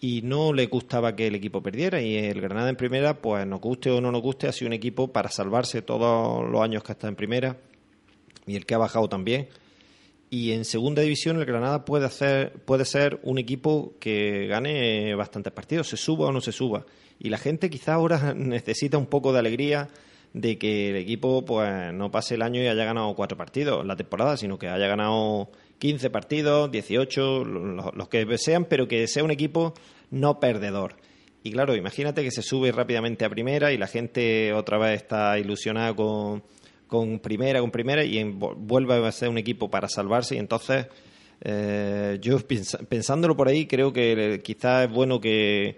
y 0.00 0.22
no 0.22 0.52
le 0.52 0.66
gustaba 0.66 1.16
que 1.16 1.26
el 1.26 1.34
equipo 1.34 1.62
perdiera 1.62 2.00
y 2.00 2.16
el 2.16 2.40
Granada 2.40 2.70
en 2.70 2.76
primera, 2.76 3.20
pues 3.20 3.46
nos 3.46 3.60
guste 3.60 3.90
o 3.90 4.00
no 4.00 4.12
nos 4.12 4.22
guste, 4.22 4.46
ha 4.46 4.52
sido 4.52 4.68
un 4.68 4.74
equipo 4.74 5.08
para 5.08 5.28
salvarse 5.28 5.82
todos 5.82 6.48
los 6.48 6.60
años 6.60 6.84
que 6.84 6.92
está 6.92 7.08
en 7.08 7.16
primera 7.16 7.56
y 8.46 8.56
el 8.56 8.64
que 8.64 8.74
ha 8.74 8.78
bajado 8.78 9.08
también. 9.08 9.48
Y 10.30 10.52
en 10.52 10.64
segunda 10.64 11.02
división 11.02 11.38
el 11.38 11.46
Granada 11.46 11.84
puede 11.84 12.06
hacer 12.06 12.52
puede 12.64 12.84
ser 12.84 13.18
un 13.22 13.38
equipo 13.38 13.94
que 13.98 14.46
gane 14.46 15.14
bastantes 15.14 15.52
partidos, 15.52 15.88
se 15.88 15.96
suba 15.96 16.26
o 16.26 16.32
no 16.32 16.40
se 16.40 16.52
suba. 16.52 16.84
Y 17.18 17.30
la 17.30 17.38
gente 17.38 17.70
quizá 17.70 17.94
ahora 17.94 18.34
necesita 18.36 18.98
un 18.98 19.06
poco 19.06 19.32
de 19.32 19.40
alegría 19.40 19.88
de 20.32 20.58
que 20.58 20.90
el 20.90 20.96
equipo 20.96 21.44
pues 21.44 21.92
no 21.92 22.10
pase 22.10 22.34
el 22.34 22.42
año 22.42 22.62
y 22.62 22.68
haya 22.68 22.84
ganado 22.84 23.14
cuatro 23.14 23.36
partidos 23.36 23.84
la 23.84 23.96
temporada, 23.96 24.36
sino 24.36 24.58
que 24.58 24.68
haya 24.68 24.86
ganado 24.86 25.48
15 25.78 26.10
partidos, 26.10 26.70
18, 26.70 27.44
los, 27.44 28.08
que 28.08 28.38
sean, 28.38 28.64
pero 28.64 28.88
que 28.88 29.06
sea 29.06 29.24
un 29.24 29.30
equipo 29.30 29.74
no 30.10 30.40
perdedor. 30.40 30.96
Y 31.42 31.52
claro, 31.52 31.76
imagínate 31.76 32.24
que 32.24 32.30
se 32.30 32.42
sube 32.42 32.72
rápidamente 32.72 33.24
a 33.24 33.30
primera 33.30 33.72
y 33.72 33.78
la 33.78 33.86
gente 33.86 34.52
otra 34.52 34.76
vez 34.78 35.00
está 35.00 35.38
ilusionada 35.38 35.94
con, 35.94 36.42
con 36.86 37.20
primera, 37.20 37.60
con 37.60 37.70
primera 37.70 38.04
y 38.04 38.18
en, 38.18 38.38
vuelve 38.38 39.06
a 39.06 39.12
ser 39.12 39.28
un 39.28 39.38
equipo 39.38 39.70
para 39.70 39.88
salvarse 39.88 40.34
y 40.34 40.38
entonces 40.38 40.86
eh, 41.42 42.18
yo 42.20 42.38
pensándolo 42.88 43.36
por 43.36 43.46
ahí 43.46 43.66
creo 43.66 43.92
que 43.92 44.40
quizás 44.42 44.86
es 44.86 44.92
bueno 44.92 45.20
que 45.20 45.76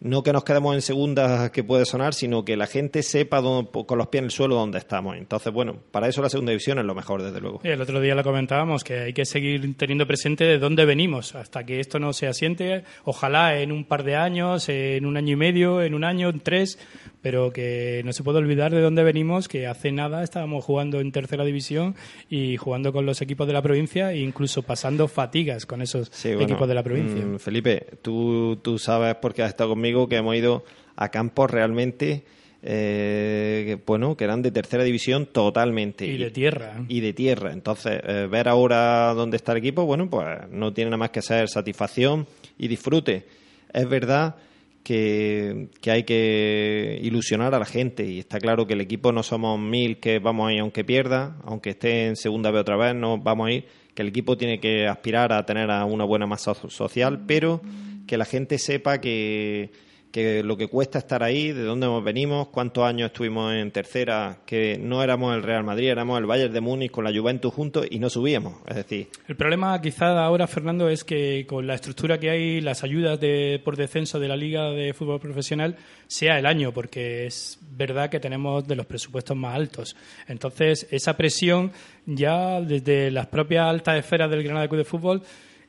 no 0.00 0.22
que 0.22 0.32
nos 0.32 0.44
quedemos 0.44 0.74
en 0.74 0.82
segunda 0.82 1.52
que 1.52 1.62
puede 1.62 1.84
sonar, 1.84 2.14
sino 2.14 2.44
que 2.44 2.56
la 2.56 2.66
gente 2.66 3.02
sepa 3.02 3.40
dónde, 3.40 3.70
con 3.86 3.98
los 3.98 4.08
pies 4.08 4.20
en 4.20 4.24
el 4.26 4.30
suelo 4.30 4.54
dónde 4.54 4.78
estamos. 4.78 5.16
Entonces, 5.16 5.52
bueno, 5.52 5.76
para 5.90 6.08
eso 6.08 6.22
la 6.22 6.30
segunda 6.30 6.50
división 6.50 6.78
es 6.78 6.84
lo 6.84 6.94
mejor, 6.94 7.22
desde 7.22 7.40
luego. 7.40 7.60
El 7.62 7.80
otro 7.80 8.00
día 8.00 8.14
lo 8.14 8.24
comentábamos, 8.24 8.82
que 8.82 8.98
hay 9.00 9.12
que 9.12 9.24
seguir 9.24 9.76
teniendo 9.76 10.06
presente 10.06 10.44
de 10.44 10.58
dónde 10.58 10.84
venimos, 10.84 11.34
hasta 11.34 11.64
que 11.64 11.80
esto 11.80 11.98
no 11.98 12.12
se 12.12 12.26
asiente. 12.26 12.84
Ojalá 13.04 13.58
en 13.58 13.72
un 13.72 13.84
par 13.84 14.02
de 14.04 14.16
años, 14.16 14.68
en 14.68 15.04
un 15.04 15.16
año 15.16 15.34
y 15.34 15.36
medio, 15.36 15.82
en 15.82 15.94
un 15.94 16.04
año, 16.04 16.30
en 16.30 16.40
tres, 16.40 16.78
pero 17.22 17.52
que 17.52 18.02
no 18.04 18.12
se 18.12 18.22
puede 18.22 18.38
olvidar 18.38 18.72
de 18.72 18.80
dónde 18.80 19.02
venimos, 19.02 19.48
que 19.48 19.66
hace 19.66 19.92
nada 19.92 20.22
estábamos 20.22 20.64
jugando 20.64 21.00
en 21.00 21.12
tercera 21.12 21.44
división 21.44 21.94
y 22.28 22.56
jugando 22.56 22.92
con 22.92 23.06
los 23.06 23.20
equipos 23.22 23.46
de 23.46 23.52
la 23.52 23.62
provincia 23.62 24.12
e 24.12 24.18
incluso 24.18 24.62
pasando 24.62 25.08
fatigas 25.08 25.66
con 25.66 25.82
esos 25.82 26.08
sí, 26.12 26.34
bueno, 26.34 26.44
equipos 26.44 26.68
de 26.68 26.74
la 26.74 26.82
provincia. 26.82 27.24
Mmm, 27.24 27.38
Felipe, 27.38 27.86
tú, 28.02 28.58
tú 28.62 28.78
sabes 28.78 29.16
porque 29.16 29.42
has 29.42 29.50
estado 29.50 29.70
conmigo 29.70 30.08
que 30.08 30.16
hemos 30.16 30.34
ido 30.36 30.64
a 30.96 31.08
campos 31.10 31.50
realmente 31.50 32.24
eh, 32.62 33.78
bueno, 33.86 34.16
que 34.16 34.24
eran 34.24 34.42
de 34.42 34.50
tercera 34.50 34.84
división 34.84 35.26
totalmente. 35.26 36.06
Y 36.06 36.18
de 36.18 36.30
tierra. 36.30 36.84
Y 36.88 37.00
de 37.00 37.12
tierra. 37.12 37.52
Entonces, 37.52 38.00
eh, 38.04 38.28
ver 38.30 38.48
ahora 38.48 39.14
dónde 39.14 39.36
está 39.36 39.52
el 39.52 39.58
equipo, 39.58 39.84
bueno, 39.84 40.10
pues 40.10 40.26
no 40.50 40.72
tiene 40.72 40.90
nada 40.90 40.98
más 40.98 41.10
que 41.10 41.22
ser 41.22 41.48
satisfacción 41.48 42.26
y 42.58 42.68
disfrute. 42.68 43.24
Es 43.72 43.88
verdad 43.88 44.36
que, 44.82 45.68
que, 45.80 45.90
hay 45.90 46.04
que 46.04 46.98
ilusionar 47.02 47.54
a 47.54 47.58
la 47.58 47.64
gente. 47.64 48.04
Y 48.06 48.18
está 48.20 48.38
claro 48.38 48.66
que 48.66 48.74
el 48.74 48.80
equipo 48.80 49.12
no 49.12 49.22
somos 49.22 49.58
mil 49.58 49.98
que 49.98 50.18
vamos 50.18 50.48
a 50.48 50.52
ir 50.52 50.60
aunque 50.60 50.84
pierda, 50.84 51.36
aunque 51.44 51.70
esté 51.70 52.06
en 52.06 52.16
segunda 52.16 52.50
vez 52.50 52.62
otra 52.62 52.76
vez, 52.76 52.94
no 52.94 53.18
vamos 53.18 53.48
a 53.48 53.52
ir, 53.52 53.66
que 53.94 54.02
el 54.02 54.08
equipo 54.08 54.36
tiene 54.36 54.60
que 54.60 54.86
aspirar 54.86 55.32
a 55.32 55.44
tener 55.44 55.70
a 55.70 55.84
una 55.84 56.04
buena 56.04 56.26
masa 56.26 56.54
social, 56.54 57.24
pero 57.26 57.60
que 58.06 58.16
la 58.16 58.24
gente 58.24 58.58
sepa 58.58 59.00
que 59.00 59.70
que 60.10 60.42
lo 60.42 60.56
que 60.56 60.68
cuesta 60.68 60.98
estar 60.98 61.22
ahí, 61.22 61.52
de 61.52 61.62
dónde 61.62 61.88
venimos, 62.02 62.48
cuántos 62.48 62.84
años 62.84 63.06
estuvimos 63.06 63.52
en 63.52 63.70
tercera, 63.70 64.38
que 64.44 64.78
no 64.78 65.02
éramos 65.02 65.34
el 65.34 65.42
Real 65.42 65.64
Madrid, 65.64 65.88
éramos 65.88 66.18
el 66.18 66.26
Bayern 66.26 66.52
de 66.52 66.60
Múnich 66.60 66.90
con 66.90 67.04
la 67.04 67.12
Juventus 67.12 67.52
juntos 67.52 67.86
y 67.90 67.98
no 67.98 68.10
subíamos. 68.10 68.54
Es 68.68 68.76
decir, 68.76 69.08
el 69.28 69.36
problema 69.36 69.80
quizá 69.80 70.24
ahora, 70.24 70.46
Fernando, 70.46 70.88
es 70.88 71.04
que 71.04 71.46
con 71.46 71.66
la 71.66 71.74
estructura 71.74 72.18
que 72.18 72.30
hay, 72.30 72.60
las 72.60 72.82
ayudas 72.82 73.20
de, 73.20 73.60
por 73.64 73.76
descenso 73.76 74.18
de 74.18 74.28
la 74.28 74.36
Liga 74.36 74.70
de 74.70 74.92
Fútbol 74.94 75.20
Profesional, 75.20 75.76
sea 76.06 76.38
el 76.38 76.46
año, 76.46 76.72
porque 76.72 77.26
es 77.26 77.58
verdad 77.72 78.10
que 78.10 78.20
tenemos 78.20 78.66
de 78.66 78.76
los 78.76 78.86
presupuestos 78.86 79.36
más 79.36 79.54
altos. 79.54 79.96
Entonces, 80.26 80.86
esa 80.90 81.16
presión 81.16 81.72
ya 82.06 82.60
desde 82.60 83.10
las 83.10 83.26
propias 83.26 83.66
altas 83.66 83.98
esferas 83.98 84.30
del 84.30 84.42
Granada 84.42 84.68
Club 84.68 84.78
de 84.78 84.84
Fútbol 84.84 85.22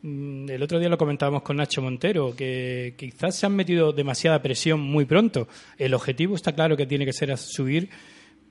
el 0.03 0.63
otro 0.63 0.79
día 0.79 0.89
lo 0.89 0.97
comentábamos 0.97 1.43
con 1.43 1.57
Nacho 1.57 1.81
Montero, 1.81 2.35
que 2.35 2.95
quizás 2.97 3.35
se 3.35 3.45
han 3.45 3.55
metido 3.55 3.93
demasiada 3.93 4.41
presión 4.41 4.79
muy 4.79 5.05
pronto. 5.05 5.47
El 5.77 5.93
objetivo 5.93 6.35
está 6.35 6.53
claro 6.53 6.75
que 6.75 6.87
tiene 6.87 7.05
que 7.05 7.13
ser 7.13 7.37
subir, 7.37 7.89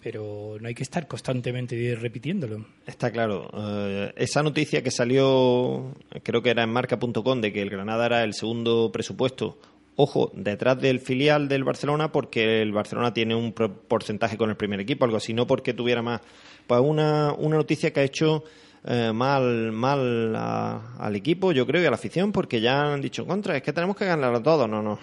pero 0.03 0.57
no 0.61 0.69
hay 0.69 0.75
que 0.75 0.83
estar 0.83 1.07
constantemente 1.09 1.95
repitiéndolo. 1.97 2.65
Está 2.87 3.11
claro. 3.11 3.51
Uh, 3.53 4.13
esa 4.17 4.43
noticia 4.43 4.83
que 4.83 4.91
salió, 4.91 5.95
creo 6.23 6.43
que 6.43 6.51
era 6.51 6.63
en 6.63 6.71
marca.com, 6.71 7.41
de 7.41 7.53
que 7.53 7.63
el 7.63 7.71
Granada 7.71 8.07
era 8.07 8.25
el 8.25 8.35
segundo 8.35 8.91
presupuesto. 8.93 9.59
Ojo, 9.97 10.31
detrás 10.35 10.81
del 10.81 11.01
filial 11.01 11.49
del 11.49 11.65
Barcelona, 11.65 12.13
porque 12.13 12.63
el 12.63 12.73
Barcelona 12.73 13.13
tiene 13.13 13.35
un 13.35 13.53
porcentaje 13.53 14.39
con 14.39 14.49
el 14.49 14.57
primer 14.57 14.81
equipo, 14.81 15.05
algo 15.05 15.19
así, 15.19 15.35
no 15.35 15.47
porque 15.47 15.75
tuviera 15.75 16.01
más. 16.01 16.23
Pues 16.67 16.81
una, 16.81 17.35
una 17.37 17.57
noticia 17.57 17.93
que 17.93 18.01
ha 18.01 18.05
hecho 18.05 18.45
eh, 18.85 19.13
mal, 19.13 19.73
mal 19.73 20.35
al 20.35 21.17
equipo, 21.17 21.53
yo 21.53 21.67
creo, 21.67 21.83
y 21.83 21.87
a 21.87 21.91
la 21.91 21.97
afición, 21.97 22.33
porque 22.33 22.61
ya 22.61 22.93
han 22.93 23.01
dicho 23.01 23.27
contra, 23.27 23.57
es 23.57 23.63
que 23.63 23.73
tenemos 23.73 23.97
que 23.97 24.07
ganar 24.07 24.35
a 24.35 24.43
todos. 24.43 24.69
No, 24.69 24.83
no, 24.83 24.99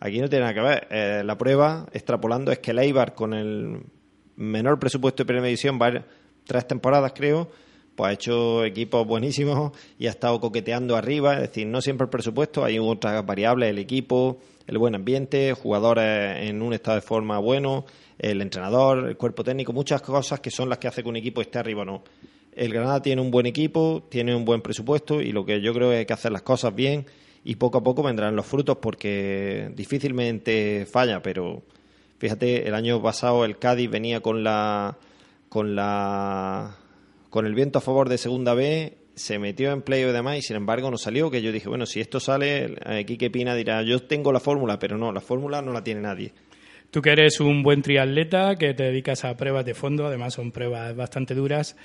aquí 0.00 0.20
no 0.20 0.28
tiene 0.28 0.44
nada 0.44 0.54
que 0.54 0.60
ver. 0.60 0.88
Eh, 0.90 1.22
la 1.24 1.36
prueba, 1.36 1.86
extrapolando, 1.92 2.52
es 2.52 2.58
que 2.60 2.70
el 2.70 2.78
Eibar, 2.78 3.14
con 3.14 3.34
el 3.34 3.80
menor 4.36 4.78
presupuesto 4.78 5.22
de 5.22 5.26
primera 5.26 5.46
división, 5.46 5.78
va 5.80 6.04
tres 6.46 6.66
temporadas, 6.66 7.12
creo, 7.14 7.50
pues 7.94 8.10
ha 8.10 8.12
hecho 8.12 8.64
equipos 8.64 9.06
buenísimos 9.06 9.72
y 9.98 10.06
ha 10.06 10.10
estado 10.10 10.40
coqueteando 10.40 10.96
arriba, 10.96 11.34
es 11.34 11.40
decir, 11.40 11.66
no 11.66 11.82
siempre 11.82 12.04
el 12.04 12.10
presupuesto, 12.10 12.64
hay 12.64 12.78
otras 12.78 13.26
variables, 13.26 13.68
el 13.68 13.78
equipo, 13.78 14.38
el 14.66 14.78
buen 14.78 14.94
ambiente, 14.94 15.52
jugadores 15.52 16.48
en 16.48 16.62
un 16.62 16.72
estado 16.72 16.94
de 16.94 17.02
forma 17.02 17.38
bueno, 17.38 17.84
el 18.18 18.40
entrenador, 18.40 19.08
el 19.08 19.16
cuerpo 19.16 19.44
técnico, 19.44 19.72
muchas 19.72 20.00
cosas 20.00 20.40
que 20.40 20.50
son 20.50 20.68
las 20.68 20.78
que 20.78 20.88
hace 20.88 21.02
que 21.02 21.08
un 21.08 21.16
equipo 21.16 21.40
esté 21.40 21.58
arriba 21.58 21.82
o 21.82 21.84
no. 21.84 22.02
El 22.52 22.72
Granada 22.72 23.02
tiene 23.02 23.22
un 23.22 23.30
buen 23.30 23.46
equipo, 23.46 24.04
tiene 24.08 24.34
un 24.34 24.44
buen 24.44 24.62
presupuesto 24.62 25.20
y 25.20 25.32
lo 25.32 25.44
que 25.44 25.60
yo 25.60 25.72
creo 25.72 25.92
es 25.92 26.06
que 26.06 26.12
hacer 26.12 26.32
las 26.32 26.42
cosas 26.42 26.74
bien 26.74 27.06
y 27.44 27.56
poco 27.56 27.78
a 27.78 27.82
poco 27.82 28.02
vendrán 28.02 28.36
los 28.36 28.46
frutos 28.46 28.78
porque 28.80 29.70
difícilmente 29.74 30.86
falla, 30.90 31.22
pero 31.22 31.62
fíjate, 32.18 32.66
el 32.66 32.74
año 32.74 33.00
pasado 33.00 33.44
el 33.44 33.58
Cádiz 33.58 33.88
venía 33.90 34.20
con 34.20 34.42
la 34.42 34.98
con 35.48 35.74
la 35.74 36.76
con 37.30 37.46
el 37.46 37.54
viento 37.54 37.78
a 37.78 37.82
favor 37.82 38.08
de 38.08 38.18
Segunda 38.18 38.54
B, 38.54 38.96
se 39.14 39.38
metió 39.38 39.72
en 39.72 39.82
play 39.82 40.02
y 40.02 40.06
demás 40.06 40.38
y 40.38 40.42
sin 40.42 40.56
embargo 40.56 40.90
no 40.90 40.96
salió, 40.96 41.30
que 41.30 41.42
yo 41.42 41.52
dije, 41.52 41.68
bueno, 41.68 41.86
si 41.86 42.00
esto 42.00 42.20
sale, 42.20 42.76
aquí 42.84 43.16
que 43.18 43.30
Pina 43.30 43.54
dirá, 43.54 43.82
yo 43.82 44.00
tengo 44.02 44.32
la 44.32 44.40
fórmula, 44.40 44.78
pero 44.78 44.96
no, 44.96 45.12
la 45.12 45.20
fórmula 45.20 45.60
no 45.60 45.72
la 45.72 45.84
tiene 45.84 46.00
nadie. 46.00 46.32
Tú 46.90 47.02
que 47.02 47.10
eres 47.10 47.40
un 47.40 47.62
buen 47.62 47.82
triatleta, 47.82 48.56
que 48.56 48.72
te 48.72 48.84
dedicas 48.84 49.24
a 49.24 49.36
pruebas 49.36 49.66
de 49.66 49.74
fondo, 49.74 50.06
además 50.06 50.34
son 50.34 50.52
pruebas 50.52 50.96
bastante 50.96 51.34
duras, 51.34 51.76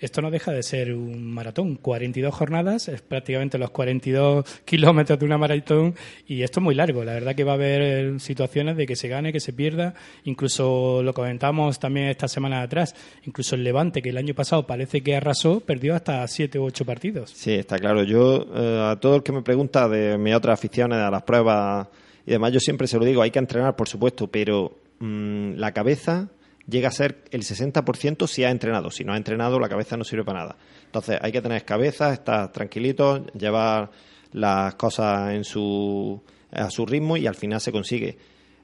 esto 0.00 0.22
no 0.22 0.30
deja 0.30 0.52
de 0.52 0.62
ser 0.62 0.94
un 0.94 1.32
maratón. 1.32 1.76
42 1.76 2.34
jornadas, 2.34 2.88
es 2.88 3.02
prácticamente 3.02 3.58
los 3.58 3.70
42 3.70 4.44
kilómetros 4.64 5.18
de 5.18 5.24
una 5.24 5.38
maratón 5.38 5.94
y 6.26 6.42
esto 6.42 6.60
es 6.60 6.64
muy 6.64 6.74
largo. 6.74 7.04
La 7.04 7.14
verdad 7.14 7.34
que 7.34 7.44
va 7.44 7.52
a 7.52 7.54
haber 7.54 7.82
eh, 7.82 8.20
situaciones 8.20 8.76
de 8.76 8.86
que 8.86 8.96
se 8.96 9.08
gane, 9.08 9.32
que 9.32 9.40
se 9.40 9.52
pierda. 9.52 9.94
Incluso 10.24 11.02
lo 11.02 11.14
comentamos 11.14 11.78
también 11.78 12.08
esta 12.08 12.28
semana 12.28 12.62
atrás, 12.62 12.94
incluso 13.24 13.54
el 13.54 13.64
Levante, 13.64 14.02
que 14.02 14.10
el 14.10 14.16
año 14.16 14.34
pasado 14.34 14.66
parece 14.66 15.02
que 15.02 15.16
arrasó, 15.16 15.60
perdió 15.60 15.94
hasta 15.94 16.26
7 16.26 16.58
u 16.58 16.64
8 16.64 16.84
partidos. 16.84 17.30
Sí, 17.30 17.52
está 17.52 17.78
claro. 17.78 18.02
Yo, 18.04 18.46
eh, 18.54 18.90
a 18.92 18.96
todo 19.00 19.16
el 19.16 19.22
que 19.22 19.32
me 19.32 19.42
pregunta 19.42 19.88
de 19.88 20.18
mis 20.18 20.34
otras 20.34 20.58
aficiones, 20.58 20.98
a 20.98 21.10
las 21.10 21.22
pruebas 21.22 21.88
y 22.26 22.30
demás, 22.32 22.52
yo 22.52 22.60
siempre 22.60 22.86
se 22.86 22.98
lo 22.98 23.04
digo, 23.04 23.22
hay 23.22 23.30
que 23.30 23.38
entrenar, 23.38 23.76
por 23.76 23.88
supuesto, 23.88 24.28
pero 24.28 24.76
mm, 25.00 25.54
la 25.56 25.72
cabeza 25.72 26.28
llega 26.68 26.88
a 26.88 26.92
ser 26.92 27.24
el 27.30 27.42
60% 27.42 28.26
si 28.26 28.44
ha 28.44 28.50
entrenado. 28.50 28.90
Si 28.90 29.04
no 29.04 29.12
ha 29.12 29.16
entrenado, 29.16 29.58
la 29.58 29.68
cabeza 29.68 29.96
no 29.96 30.04
sirve 30.04 30.24
para 30.24 30.40
nada. 30.40 30.56
Entonces, 30.86 31.18
hay 31.20 31.32
que 31.32 31.42
tener 31.42 31.64
cabeza, 31.64 32.12
estar 32.12 32.52
tranquilito, 32.52 33.26
llevar 33.32 33.90
las 34.32 34.74
cosas 34.74 35.32
en 35.32 35.44
su, 35.44 36.22
a 36.50 36.70
su 36.70 36.86
ritmo 36.86 37.16
y 37.16 37.26
al 37.26 37.34
final 37.34 37.60
se 37.60 37.72
consigue. 37.72 38.16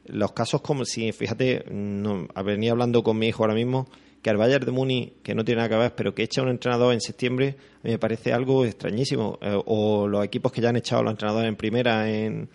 Los 0.07 0.32
casos 0.32 0.62
como 0.62 0.84
si, 0.84 1.12
fíjate, 1.12 1.64
no, 1.70 2.28
venía 2.44 2.72
hablando 2.72 3.03
con 3.03 3.18
mi 3.18 3.28
hijo 3.28 3.42
ahora 3.42 3.55
mismo, 3.55 3.88
que 4.22 4.30
al 4.30 4.36
Bayern 4.36 4.64
de 4.64 4.72
Muni, 4.72 5.12
que 5.22 5.34
no 5.34 5.44
tiene 5.44 5.59
nada 5.59 5.68
que 5.68 5.76
ver, 5.76 5.94
pero 5.94 6.14
que 6.14 6.22
echa 6.22 6.42
un 6.42 6.49
entrenador 6.49 6.92
en 6.92 7.01
septiembre, 7.01 7.57
a 7.82 7.86
mí 7.86 7.92
me 7.92 7.99
parece 7.99 8.32
algo 8.32 8.64
extrañísimo. 8.64 9.38
Eh, 9.42 9.57
o 9.66 10.09
los 10.09 10.24
equipos 10.24 10.51
que 10.51 10.61
ya 10.61 10.70
han 10.70 10.76
echado 10.76 11.03
los 11.03 11.12
entrenadores 11.12 11.49
en 11.49 11.57
primera 11.57 12.11
en 12.11 12.49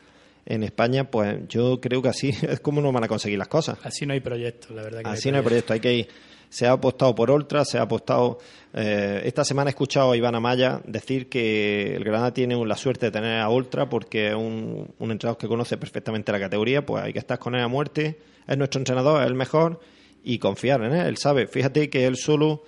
en 0.46 0.64
España, 0.64 1.10
pues 1.10 1.48
yo 1.48 1.80
creo 1.80 2.02
que 2.02 2.10
así 2.10 2.30
es 2.42 2.60
como 2.60 2.82
no 2.82 2.92
van 2.92 3.04
a 3.04 3.08
conseguir 3.08 3.38
las 3.38 3.48
cosas. 3.48 3.78
Así 3.84 4.06
no 4.06 4.14
hay 4.14 4.20
proyecto, 4.20 4.74
la 4.74 4.84
verdad. 4.84 5.02
Que 5.04 5.10
así 5.10 5.32
no 5.32 5.38
hay 5.38 5.44
proyecto. 5.44 5.74
Hay 5.74 5.80
que 5.80 5.94
ir. 5.94 6.08
Se 6.50 6.68
ha 6.68 6.74
apostado 6.74 7.16
por 7.16 7.32
Ultra, 7.32 7.66
se 7.66 7.80
ha 7.80 7.82
apostado. 7.82 8.38
Eh, 8.74 9.22
esta 9.26 9.44
semana 9.44 9.70
he 9.70 9.72
escuchado 9.72 10.12
a 10.12 10.18
Iván 10.18 10.36
Amaya 10.36 10.82
decir 10.86 11.28
que 11.28 11.96
el 11.96 12.04
Granada 12.04 12.32
tiene 12.32 12.56
la 12.64 12.76
suerte 12.76 13.08
de 13.08 13.12
tener 13.12 13.40
a 13.40 13.50
Ultra 13.50 13.90
porque 13.90 14.28
es 14.28 14.36
un, 14.36 14.94
un 15.00 15.12
entrenador 15.12 15.40
que 15.40 15.48
conoce 15.48 15.78
perfectamente 15.78 16.32
la 16.32 16.40
categoría, 16.40 16.86
pues 16.86 17.04
hay 17.04 17.14
que 17.14 17.20
estar 17.20 17.40
con 17.40 17.56
él 17.56 17.62
a 17.62 17.68
muerte. 17.68 18.20
Es 18.48 18.58
nuestro 18.58 18.80
entrenador, 18.80 19.22
es 19.22 19.28
el 19.28 19.34
mejor 19.34 19.80
y 20.24 20.38
confiar 20.38 20.84
en 20.84 20.94
él. 20.94 21.08
Él 21.08 21.18
sabe. 21.18 21.48
Fíjate 21.48 21.90
que 21.90 22.06
él 22.06 22.18
solo 22.18 22.64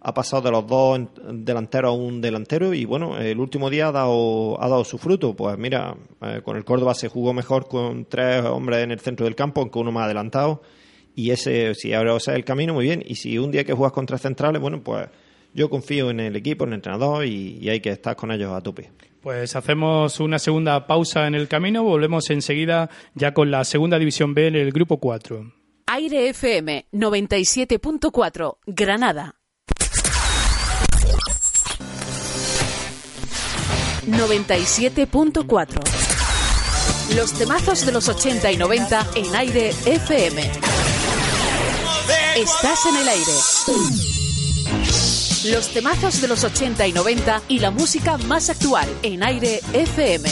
ha 0.00 0.14
pasado 0.14 0.42
de 0.42 0.50
los 0.50 0.66
dos 0.66 1.00
delanteros 1.32 1.90
a 1.90 1.92
un 1.92 2.20
delantero 2.20 2.72
y 2.74 2.84
bueno, 2.84 3.18
el 3.18 3.40
último 3.40 3.70
día 3.70 3.88
ha 3.88 3.92
dado, 3.92 4.62
ha 4.62 4.68
dado 4.68 4.84
su 4.84 4.98
fruto. 4.98 5.34
Pues 5.34 5.58
mira, 5.58 5.96
eh, 6.22 6.40
con 6.44 6.56
el 6.56 6.64
Córdoba 6.64 6.94
se 6.94 7.08
jugó 7.08 7.32
mejor 7.32 7.66
con 7.68 8.04
tres 8.04 8.44
hombres 8.44 8.84
en 8.84 8.92
el 8.92 9.00
centro 9.00 9.24
del 9.24 9.34
campo, 9.34 9.60
aunque 9.60 9.78
uno 9.78 9.92
más 9.92 10.04
adelantado. 10.04 10.62
Y 11.14 11.30
ese, 11.30 11.74
si 11.74 11.94
ahora 11.94 12.14
o 12.14 12.20
sea 12.20 12.34
el 12.34 12.44
camino, 12.44 12.74
muy 12.74 12.84
bien. 12.84 13.02
Y 13.04 13.16
si 13.16 13.38
un 13.38 13.50
día 13.50 13.64
que 13.64 13.72
juegas 13.72 13.92
contra 13.92 14.18
centrales, 14.18 14.60
bueno, 14.60 14.82
pues 14.82 15.08
yo 15.54 15.70
confío 15.70 16.10
en 16.10 16.20
el 16.20 16.36
equipo, 16.36 16.64
en 16.64 16.70
el 16.70 16.74
entrenador 16.76 17.24
y, 17.24 17.58
y 17.60 17.70
hay 17.70 17.80
que 17.80 17.90
estar 17.90 18.14
con 18.14 18.30
ellos 18.30 18.52
a 18.52 18.60
tope. 18.60 18.90
Pues 19.22 19.56
hacemos 19.56 20.20
una 20.20 20.38
segunda 20.38 20.86
pausa 20.86 21.26
en 21.26 21.34
el 21.34 21.48
camino, 21.48 21.82
volvemos 21.82 22.30
enseguida 22.30 22.90
ya 23.14 23.32
con 23.32 23.50
la 23.50 23.64
segunda 23.64 23.98
división 23.98 24.34
B 24.34 24.48
en 24.48 24.54
el 24.54 24.70
grupo 24.70 24.98
4. 24.98 25.52
Aire 25.86 26.28
FM 26.28 26.86
97.4, 26.92 28.58
Granada. 28.66 29.35
97.4. 34.06 35.80
Los 37.14 37.32
temazos 37.32 37.84
de 37.86 37.92
los 37.92 38.08
80 38.08 38.52
y 38.52 38.56
90 38.56 39.06
en 39.16 39.36
aire 39.36 39.70
FM. 39.84 40.42
Estás 42.36 42.86
en 42.86 42.96
el 42.96 43.08
aire. 43.08 43.32
Los 45.52 45.68
temazos 45.72 46.20
de 46.20 46.28
los 46.28 46.44
80 46.44 46.86
y 46.86 46.92
90 46.92 47.42
y 47.48 47.58
la 47.60 47.70
música 47.70 48.18
más 48.18 48.50
actual 48.50 48.88
en 49.02 49.22
aire 49.22 49.60
FM. 49.72 50.28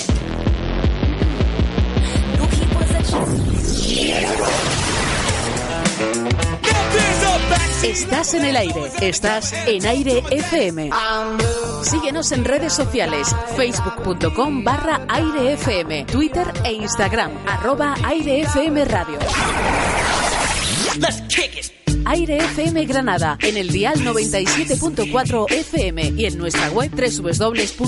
Estás 7.84 8.34
en 8.34 8.44
el 8.44 8.56
aire. 8.56 8.90
Estás 9.00 9.52
en 9.66 9.86
aire 9.86 10.22
FM. 10.30 10.90
Síguenos 11.84 12.32
en 12.32 12.44
redes 12.46 12.72
sociales, 12.72 13.28
facebook.com 13.56 14.64
barra 14.64 15.02
airefm, 15.08 16.06
Twitter 16.06 16.46
e 16.64 16.72
Instagram, 16.72 17.30
arroba 17.46 17.94
airefm 18.02 18.84
radio. 18.86 19.18
Aire 22.06 22.38
FM 22.38 22.86
Granada, 22.86 23.36
en 23.40 23.58
el 23.58 23.68
dial 23.68 24.00
97.4 24.00 25.50
FM 25.50 26.14
y 26.16 26.24
en 26.24 26.38
nuestra 26.38 26.70
web 26.70 26.90
www.airefm.es. 26.90 27.84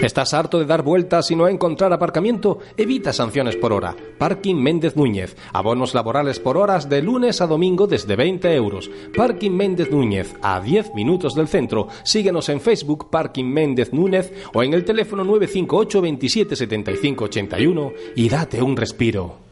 ¿Estás 0.00 0.34
harto 0.34 0.58
de 0.58 0.66
dar 0.66 0.82
vueltas 0.82 1.30
y 1.30 1.36
no 1.36 1.46
encontrar 1.46 1.92
aparcamiento? 1.92 2.58
Evita 2.76 3.12
sanciones 3.12 3.56
por 3.56 3.72
hora. 3.72 3.94
Parking 4.18 4.56
Méndez 4.56 4.96
Núñez. 4.96 5.36
Abonos 5.52 5.94
laborales 5.94 6.40
por 6.40 6.56
horas 6.56 6.88
de 6.88 7.02
lunes 7.02 7.40
a 7.40 7.46
domingo 7.46 7.86
desde 7.86 8.16
20 8.16 8.54
euros. 8.54 8.90
Parking 9.16 9.52
Méndez 9.52 9.90
Núñez, 9.90 10.34
a 10.42 10.60
10 10.60 10.94
minutos 10.94 11.34
del 11.34 11.48
centro. 11.48 11.88
Síguenos 12.04 12.48
en 12.48 12.60
Facebook 12.60 13.10
Parking 13.10 13.44
Méndez 13.44 13.92
Núñez 13.92 14.32
o 14.52 14.62
en 14.62 14.74
el 14.74 14.84
teléfono 14.84 15.24
958 15.24 16.00
27 16.00 16.56
75 16.56 17.24
81 17.24 17.92
y 18.16 18.28
date 18.28 18.62
un 18.62 18.76
respiro. 18.76 19.42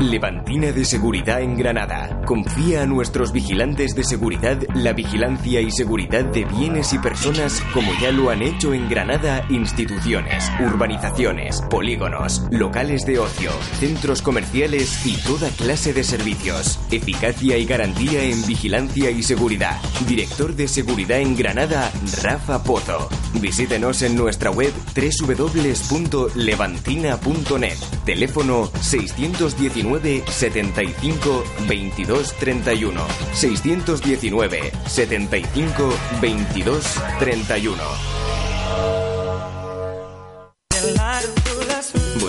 Levantina 0.00 0.72
de 0.72 0.84
Seguridad 0.84 1.40
en 1.40 1.56
Granada. 1.56 2.20
Confía 2.26 2.82
a 2.82 2.86
nuestros 2.86 3.30
vigilantes 3.32 3.94
de 3.94 4.02
seguridad 4.02 4.58
la 4.74 4.92
vigilancia 4.92 5.60
y 5.60 5.70
seguridad 5.70 6.24
de 6.24 6.44
bienes 6.44 6.92
y 6.92 6.98
personas 6.98 7.62
como 7.72 7.92
ya 8.00 8.10
lo 8.10 8.30
han 8.30 8.42
hecho 8.42 8.74
en 8.74 8.88
Granada 8.88 9.46
instituciones, 9.50 10.50
urbanizaciones, 10.60 11.62
polígonos, 11.62 12.42
locales 12.50 13.06
de 13.06 13.20
ocio, 13.20 13.52
centros 13.78 14.20
comerciales 14.20 15.06
y 15.06 15.16
toda 15.22 15.48
clase 15.50 15.92
de 15.92 16.02
servicios. 16.02 16.80
Eficacia 16.90 17.56
y 17.56 17.64
garantía 17.64 18.24
en 18.24 18.44
vigilancia 18.46 19.10
y 19.10 19.22
seguridad. 19.22 19.80
Director 20.08 20.56
de 20.56 20.66
Seguridad 20.66 21.20
en 21.20 21.36
Granada, 21.36 21.92
Rafa 22.22 22.64
Pozo. 22.64 23.08
Visítenos 23.40 24.02
en 24.02 24.16
nuestra 24.16 24.50
web 24.50 24.72
www.levantina.net. 24.96 27.78
Teléfono 28.04 28.68
619 28.80 29.83
75 30.26 31.44
22 31.66 32.32
31. 32.40 33.06
619 33.34 34.72
75 34.86 35.92
22 36.20 36.80
31. 37.18 38.33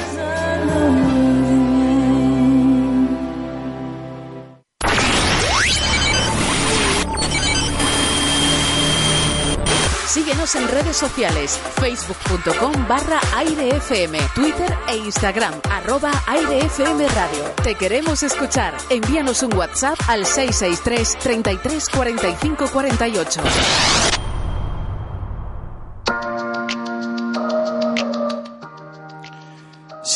Síguenos 10.46 10.54
en 10.54 10.68
redes 10.68 10.96
sociales, 10.96 11.60
facebook.com 11.80 12.86
barra 12.86 13.20
airefm, 13.34 14.16
Twitter 14.34 14.72
e 14.88 14.96
Instagram, 14.96 15.54
arroba 15.70 16.12
airefm 16.26 17.00
radio. 17.14 17.44
Te 17.62 17.74
queremos 17.74 18.22
escuchar. 18.22 18.76
Envíanos 18.90 19.42
un 19.42 19.54
WhatsApp 19.54 19.98
al 20.08 20.24
663 20.24 21.18
33 21.18 21.88
45 21.88 22.68
48. 22.68 24.15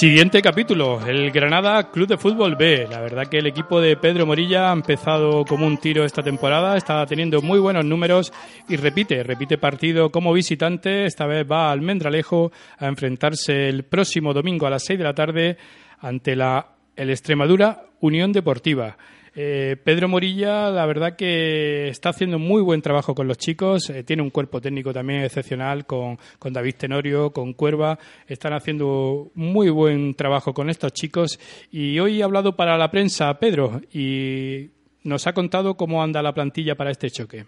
Siguiente 0.01 0.41
capítulo, 0.41 1.07
el 1.07 1.31
Granada 1.31 1.91
Club 1.91 2.09
de 2.09 2.17
Fútbol 2.17 2.57
B. 2.57 2.87
La 2.91 3.03
verdad 3.03 3.27
que 3.27 3.37
el 3.37 3.47
equipo 3.47 3.83
de 3.83 3.99
Pedro 3.99 4.25
Morilla 4.25 4.71
ha 4.71 4.73
empezado 4.73 5.45
como 5.45 5.67
un 5.67 5.77
tiro 5.77 6.07
esta 6.07 6.23
temporada, 6.23 6.79
está 6.79 7.05
teniendo 7.05 7.43
muy 7.43 7.59
buenos 7.59 7.85
números 7.85 8.33
y 8.67 8.77
repite, 8.77 9.23
repite 9.23 9.59
partido 9.59 10.11
como 10.11 10.33
visitante. 10.33 11.05
Esta 11.05 11.27
vez 11.27 11.45
va 11.47 11.69
a 11.69 11.73
Almendralejo 11.73 12.51
a 12.79 12.87
enfrentarse 12.87 13.69
el 13.69 13.83
próximo 13.83 14.33
domingo 14.33 14.67
a 14.67 14.71
las 14.71 14.87
6 14.87 14.99
de 15.01 15.05
la 15.05 15.13
tarde 15.13 15.59
ante 15.99 16.35
la 16.35 16.69
el 16.97 17.11
Extremadura 17.11 17.83
Unión 18.01 18.33
Deportiva. 18.33 18.97
Eh, 19.43 19.76
Pedro 19.82 20.07
Morilla, 20.07 20.68
la 20.68 20.84
verdad 20.84 21.16
que 21.16 21.88
está 21.88 22.11
haciendo 22.11 22.38
muy 22.38 22.61
buen 22.61 22.82
trabajo 22.82 23.14
con 23.14 23.26
los 23.26 23.38
chicos, 23.38 23.88
eh, 23.88 24.05
tiene 24.05 24.22
un 24.22 24.28
cuerpo 24.28 24.61
técnico 24.61 24.93
también 24.93 25.22
excepcional 25.22 25.86
con, 25.86 26.18
con, 26.38 26.53
David 26.53 26.74
Tenorio, 26.76 27.32
con 27.32 27.55
Cuerva, 27.55 27.99
están 28.26 28.53
haciendo 28.53 29.30
muy 29.34 29.70
buen 29.70 30.14
trabajo 30.14 30.53
con 30.53 30.68
estos 30.68 30.93
chicos 30.93 31.41
y 31.72 31.99
hoy 32.01 32.20
ha 32.20 32.26
hablado 32.26 32.55
para 32.55 32.76
la 32.76 32.91
prensa 32.91 33.32
Pedro 33.38 33.80
y 33.95 34.72
nos 35.05 35.26
ha 35.26 35.32
contado 35.32 35.74
cómo 35.74 36.03
anda 36.03 36.20
la 36.20 36.34
plantilla 36.34 36.74
para 36.74 36.91
este 36.91 37.09
choque. 37.09 37.47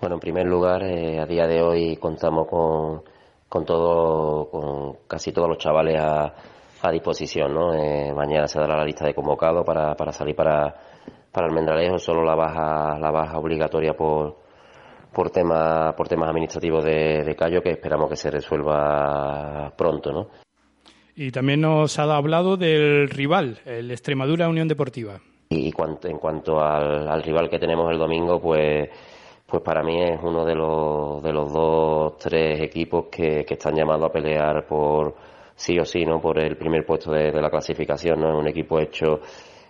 Bueno, 0.00 0.14
en 0.14 0.20
primer 0.20 0.46
lugar, 0.46 0.84
eh, 0.84 1.18
a 1.18 1.26
día 1.26 1.48
de 1.48 1.60
hoy 1.60 1.96
contamos 1.96 2.46
con, 2.46 3.02
con 3.48 4.96
casi 5.08 5.32
todos 5.32 5.48
los 5.48 5.58
chavales 5.58 5.98
a, 5.98 6.32
a 6.82 6.90
disposición, 6.92 7.52
¿no? 7.52 7.72
mañana 8.14 8.46
se 8.46 8.60
dará 8.60 8.76
la 8.76 8.84
lista 8.84 9.04
de 9.04 9.12
convocados 9.12 9.66
para, 9.66 9.96
para 9.96 10.12
salir 10.12 10.36
para 10.36 10.85
para 11.36 11.48
Almendralejo 11.48 11.98
solo 11.98 12.24
la 12.24 12.34
baja 12.34 12.98
la 12.98 13.10
baja 13.10 13.38
obligatoria 13.38 13.92
por 13.92 14.38
por 15.12 15.28
tema 15.28 15.94
por 15.94 16.08
temas 16.08 16.30
administrativos 16.30 16.82
de, 16.82 17.24
de 17.24 17.36
Cayo 17.36 17.60
que 17.60 17.72
esperamos 17.72 18.08
que 18.08 18.16
se 18.16 18.30
resuelva 18.30 19.70
pronto, 19.76 20.12
¿no? 20.12 20.28
Y 21.14 21.30
también 21.30 21.60
nos 21.60 21.98
ha 21.98 22.04
hablado 22.04 22.56
del 22.56 23.10
rival, 23.10 23.58
el 23.66 23.90
Extremadura 23.90 24.48
Unión 24.48 24.66
Deportiva. 24.66 25.20
Y 25.50 25.66
en 25.66 26.18
cuanto 26.18 26.58
al, 26.58 27.06
al 27.06 27.22
rival 27.22 27.50
que 27.50 27.58
tenemos 27.58 27.90
el 27.92 27.98
domingo, 27.98 28.40
pues 28.40 28.88
pues 29.46 29.62
para 29.62 29.82
mí 29.82 30.02
es 30.02 30.18
uno 30.22 30.42
de 30.42 30.54
los, 30.54 31.22
de 31.22 31.32
los 31.34 31.52
dos, 31.52 32.16
tres 32.16 32.62
equipos 32.62 33.08
que, 33.10 33.44
que 33.44 33.54
están 33.54 33.74
llamados 33.76 34.08
a 34.08 34.12
pelear 34.12 34.66
por 34.66 35.14
sí 35.54 35.78
o 35.78 35.84
sí, 35.84 36.06
¿no? 36.06 36.18
Por 36.18 36.38
el 36.38 36.56
primer 36.56 36.86
puesto 36.86 37.12
de, 37.12 37.30
de 37.30 37.42
la 37.42 37.50
clasificación, 37.50 38.20
¿no? 38.20 38.30
Es 38.30 38.38
un 38.38 38.48
equipo 38.48 38.80
hecho 38.80 39.20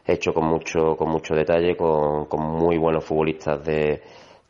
hecho 0.07 0.33
con 0.33 0.47
mucho, 0.47 0.97
con 0.97 1.11
mucho 1.11 1.35
detalle, 1.35 1.77
con, 1.77 2.27
con 2.27 2.43
muy 2.43 2.79
buenos 2.79 3.05
futbolistas 3.05 3.65
de, 3.65 4.01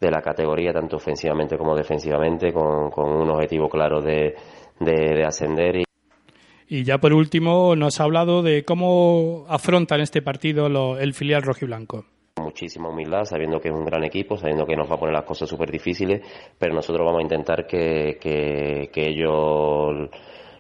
de 0.01 0.11
la 0.11 0.21
categoría, 0.21 0.73
tanto 0.73 0.97
ofensivamente 0.97 1.57
como 1.57 1.75
defensivamente, 1.75 2.53
con, 2.53 2.91
con 2.91 3.11
un 3.11 3.31
objetivo 3.31 3.69
claro 3.69 4.01
de, 4.01 4.35
de, 4.81 5.25
ascender. 5.25 5.77
Y... 5.77 5.85
y 6.69 6.85
ya 6.85 6.99
por 6.99 7.13
último 7.13 7.75
nos 7.77 8.01
ha 8.01 8.05
hablado 8.05 8.43
de 8.43 8.65
cómo 8.65 9.47
afrontan 9.49 10.01
este 10.01 10.23
partido 10.23 10.69
lo, 10.69 10.99
el 10.99 11.15
filial 11.15 11.43
rojiblanco 11.43 12.05
muchísima 12.39 12.89
humildad, 12.89 13.25
sabiendo 13.25 13.61
que 13.61 13.69
es 13.69 13.75
un 13.75 13.85
gran 13.85 14.05
equipo, 14.05 14.37
sabiendo 14.37 14.67
que 14.67 14.77
nos 14.77 14.89
va 14.91 14.95
a 14.95 14.99
poner 14.99 15.15
las 15.15 15.25
cosas 15.25 15.49
súper 15.49 15.71
difíciles, 15.71 16.23
pero 16.59 16.75
nosotros 16.75 17.05
vamos 17.05 17.21
a 17.21 17.23
intentar 17.23 17.67
que, 17.67 18.19
que, 18.21 18.89
que, 18.93 19.09
ellos 19.09 20.09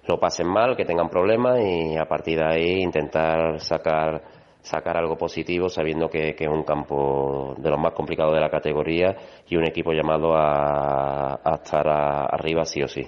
lo 0.06 0.18
pasen 0.18 0.48
mal, 0.48 0.76
que 0.76 0.84
tengan 0.84 1.08
problemas 1.08 1.60
y 1.60 1.96
a 1.96 2.06
partir 2.06 2.38
de 2.38 2.44
ahí 2.44 2.82
intentar 2.82 3.60
sacar 3.60 4.35
sacar 4.66 4.96
algo 4.96 5.16
positivo 5.16 5.68
sabiendo 5.68 6.10
que, 6.10 6.34
es 6.36 6.48
un 6.48 6.64
campo 6.64 7.54
de 7.56 7.70
los 7.70 7.78
más 7.78 7.92
complicados 7.92 8.34
de 8.34 8.40
la 8.40 8.50
categoría 8.50 9.16
y 9.48 9.56
un 9.56 9.64
equipo 9.64 9.92
llamado 9.92 10.34
a, 10.36 11.40
estar 11.62 11.86
arriba 11.88 12.64
sí 12.64 12.82
o 12.82 12.88
sí. 12.88 13.06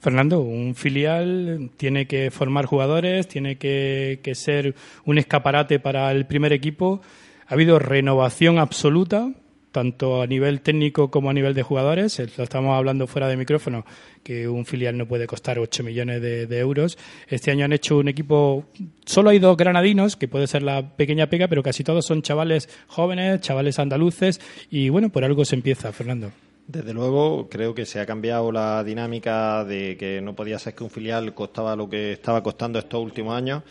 Fernando, 0.00 0.40
un 0.40 0.74
filial 0.74 1.70
tiene 1.76 2.06
que 2.06 2.30
formar 2.30 2.66
jugadores, 2.66 3.28
tiene 3.28 3.56
que, 3.56 4.20
que 4.22 4.34
ser 4.34 4.74
un 5.06 5.16
escaparate 5.18 5.78
para 5.78 6.10
el 6.10 6.26
primer 6.26 6.52
equipo. 6.52 7.00
Ha 7.46 7.54
habido 7.54 7.78
renovación 7.78 8.58
absoluta 8.58 9.30
tanto 9.74 10.22
a 10.22 10.26
nivel 10.28 10.60
técnico 10.60 11.10
como 11.10 11.30
a 11.30 11.32
nivel 11.32 11.52
de 11.52 11.64
jugadores. 11.64 12.22
Lo 12.38 12.44
estamos 12.44 12.76
hablando 12.76 13.08
fuera 13.08 13.26
de 13.26 13.36
micrófono, 13.36 13.84
que 14.22 14.46
un 14.46 14.64
filial 14.64 14.96
no 14.96 15.08
puede 15.08 15.26
costar 15.26 15.58
8 15.58 15.82
millones 15.82 16.22
de, 16.22 16.58
euros. 16.60 16.96
Este 17.26 17.50
año 17.50 17.64
han 17.64 17.72
hecho 17.72 17.98
un 17.98 18.06
equipo, 18.06 18.66
solo 19.04 19.30
hay 19.30 19.40
dos 19.40 19.56
granadinos, 19.56 20.14
que 20.14 20.28
puede 20.28 20.46
ser 20.46 20.62
la 20.62 20.94
pequeña 20.96 21.26
pega, 21.26 21.48
pero 21.48 21.64
casi 21.64 21.82
todos 21.82 22.06
son 22.06 22.22
chavales 22.22 22.68
jóvenes, 22.86 23.40
chavales 23.40 23.80
andaluces, 23.80 24.40
y 24.70 24.90
bueno, 24.90 25.10
por 25.10 25.24
algo 25.24 25.44
se 25.44 25.56
empieza, 25.56 25.92
Fernando. 25.92 26.30
Desde 26.68 26.94
luego, 26.94 27.48
creo 27.50 27.74
que 27.74 27.84
se 27.84 27.98
ha 27.98 28.06
cambiado 28.06 28.52
la 28.52 28.84
dinámica 28.84 29.64
de 29.64 29.96
que 29.96 30.20
no 30.20 30.36
podía 30.36 30.60
ser 30.60 30.76
que 30.76 30.84
un 30.84 30.90
filial 30.90 31.34
costaba 31.34 31.74
lo 31.74 31.90
que 31.90 32.12
estaba 32.12 32.44
costando 32.44 32.78
estos 32.78 33.02
últimos 33.02 33.36
años. 33.36 33.64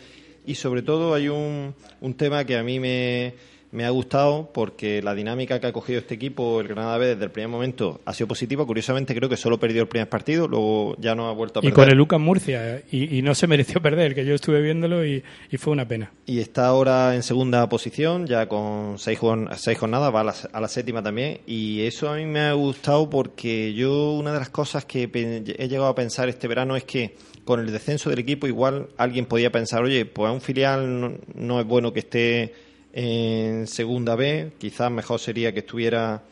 Y 0.46 0.56
sobre 0.56 0.82
todo 0.82 1.14
hay 1.14 1.30
un, 1.30 1.74
un 2.02 2.14
tema 2.14 2.44
que 2.44 2.58
a 2.58 2.62
mí 2.62 2.78
me, 2.78 3.32
me 3.74 3.84
ha 3.84 3.90
gustado 3.90 4.50
porque 4.54 5.02
la 5.02 5.14
dinámica 5.14 5.58
que 5.58 5.66
ha 5.66 5.72
cogido 5.72 5.98
este 5.98 6.14
equipo, 6.14 6.60
el 6.60 6.68
Granada 6.68 6.96
B, 6.96 7.08
desde 7.08 7.24
el 7.24 7.32
primer 7.32 7.48
momento 7.48 8.00
ha 8.04 8.14
sido 8.14 8.28
positiva. 8.28 8.64
Curiosamente, 8.64 9.16
creo 9.16 9.28
que 9.28 9.36
solo 9.36 9.58
perdió 9.58 9.82
el 9.82 9.88
primer 9.88 10.08
partido, 10.08 10.46
luego 10.46 10.94
ya 11.00 11.16
no 11.16 11.28
ha 11.28 11.32
vuelto 11.32 11.58
a 11.58 11.62
perder. 11.62 11.72
Y 11.72 11.74
con 11.74 11.90
el 11.90 11.96
Lucas 11.96 12.20
Murcia, 12.20 12.82
y, 12.92 13.20
no 13.22 13.34
se 13.34 13.48
mereció 13.48 13.80
perder, 13.82 14.14
que 14.14 14.24
yo 14.24 14.34
estuve 14.34 14.62
viéndolo 14.62 15.04
y, 15.04 15.24
fue 15.58 15.72
una 15.72 15.88
pena. 15.88 16.12
Y 16.26 16.38
está 16.38 16.66
ahora 16.66 17.16
en 17.16 17.24
segunda 17.24 17.68
posición, 17.68 18.26
ya 18.26 18.46
con 18.48 18.96
seis, 18.98 19.18
seis 19.56 19.78
jornadas, 19.78 20.14
va 20.14 20.20
a 20.20 20.24
la, 20.24 20.34
a 20.52 20.60
la 20.60 20.68
séptima 20.68 21.02
también. 21.02 21.40
Y 21.46 21.82
eso 21.82 22.08
a 22.08 22.16
mí 22.16 22.26
me 22.26 22.40
ha 22.40 22.52
gustado 22.52 23.10
porque 23.10 23.74
yo, 23.74 24.12
una 24.12 24.32
de 24.32 24.38
las 24.38 24.50
cosas 24.50 24.84
que 24.84 25.10
he 25.12 25.68
llegado 25.68 25.88
a 25.88 25.94
pensar 25.96 26.28
este 26.28 26.46
verano 26.46 26.76
es 26.76 26.84
que 26.84 27.16
con 27.44 27.58
el 27.58 27.72
descenso 27.72 28.08
del 28.08 28.20
equipo, 28.20 28.46
igual 28.46 28.88
alguien 28.96 29.26
podía 29.26 29.50
pensar, 29.50 29.82
oye, 29.82 30.06
pues 30.06 30.28
a 30.28 30.32
un 30.32 30.40
filial 30.40 31.18
no 31.34 31.60
es 31.60 31.66
bueno 31.66 31.92
que 31.92 32.00
esté 32.00 32.54
en 32.96 33.66
segunda 33.66 34.14
B, 34.14 34.52
quizás 34.58 34.90
mejor 34.90 35.18
sería 35.18 35.52
que 35.52 35.60
estuviera 35.60 36.22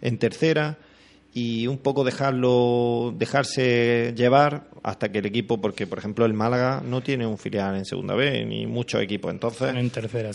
en 0.00 0.18
tercera 0.18 0.76
y 1.32 1.68
un 1.68 1.78
poco 1.78 2.02
dejarlo 2.02 3.14
dejarse 3.16 4.14
llevar 4.16 4.64
hasta 4.82 5.12
que 5.12 5.18
el 5.18 5.26
equipo 5.26 5.60
porque 5.60 5.86
por 5.86 5.98
ejemplo 5.98 6.24
el 6.24 6.32
Málaga 6.32 6.82
no 6.84 7.02
tiene 7.02 7.26
un 7.26 7.38
filial 7.38 7.76
en 7.76 7.84
segunda 7.84 8.14
B 8.16 8.44
ni 8.46 8.66
muchos 8.66 9.00
equipos. 9.00 9.30
Entonces 9.30 9.74
en 9.74 9.90
tercera 9.90 10.30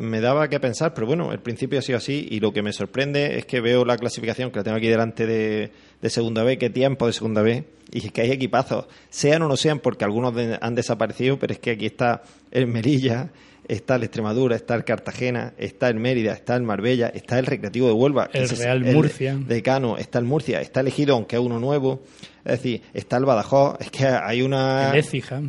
me 0.00 0.20
daba 0.20 0.48
que 0.48 0.60
pensar 0.60 0.94
pero 0.94 1.06
bueno 1.06 1.32
el 1.32 1.40
principio 1.40 1.78
ha 1.78 1.82
sido 1.82 1.98
así 1.98 2.26
y 2.30 2.40
lo 2.40 2.52
que 2.52 2.62
me 2.62 2.72
sorprende 2.72 3.36
es 3.36 3.44
que 3.44 3.60
veo 3.60 3.84
la 3.84 3.98
clasificación 3.98 4.50
que 4.50 4.60
la 4.60 4.64
tengo 4.64 4.78
aquí 4.78 4.88
delante 4.88 5.26
de, 5.26 5.72
de 6.00 6.10
segunda 6.10 6.42
B 6.42 6.56
qué 6.56 6.70
tiempo 6.70 7.06
de 7.06 7.12
segunda 7.12 7.42
B 7.42 7.64
y 7.92 8.08
que 8.08 8.22
hay 8.22 8.30
equipazos 8.30 8.86
sean 9.10 9.42
o 9.42 9.48
no 9.48 9.56
sean 9.58 9.80
porque 9.80 10.04
algunos 10.04 10.34
han 10.60 10.74
desaparecido 10.74 11.38
pero 11.38 11.52
es 11.52 11.58
que 11.58 11.72
aquí 11.72 11.86
está 11.86 12.22
el 12.50 12.66
Merilla 12.66 13.30
está 13.68 13.96
el 13.96 14.04
Extremadura, 14.04 14.56
está 14.56 14.74
el 14.74 14.84
Cartagena, 14.84 15.52
está 15.58 15.88
el 15.88 15.96
Mérida, 15.96 16.32
está 16.32 16.56
el 16.56 16.62
Marbella, 16.62 17.08
está 17.08 17.38
el 17.38 17.46
Recreativo 17.46 17.86
de 17.86 17.92
Huelva, 17.92 18.30
el 18.32 18.48
Real 18.48 18.80
Murcia, 18.80 19.36
Decano, 19.36 19.98
está 19.98 20.18
el 20.18 20.24
Murcia, 20.24 20.60
está 20.60 20.80
elegido 20.80 21.14
aunque 21.14 21.36
es 21.36 21.42
uno 21.42 21.60
nuevo, 21.60 22.02
es 22.44 22.52
decir, 22.52 22.82
está 22.94 23.18
el 23.18 23.26
Badajoz, 23.26 23.76
es 23.80 23.90
que 23.90 24.06
hay 24.06 24.42
una 24.42 24.90
el 24.90 24.98
Écija, 24.98 25.42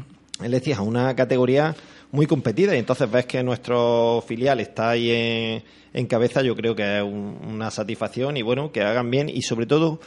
el 0.43 0.53
Écija, 0.53 0.82
una 0.82 1.15
categoría 1.15 1.76
muy 2.11 2.26
competida 2.26 2.76
y 2.76 2.80
entonces 2.80 3.09
ves 3.09 3.26
que 3.26 3.41
nuestro 3.41 4.24
filial 4.28 4.59
está 4.59 4.91
ahí 4.91 5.63
en, 5.93 6.05
cabeza, 6.07 6.41
yo 6.41 6.55
creo 6.55 6.76
que 6.76 6.97
es 6.97 7.03
una 7.03 7.72
satisfacción 7.72 8.38
y 8.38 8.41
bueno, 8.41 8.72
que 8.72 8.82
hagan 8.82 9.09
bien 9.09 9.30
y 9.30 9.41
sobre 9.43 9.65
todo 9.65 9.99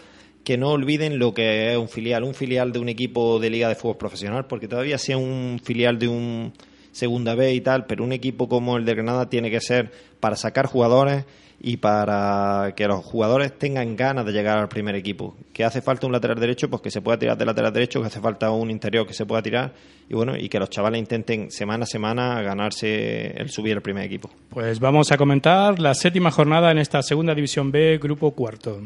que 0.45 0.59
no 0.59 0.71
olviden 0.71 1.19
lo 1.19 1.33
que 1.33 1.73
es 1.73 1.79
un 1.79 1.89
filial, 1.89 2.25
un 2.25 2.35
filial 2.35 2.73
de 2.73 2.81
un 2.81 2.89
equipo 2.89 3.39
de 3.39 3.51
liga 3.51 3.69
de 3.69 3.77
fútbol 3.77 3.97
profesional, 3.97 4.47
porque 4.47 4.67
todavía 4.67 4.99
sea 4.99 5.17
un 5.17 5.61
filial 5.63 5.99
de 5.99 6.09
un 6.09 6.53
segunda 6.93 7.35
B 7.35 7.53
y 7.55 7.61
tal, 7.61 7.87
pero 7.87 8.05
un 8.05 8.13
equipo 8.13 8.49
como 8.49 8.77
el 8.77 8.85
de 8.85 8.95
Granada 8.95 9.29
tiene 9.29 9.51
que 9.51 9.61
ser 9.61 9.91
para 10.21 10.37
sacar 10.37 10.67
jugadores 10.67 11.25
y 11.65 11.77
para 11.77 12.73
que 12.77 12.89
los 12.89 13.05
jugadores 13.05 13.57
tengan 13.57 13.95
ganas 13.95 14.27
de 14.27 14.33
llegar 14.33 14.59
al 14.59 14.69
primer 14.69 14.97
equipo. 14.97 15.37
Que 15.53 15.65
hace 15.65 15.81
falta 15.81 16.07
un 16.07 16.13
lateral 16.13 16.41
derecho, 16.41 16.69
pues 16.69 16.83
que 16.83 16.91
se 16.91 17.01
pueda 17.01 17.19
tirar 17.19 17.39
de 17.39 17.45
lateral 17.45 17.73
derecho, 17.73 18.01
que 18.01 18.09
hace 18.09 18.21
falta 18.21 18.51
un 18.51 18.69
interior 18.69 19.07
que 19.07 19.15
se 19.15 19.27
pueda 19.27 19.43
tirar 19.43 19.73
y 20.09 20.15
bueno, 20.15 20.37
y 20.37 20.49
que 20.49 20.59
los 20.59 20.71
chavales 20.71 20.99
intenten 20.99 21.51
semana 21.53 21.85
a 21.85 21.87
semana 21.87 22.43
ganarse 22.43 23.29
el 23.41 23.49
subir 23.51 23.77
al 23.77 23.83
primer 23.83 24.05
equipo. 24.05 24.29
Pues 24.51 24.81
vamos 24.81 25.13
a 25.13 25.17
comentar 25.17 25.79
la 25.79 25.95
séptima 25.95 26.33
jornada 26.33 26.73
en 26.73 26.79
esta 26.79 27.01
segunda 27.01 27.35
división 27.35 27.71
B, 27.71 27.99
grupo 27.99 28.33
cuarto. 28.33 28.81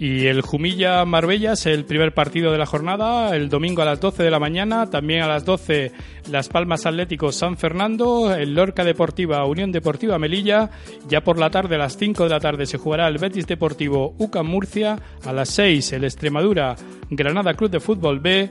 Y 0.00 0.26
el 0.26 0.42
Jumilla 0.42 1.04
Marbella 1.04 1.54
es 1.54 1.66
el 1.66 1.84
primer 1.84 2.14
partido 2.14 2.52
de 2.52 2.58
la 2.58 2.66
jornada, 2.66 3.34
el 3.34 3.48
domingo 3.48 3.82
a 3.82 3.84
las 3.84 4.00
12 4.00 4.22
de 4.22 4.30
la 4.30 4.38
mañana, 4.38 4.88
también 4.88 5.22
a 5.22 5.26
las 5.26 5.44
12 5.44 5.90
Las 6.30 6.48
Palmas 6.48 6.86
Atlético 6.86 7.32
San 7.32 7.56
Fernando, 7.56 8.32
el 8.32 8.54
Lorca 8.54 8.84
Deportiva 8.84 9.44
Unión 9.44 9.72
Deportiva 9.72 10.16
Melilla, 10.16 10.70
ya 11.08 11.22
por 11.22 11.36
la 11.36 11.50
tarde 11.50 11.74
a 11.74 11.78
las 11.78 11.96
5 11.96 12.22
de 12.22 12.30
la 12.30 12.38
tarde 12.38 12.66
se 12.66 12.78
jugará 12.78 13.08
el 13.08 13.18
Betis 13.18 13.48
Deportivo 13.48 14.14
UCAM 14.18 14.46
Murcia, 14.46 15.00
a 15.24 15.32
las 15.32 15.48
6 15.50 15.92
el 15.94 16.04
Extremadura 16.04 16.76
Granada 17.10 17.54
Club 17.54 17.70
de 17.70 17.80
Fútbol 17.80 18.20
B, 18.20 18.50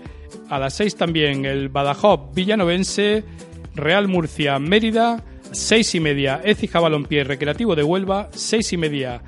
a 0.50 0.60
las 0.60 0.74
6 0.74 0.98
también 0.98 1.46
el 1.46 1.70
Badajoz 1.70 2.34
Villanovense, 2.36 3.24
Real 3.74 4.10
Murcia 4.10 4.60
Mérida, 4.60 5.24
6 5.54 5.96
y 5.96 6.00
media 6.02 6.42
Écija 6.44 6.82
Balompié 6.82 7.24
Recreativo 7.24 7.74
de 7.74 7.84
Huelva, 7.84 8.28
6 8.34 8.74
y 8.74 8.78
media 8.78 9.22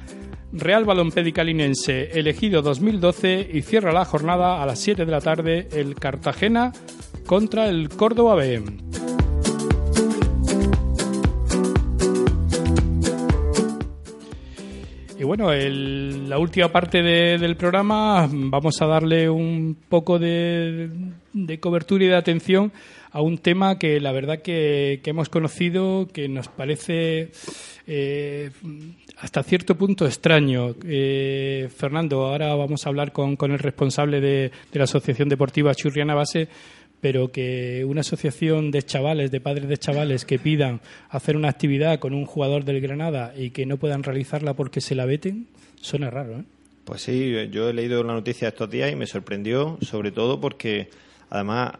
Real 0.51 0.85
Balompédica-Linense 0.85 2.19
elegido 2.19 2.61
2012 2.61 3.49
y 3.53 3.61
cierra 3.61 3.91
la 3.91 4.05
jornada 4.05 4.61
a 4.61 4.65
las 4.65 4.79
7 4.79 5.05
de 5.05 5.11
la 5.11 5.21
tarde 5.21 5.67
el 5.71 5.95
Cartagena 5.95 6.73
contra 7.25 7.69
el 7.69 7.89
Córdoba 7.89 8.35
B. 8.35 8.63
Y 15.19 15.23
bueno, 15.25 15.51
la 15.53 16.39
última 16.39 16.69
parte 16.69 17.03
del 17.03 17.57
programa 17.57 18.25
vamos 18.31 18.81
a 18.81 18.85
darle 18.85 19.29
un 19.29 19.77
poco 19.89 20.17
de, 20.17 20.89
cobertura 21.59 22.05
y 22.05 22.07
de 22.07 22.15
atención 22.15 22.71
a 23.11 23.21
un 23.21 23.37
tema 23.37 23.77
que 23.77 23.99
la 23.99 24.13
verdad 24.13 24.41
que, 24.41 25.01
hemos 25.03 25.27
conocido, 25.27 26.07
que 26.07 26.29
nos 26.29 26.47
parece 26.47 27.31
eh, 27.85 28.51
hasta 29.21 29.43
cierto 29.43 29.75
punto 29.75 30.05
extraño. 30.05 30.75
Eh, 30.85 31.69
Fernando, 31.75 32.25
ahora 32.25 32.55
vamos 32.55 32.85
a 32.85 32.89
hablar 32.89 33.11
con, 33.11 33.37
el 33.39 33.59
responsable 33.59 34.21
de, 34.21 34.51
la 34.73 34.85
Asociación 34.85 35.29
Deportiva 35.29 35.75
Churriana 35.75 36.15
Base, 36.15 36.47
pero 37.01 37.31
que 37.31 37.85
una 37.85 38.01
asociación 38.01 38.71
de 38.71 38.83
chavales, 38.83 39.31
de 39.31 39.41
padres 39.41 39.67
de 39.67 39.77
chavales, 39.77 40.25
que 40.25 40.39
pidan 40.39 40.81
hacer 41.09 41.35
una 41.35 41.49
actividad 41.49 41.99
con 41.99 42.13
un 42.13 42.25
jugador 42.25 42.63
del 42.63 42.81
Granada 42.81 43.33
y 43.37 43.51
que 43.51 43.65
no 43.65 43.77
puedan 43.77 44.03
realizarla 44.03 44.53
porque 44.53 44.81
se 44.81 44.95
la 44.95 45.05
veten, 45.05 45.47
suena 45.81 46.09
raro, 46.09 46.39
¿eh? 46.39 46.43
Pues 46.85 47.01
sí, 47.03 47.35
yo 47.51 47.69
he 47.69 47.73
leído 47.73 48.03
la 48.03 48.13
noticia 48.13 48.47
estos 48.47 48.69
días 48.69 48.91
y 48.91 48.95
me 48.95 49.05
sorprendió, 49.05 49.77
sobre 49.81 50.11
todo 50.11 50.41
porque 50.41 50.89
además 51.29 51.73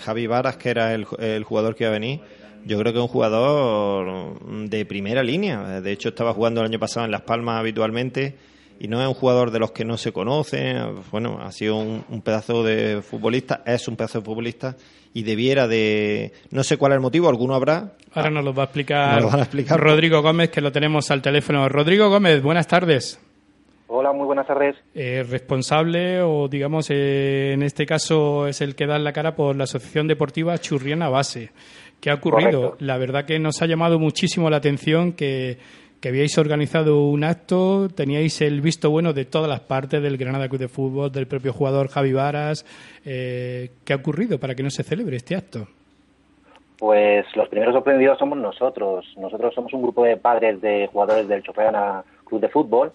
Javi 0.00 0.26
Varas, 0.26 0.56
que 0.56 0.70
era 0.70 0.92
el, 0.92 1.06
el 1.20 1.44
jugador 1.44 1.76
que 1.76 1.84
iba 1.84 1.90
a 1.90 1.92
venir, 1.92 2.20
yo 2.64 2.78
creo 2.78 2.92
que 2.92 2.98
es 2.98 3.02
un 3.02 3.08
jugador 3.08 4.40
de 4.68 4.84
primera 4.84 5.22
línea. 5.22 5.80
De 5.80 5.92
hecho, 5.92 6.10
estaba 6.10 6.32
jugando 6.32 6.60
el 6.60 6.66
año 6.66 6.78
pasado 6.78 7.04
en 7.06 7.12
Las 7.12 7.22
Palmas 7.22 7.58
habitualmente 7.58 8.36
y 8.78 8.88
no 8.88 9.00
es 9.00 9.06
un 9.06 9.14
jugador 9.14 9.50
de 9.50 9.60
los 9.60 9.72
que 9.72 9.84
no 9.84 9.96
se 9.96 10.12
conoce. 10.12 10.74
Bueno, 11.10 11.38
ha 11.40 11.52
sido 11.52 11.76
un, 11.76 12.22
pedazo 12.22 12.62
de 12.64 13.00
futbolista, 13.02 13.62
es 13.64 13.86
un 13.86 13.96
pedazo 13.96 14.18
de 14.18 14.24
futbolista 14.24 14.76
y 15.14 15.22
debiera 15.22 15.68
de. 15.68 16.32
No 16.50 16.64
sé 16.64 16.76
cuál 16.76 16.92
es 16.92 16.96
el 16.96 17.00
motivo, 17.00 17.28
alguno 17.28 17.54
habrá. 17.54 17.92
Ahora 18.12 18.30
nos 18.30 18.44
lo 18.44 18.52
va 18.52 18.64
a 18.64 18.66
explicar, 18.66 19.22
a 19.22 19.38
explicar 19.38 19.78
Rodrigo 19.78 20.20
Gómez, 20.20 20.50
que 20.50 20.60
lo 20.60 20.72
tenemos 20.72 21.10
al 21.10 21.22
teléfono. 21.22 21.68
Rodrigo 21.68 22.08
Gómez, 22.10 22.42
buenas 22.42 22.66
tardes. 22.66 23.20
Hola, 23.94 24.10
muy 24.14 24.24
buenas 24.24 24.46
tardes. 24.46 24.74
Eh, 24.94 25.22
responsable, 25.28 26.22
o 26.22 26.48
digamos, 26.48 26.88
eh, 26.88 27.52
en 27.52 27.62
este 27.62 27.84
caso 27.84 28.46
es 28.46 28.62
el 28.62 28.74
que 28.74 28.86
da 28.86 28.98
la 28.98 29.12
cara 29.12 29.36
por 29.36 29.54
la 29.54 29.64
Asociación 29.64 30.08
Deportiva 30.08 30.56
Churriana 30.56 31.10
Base. 31.10 31.50
¿Qué 32.02 32.10
ha 32.10 32.14
ocurrido? 32.14 32.74
La 32.80 32.98
verdad 32.98 33.24
que 33.24 33.38
nos 33.38 33.62
ha 33.62 33.66
llamado 33.66 34.00
muchísimo 34.00 34.50
la 34.50 34.56
atención 34.56 35.12
que, 35.12 35.58
habíais 36.04 36.36
organizado 36.36 37.04
un 37.04 37.22
acto, 37.22 37.86
teníais 37.94 38.40
el 38.40 38.60
visto 38.60 38.90
bueno 38.90 39.12
de 39.12 39.24
todas 39.24 39.48
las 39.48 39.60
partes 39.60 40.02
del 40.02 40.16
Granada 40.16 40.48
Club 40.48 40.62
de 40.62 40.66
Fútbol, 40.66 41.12
del 41.12 41.28
propio 41.28 41.52
jugador 41.52 41.86
Javi 41.86 42.12
Varas. 42.12 42.66
Eh, 43.06 43.70
¿Qué 43.84 43.92
ha 43.92 43.96
ocurrido 43.96 44.40
para 44.40 44.56
que 44.56 44.64
no 44.64 44.70
se 44.70 44.82
celebre 44.82 45.14
este 45.14 45.36
acto? 45.36 45.68
Pues 46.76 47.24
los 47.36 47.48
primeros 47.48 47.72
sorprendidos 47.72 48.18
somos 48.18 48.36
nosotros. 48.36 49.06
Nosotros 49.16 49.54
somos 49.54 49.72
un 49.72 49.82
grupo 49.82 50.02
de 50.02 50.16
padres 50.16 50.60
de 50.60 50.88
jugadores 50.88 51.28
del 51.28 51.44
Chorreana 51.44 52.02
Club 52.24 52.40
de 52.40 52.48
Fútbol 52.48 52.92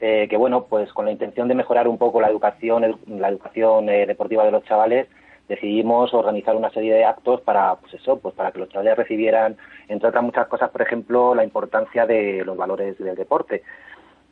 eh, 0.00 0.26
que, 0.30 0.38
bueno, 0.38 0.64
pues 0.64 0.90
con 0.94 1.04
la 1.04 1.12
intención 1.12 1.46
de 1.46 1.54
mejorar 1.54 1.88
un 1.88 1.98
poco 1.98 2.22
la 2.22 2.28
educación, 2.28 2.98
la 3.06 3.28
educación 3.28 3.90
eh, 3.90 4.06
deportiva 4.06 4.46
de 4.46 4.50
los 4.50 4.64
chavales, 4.64 5.08
decidimos 5.48 6.12
organizar 6.14 6.56
una 6.56 6.70
serie 6.70 6.94
de 6.94 7.04
actos 7.04 7.40
para, 7.40 7.76
pues 7.76 7.94
eso, 7.94 8.18
pues 8.18 8.34
para 8.34 8.52
que 8.52 8.58
los 8.58 8.68
chavales 8.68 8.96
recibieran, 8.96 9.56
entre 9.88 10.08
otras 10.08 10.24
muchas 10.24 10.46
cosas, 10.48 10.70
por 10.70 10.82
ejemplo, 10.82 11.34
la 11.34 11.44
importancia 11.44 12.06
de 12.06 12.44
los 12.44 12.56
valores 12.56 12.98
del 12.98 13.16
deporte. 13.16 13.62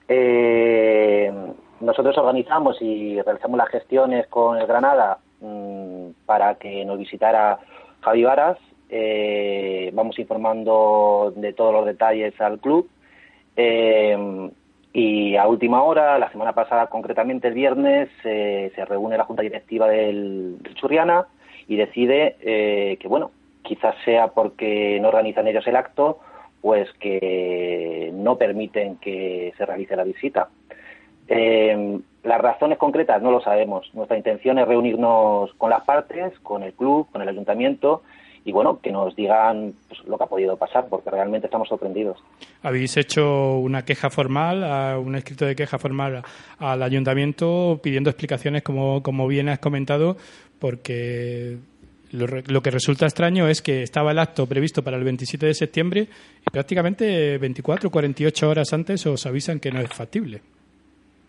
Eh, 0.08 1.32
nosotros 1.80 2.16
organizamos 2.18 2.80
y 2.80 3.20
realizamos 3.22 3.58
las 3.58 3.68
gestiones 3.68 4.26
con 4.28 4.58
el 4.58 4.66
Granada 4.66 5.18
mm, 5.40 6.10
para 6.26 6.56
que 6.56 6.84
nos 6.84 6.98
visitara 6.98 7.58
Javi 8.00 8.24
Varas. 8.24 8.58
Eh, 8.90 9.90
vamos 9.94 10.18
informando 10.18 11.32
de 11.36 11.52
todos 11.52 11.72
los 11.72 11.86
detalles 11.86 12.38
al 12.40 12.58
club. 12.58 12.88
Eh, 13.56 14.50
y 14.96 15.34
a 15.34 15.48
última 15.48 15.82
hora, 15.82 16.20
la 16.20 16.30
semana 16.30 16.52
pasada 16.52 16.86
concretamente 16.86 17.48
el 17.48 17.54
viernes, 17.54 18.08
eh, 18.22 18.70
se 18.76 18.84
reúne 18.84 19.18
la 19.18 19.24
Junta 19.24 19.42
Directiva 19.42 19.88
del, 19.88 20.58
Churriana 20.74 21.26
y 21.66 21.74
decide 21.74 22.36
eh, 22.40 22.96
que, 23.00 23.08
bueno, 23.08 23.32
quizás 23.62 23.96
sea 24.04 24.28
porque 24.28 25.00
no 25.02 25.08
organizan 25.08 25.48
ellos 25.48 25.66
el 25.66 25.74
acto, 25.74 26.20
pues 26.60 26.88
que 27.00 28.12
no 28.14 28.38
permiten 28.38 28.96
que 28.98 29.52
se 29.58 29.66
realice 29.66 29.96
la 29.96 30.04
visita. 30.04 30.48
Eh, 31.26 31.98
las 32.22 32.40
razones 32.40 32.78
concretas 32.78 33.20
no 33.20 33.32
lo 33.32 33.40
sabemos. 33.40 33.92
Nuestra 33.94 34.16
intención 34.16 34.60
es 34.60 34.68
reunirnos 34.68 35.52
con 35.54 35.70
las 35.70 35.82
partes, 35.82 36.38
con 36.38 36.62
el 36.62 36.72
club, 36.72 37.08
con 37.10 37.20
el 37.20 37.28
ayuntamiento 37.28 38.02
y 38.44 38.52
bueno, 38.52 38.78
que 38.82 38.92
nos 38.92 39.16
digan 39.16 39.72
pues, 39.88 40.04
lo 40.06 40.18
que 40.18 40.24
ha 40.24 40.26
podido 40.26 40.56
pasar, 40.56 40.86
porque 40.88 41.10
realmente 41.10 41.46
estamos 41.46 41.68
sorprendidos. 41.68 42.22
Habéis 42.62 42.96
hecho 42.96 43.56
una 43.58 43.84
queja 43.84 44.10
formal, 44.10 44.98
un 44.98 45.14
escrito 45.16 45.46
de 45.46 45.56
queja 45.56 45.78
formal 45.78 46.22
al 46.58 46.82
ayuntamiento 46.82 47.80
pidiendo 47.82 48.10
explicaciones, 48.10 48.62
como, 48.62 49.02
como 49.02 49.26
bien 49.26 49.48
has 49.48 49.60
comentado, 49.60 50.16
porque 50.58 51.58
lo, 52.12 52.60
que 52.60 52.70
resulta 52.70 53.06
extraño 53.06 53.48
es 53.48 53.60
que 53.60 53.82
estaba 53.82 54.12
el 54.12 54.18
acto 54.18 54.46
previsto 54.46 54.82
para 54.82 54.96
el 54.96 55.04
27 55.04 55.46
de 55.46 55.54
septiembre 55.54 56.08
y 56.46 56.50
prácticamente 56.50 57.38
24 57.38 57.88
o 57.88 57.90
48 57.90 58.48
horas 58.48 58.72
antes 58.72 59.04
os 59.06 59.26
avisan 59.26 59.58
que 59.58 59.72
no 59.72 59.80
es 59.80 59.92
factible. 59.92 60.40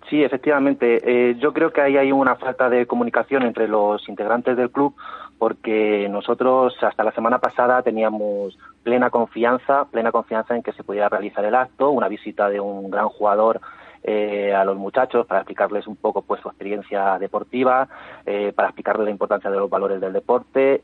Sí, 0.10 0.22
efectivamente. 0.22 1.00
Eh, 1.04 1.36
yo 1.40 1.52
creo 1.52 1.72
que 1.74 1.82
ahí 1.82 1.98
hay 1.98 2.12
una 2.12 2.36
falta 2.36 2.70
de 2.70 2.86
comunicación 2.86 3.44
entre 3.44 3.68
los 3.68 4.08
integrantes 4.08 4.56
del 4.56 4.70
club 4.70 4.94
porque 5.38 6.08
nosotros 6.10 6.76
hasta 6.82 7.04
la 7.04 7.12
semana 7.12 7.40
pasada 7.40 7.82
teníamos 7.82 8.58
plena 8.84 9.10
confianza, 9.10 9.86
plena 9.86 10.12
confianza 10.12 10.56
en 10.56 10.64
que 10.64 10.74
se 10.74 10.84
pudiera 10.84 11.10
realizar 11.10 11.44
el 11.46 11.56
acto, 11.56 11.90
una 11.90 12.08
visita 12.08 12.50
de 12.50 12.60
un 12.60 12.90
gran 12.90 13.10
jugador 13.10 13.60
eh, 14.04 14.54
a 14.54 14.64
los 14.64 14.78
muchachos 14.78 15.26
para 15.26 15.42
explicarles 15.42 15.88
un 15.88 15.96
poco 15.96 16.22
pues 16.22 16.42
su 16.42 16.48
experiencia 16.48 17.18
deportiva, 17.20 17.88
eh, 18.26 18.54
para 18.56 18.70
explicarles 18.70 19.06
la 19.06 19.12
importancia 19.12 19.50
de 19.50 19.58
los 19.58 19.70
valores 19.70 20.00
del 20.00 20.14
deporte 20.14 20.84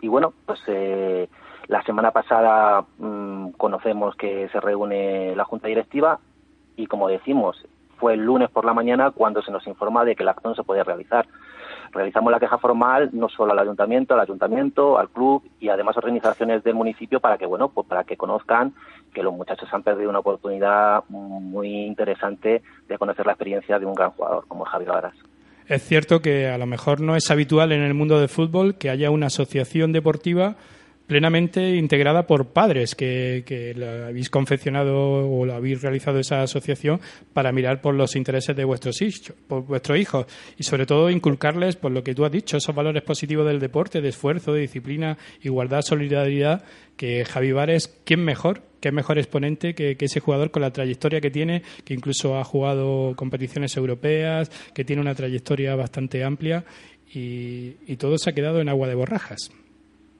y 0.00 0.08
bueno, 0.08 0.32
pues 0.46 0.60
la 1.68 1.82
semana 1.82 2.12
pasada 2.12 2.84
mm, 2.98 3.50
conocemos 3.56 4.14
que 4.14 4.48
se 4.50 4.60
reúne 4.60 5.34
la 5.34 5.44
junta 5.44 5.68
directiva 5.68 6.20
y 6.76 6.86
como 6.86 7.08
decimos 7.08 7.66
fue 7.98 8.14
el 8.14 8.20
lunes 8.20 8.50
por 8.50 8.64
la 8.64 8.74
mañana 8.74 9.10
cuando 9.10 9.42
se 9.42 9.50
nos 9.50 9.66
informa 9.66 10.04
de 10.04 10.14
que 10.14 10.22
el 10.22 10.28
acto 10.28 10.48
no 10.48 10.54
se 10.54 10.62
podía 10.62 10.84
realizar. 10.84 11.26
Realizamos 11.96 12.30
la 12.30 12.38
queja 12.38 12.58
formal 12.58 13.08
no 13.14 13.30
solo 13.30 13.52
al 13.52 13.58
ayuntamiento, 13.58 14.12
al 14.12 14.20
ayuntamiento, 14.20 14.98
al 14.98 15.08
club 15.08 15.42
y 15.58 15.70
además 15.70 15.96
organizaciones 15.96 16.62
del 16.62 16.74
municipio 16.74 17.20
para 17.20 17.38
que 17.38 17.46
bueno, 17.46 17.70
pues 17.70 17.86
para 17.86 18.04
que 18.04 18.18
conozcan 18.18 18.74
que 19.14 19.22
los 19.22 19.32
muchachos 19.32 19.68
han 19.72 19.82
perdido 19.82 20.10
una 20.10 20.18
oportunidad 20.18 21.04
muy 21.08 21.86
interesante 21.86 22.62
de 22.86 22.98
conocer 22.98 23.24
la 23.24 23.32
experiencia 23.32 23.78
de 23.78 23.86
un 23.86 23.94
gran 23.94 24.10
jugador 24.10 24.46
como 24.46 24.66
Javier 24.66 24.90
Varas. 24.90 25.14
Es 25.68 25.82
cierto 25.82 26.20
que 26.20 26.48
a 26.48 26.58
lo 26.58 26.66
mejor 26.66 27.00
no 27.00 27.16
es 27.16 27.30
habitual 27.30 27.72
en 27.72 27.80
el 27.80 27.94
mundo 27.94 28.20
del 28.20 28.28
fútbol 28.28 28.76
que 28.76 28.90
haya 28.90 29.10
una 29.10 29.26
asociación 29.26 29.92
deportiva 29.92 30.56
plenamente 31.06 31.76
integrada 31.76 32.26
por 32.26 32.48
padres 32.48 32.94
que, 32.94 33.44
que 33.46 33.74
habéis 34.08 34.28
confeccionado 34.30 35.28
o 35.28 35.46
lo 35.46 35.54
habéis 35.54 35.82
realizado 35.82 36.18
esa 36.18 36.42
asociación 36.42 37.00
para 37.32 37.52
mirar 37.52 37.80
por 37.80 37.94
los 37.94 38.16
intereses 38.16 38.56
de 38.56 38.64
vuestros 38.64 39.00
hijos, 39.02 39.32
por 39.46 39.64
vuestros 39.64 39.98
hijos 39.98 40.26
y 40.58 40.64
sobre 40.64 40.86
todo 40.86 41.10
inculcarles 41.10 41.76
por 41.76 41.92
lo 41.92 42.02
que 42.02 42.14
tú 42.14 42.24
has 42.24 42.32
dicho 42.32 42.56
esos 42.56 42.74
valores 42.74 43.02
positivos 43.02 43.46
del 43.46 43.60
deporte, 43.60 44.00
de 44.00 44.08
esfuerzo, 44.08 44.52
de 44.52 44.62
disciplina, 44.62 45.16
igualdad, 45.42 45.82
solidaridad 45.82 46.64
que 46.96 47.24
Javi 47.24 47.52
Vares, 47.52 47.94
¿quién 48.04 48.24
mejor? 48.24 48.62
¿Qué 48.80 48.90
mejor 48.90 49.18
exponente 49.18 49.74
que, 49.74 49.96
ese 49.98 50.20
jugador 50.20 50.50
con 50.50 50.62
la 50.62 50.72
trayectoria 50.72 51.20
que 51.20 51.30
tiene, 51.30 51.62
que 51.84 51.94
incluso 51.94 52.38
ha 52.38 52.44
jugado 52.44 53.14
competiciones 53.16 53.76
europeas, 53.76 54.50
que 54.74 54.84
tiene 54.84 55.02
una 55.02 55.14
trayectoria 55.14 55.74
bastante 55.74 56.24
amplia 56.24 56.64
y 57.12 57.96
todo 57.96 58.18
se 58.18 58.30
ha 58.30 58.32
quedado 58.34 58.60
en 58.60 58.68
agua 58.68 58.88
de 58.88 58.94
borrajas? 58.94 59.50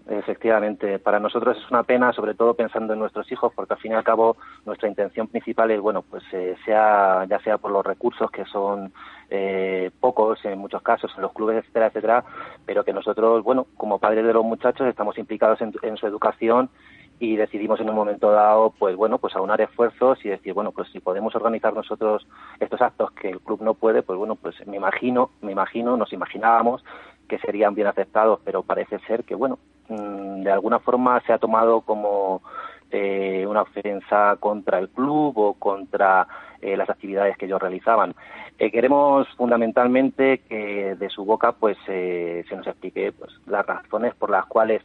Efectivamente, 0.08 1.00
para 1.00 1.18
nosotros 1.18 1.56
es 1.56 1.68
una 1.68 1.82
pena, 1.82 2.12
sobre 2.12 2.34
todo 2.34 2.54
pensando 2.54 2.92
en 2.92 3.00
nuestros 3.00 3.30
hijos, 3.32 3.52
porque 3.56 3.74
al 3.74 3.80
fin 3.80 3.90
y 3.90 3.94
al 3.96 4.04
cabo 4.04 4.36
nuestra 4.64 4.88
intención 4.88 5.26
principal 5.26 5.72
es, 5.72 5.80
bueno, 5.80 6.02
pues 6.02 6.22
eh, 6.32 6.54
sea 6.64 7.26
ya 7.28 7.40
sea 7.40 7.58
por 7.58 7.72
los 7.72 7.84
recursos 7.84 8.30
que 8.30 8.44
son 8.44 8.92
eh, 9.30 9.90
pocos 9.98 10.44
en 10.44 10.60
muchos 10.60 10.80
casos 10.82 11.12
en 11.16 11.22
los 11.22 11.32
clubes, 11.32 11.58
etcétera, 11.58 11.86
etcétera, 11.88 12.24
pero 12.64 12.84
que 12.84 12.92
nosotros, 12.92 13.42
bueno, 13.42 13.66
como 13.76 13.98
padres 13.98 14.24
de 14.24 14.32
los 14.32 14.44
muchachos 14.44 14.86
estamos 14.86 15.18
implicados 15.18 15.60
en, 15.60 15.72
en 15.82 15.96
su 15.96 16.06
educación 16.06 16.70
y 17.18 17.34
decidimos 17.36 17.80
en 17.80 17.88
un 17.88 17.96
momento 17.96 18.30
dado, 18.30 18.74
pues 18.78 18.94
bueno, 18.94 19.18
pues 19.18 19.34
aunar 19.34 19.60
esfuerzos 19.60 20.24
y 20.24 20.28
decir, 20.28 20.52
bueno, 20.52 20.70
pues 20.70 20.88
si 20.92 21.00
podemos 21.00 21.34
organizar 21.34 21.72
nosotros 21.72 22.26
estos 22.60 22.80
actos 22.80 23.10
que 23.12 23.30
el 23.30 23.40
club 23.40 23.62
no 23.62 23.74
puede, 23.74 24.02
pues 24.02 24.18
bueno, 24.18 24.36
pues 24.36 24.54
me 24.66 24.76
imagino, 24.76 25.30
me 25.40 25.52
imagino, 25.52 25.96
nos 25.96 26.12
imaginábamos 26.12 26.84
que 27.28 27.38
serían 27.38 27.74
bien 27.74 27.86
aceptados, 27.86 28.40
pero 28.44 28.62
parece 28.62 28.98
ser 29.00 29.24
que, 29.24 29.34
bueno, 29.34 29.58
mm, 29.88 30.42
de 30.42 30.50
alguna 30.50 30.78
forma 30.78 31.20
se 31.26 31.32
ha 31.32 31.38
tomado 31.38 31.80
como 31.82 32.42
eh, 32.90 33.44
una 33.48 33.62
ofensa 33.62 34.36
contra 34.38 34.78
el 34.78 34.88
club 34.88 35.36
o 35.36 35.54
contra 35.54 36.26
eh, 36.62 36.76
las 36.76 36.88
actividades 36.88 37.36
que 37.36 37.46
ellos 37.46 37.60
realizaban. 37.60 38.14
Eh, 38.58 38.70
queremos 38.70 39.26
fundamentalmente 39.36 40.38
que 40.48 40.94
de 40.94 41.10
su 41.10 41.24
boca 41.24 41.52
pues 41.52 41.76
se 41.84 42.44
nos 42.54 42.66
explique 42.66 43.10
pues, 43.12 43.32
las 43.46 43.66
razones 43.66 44.14
por 44.14 44.30
las 44.30 44.46
cuales 44.46 44.82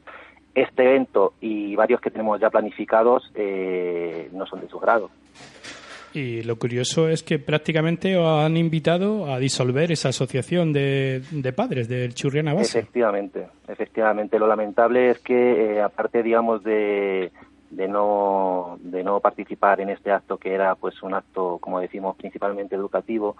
este 0.56 0.84
evento 0.84 1.34
y 1.40 1.76
varios 1.76 2.02
que 2.02 2.10
tenemos 2.10 2.40
ya 2.42 2.50
planificados 2.50 3.32
no 4.34 4.46
son 4.48 4.62
de 4.62 4.68
su 4.68 4.80
grado. 4.80 5.10
Y 6.14 6.44
lo 6.44 6.58
curioso 6.58 7.08
es 7.08 7.24
que 7.24 7.40
prácticamente 7.40 8.16
han 8.18 8.58
invitado 8.58 9.32
a 9.32 9.40
disolver 9.40 9.92
esa 9.92 10.10
asociación 10.10 10.74
de, 10.74 11.54
padres 11.56 11.88
del 11.88 12.14
Churriana 12.14 12.54
Base. 12.54 12.80
Efectivamente, 12.80 13.48
efectivamente. 13.68 14.38
Lo 14.38 14.48
lamentable 14.48 15.12
es 15.12 15.20
que, 15.20 15.76
eh, 15.76 15.82
aparte, 15.82 16.22
digamos, 16.22 16.64
de, 16.64 17.32
de, 17.70 17.88
no, 17.88 18.78
de 18.82 19.04
no 19.04 19.20
participar 19.20 19.80
en 19.80 19.90
este 19.90 20.12
acto, 20.12 20.38
que 20.38 20.54
era 20.54 20.76
pues 20.76 21.02
un 21.02 21.14
acto, 21.14 21.58
como 21.60 21.80
decimos, 21.80 22.18
principalmente 22.18 22.76
educativo, 22.76 23.38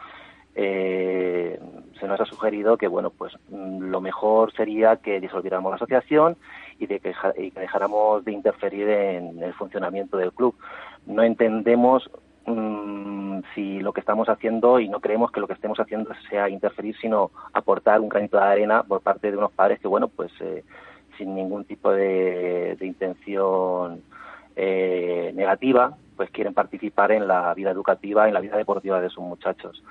eh, 0.56 1.60
se 2.00 2.08
nos 2.08 2.20
ha 2.20 2.26
sugerido 2.26 2.78
que, 2.78 2.88
bueno, 2.88 3.10
pues 3.10 3.34
lo 3.50 4.02
mejor 4.02 4.54
sería 4.54 4.98
que 4.98 5.20
disolviéramos 5.20 5.72
la 5.72 5.76
asociación 5.76 6.38
y, 6.80 6.88
de 6.88 7.00
que, 7.00 7.14
y 7.38 7.52
que 7.52 7.60
dejáramos 7.60 8.26
de 8.26 8.32
interferir 8.32 8.90
en 8.90 9.42
el 9.44 9.54
funcionamiento 9.54 10.18
del 10.18 10.34
club. 10.34 10.56
No 11.06 11.24
entendemos 11.24 12.10
Mm, 12.46 13.42
si 13.54 13.80
lo 13.80 13.94
que 13.94 14.00
estamos 14.00 14.28
haciendo, 14.30 14.80
y 14.80 14.90
no 14.90 15.00
creemos 15.00 15.32
que 15.32 15.40
lo 15.40 15.48
que 15.48 15.54
estemos 15.54 15.80
haciendo 15.80 16.12
sea 16.30 16.50
interferir, 16.50 16.96
sino 16.98 17.32
aportar 17.54 18.00
un 18.02 18.10
granito 18.10 18.38
de 18.38 18.44
arena 18.44 18.84
por 18.84 19.02
parte 19.02 19.30
de 19.30 19.38
unos 19.38 19.52
padres 19.52 19.80
que, 19.80 19.88
bueno, 19.88 20.08
pues 20.08 20.32
eh, 20.40 20.64
sin 21.18 21.36
ningún 21.36 21.66
tipo 21.66 21.92
de, 21.92 22.78
intención 22.82 24.02
eh, 24.56 25.32
negativa, 25.36 25.96
pues 26.16 26.32
quieren 26.32 26.54
participar 26.54 27.12
en 27.12 27.28
la 27.28 27.54
vida 27.54 27.72
educativa, 27.72 28.28
en 28.28 28.34
la 28.34 28.40
vida 28.40 28.58
deportiva 28.58 29.00
de 29.02 29.10
sus 29.10 29.24
muchachos. 29.24 29.84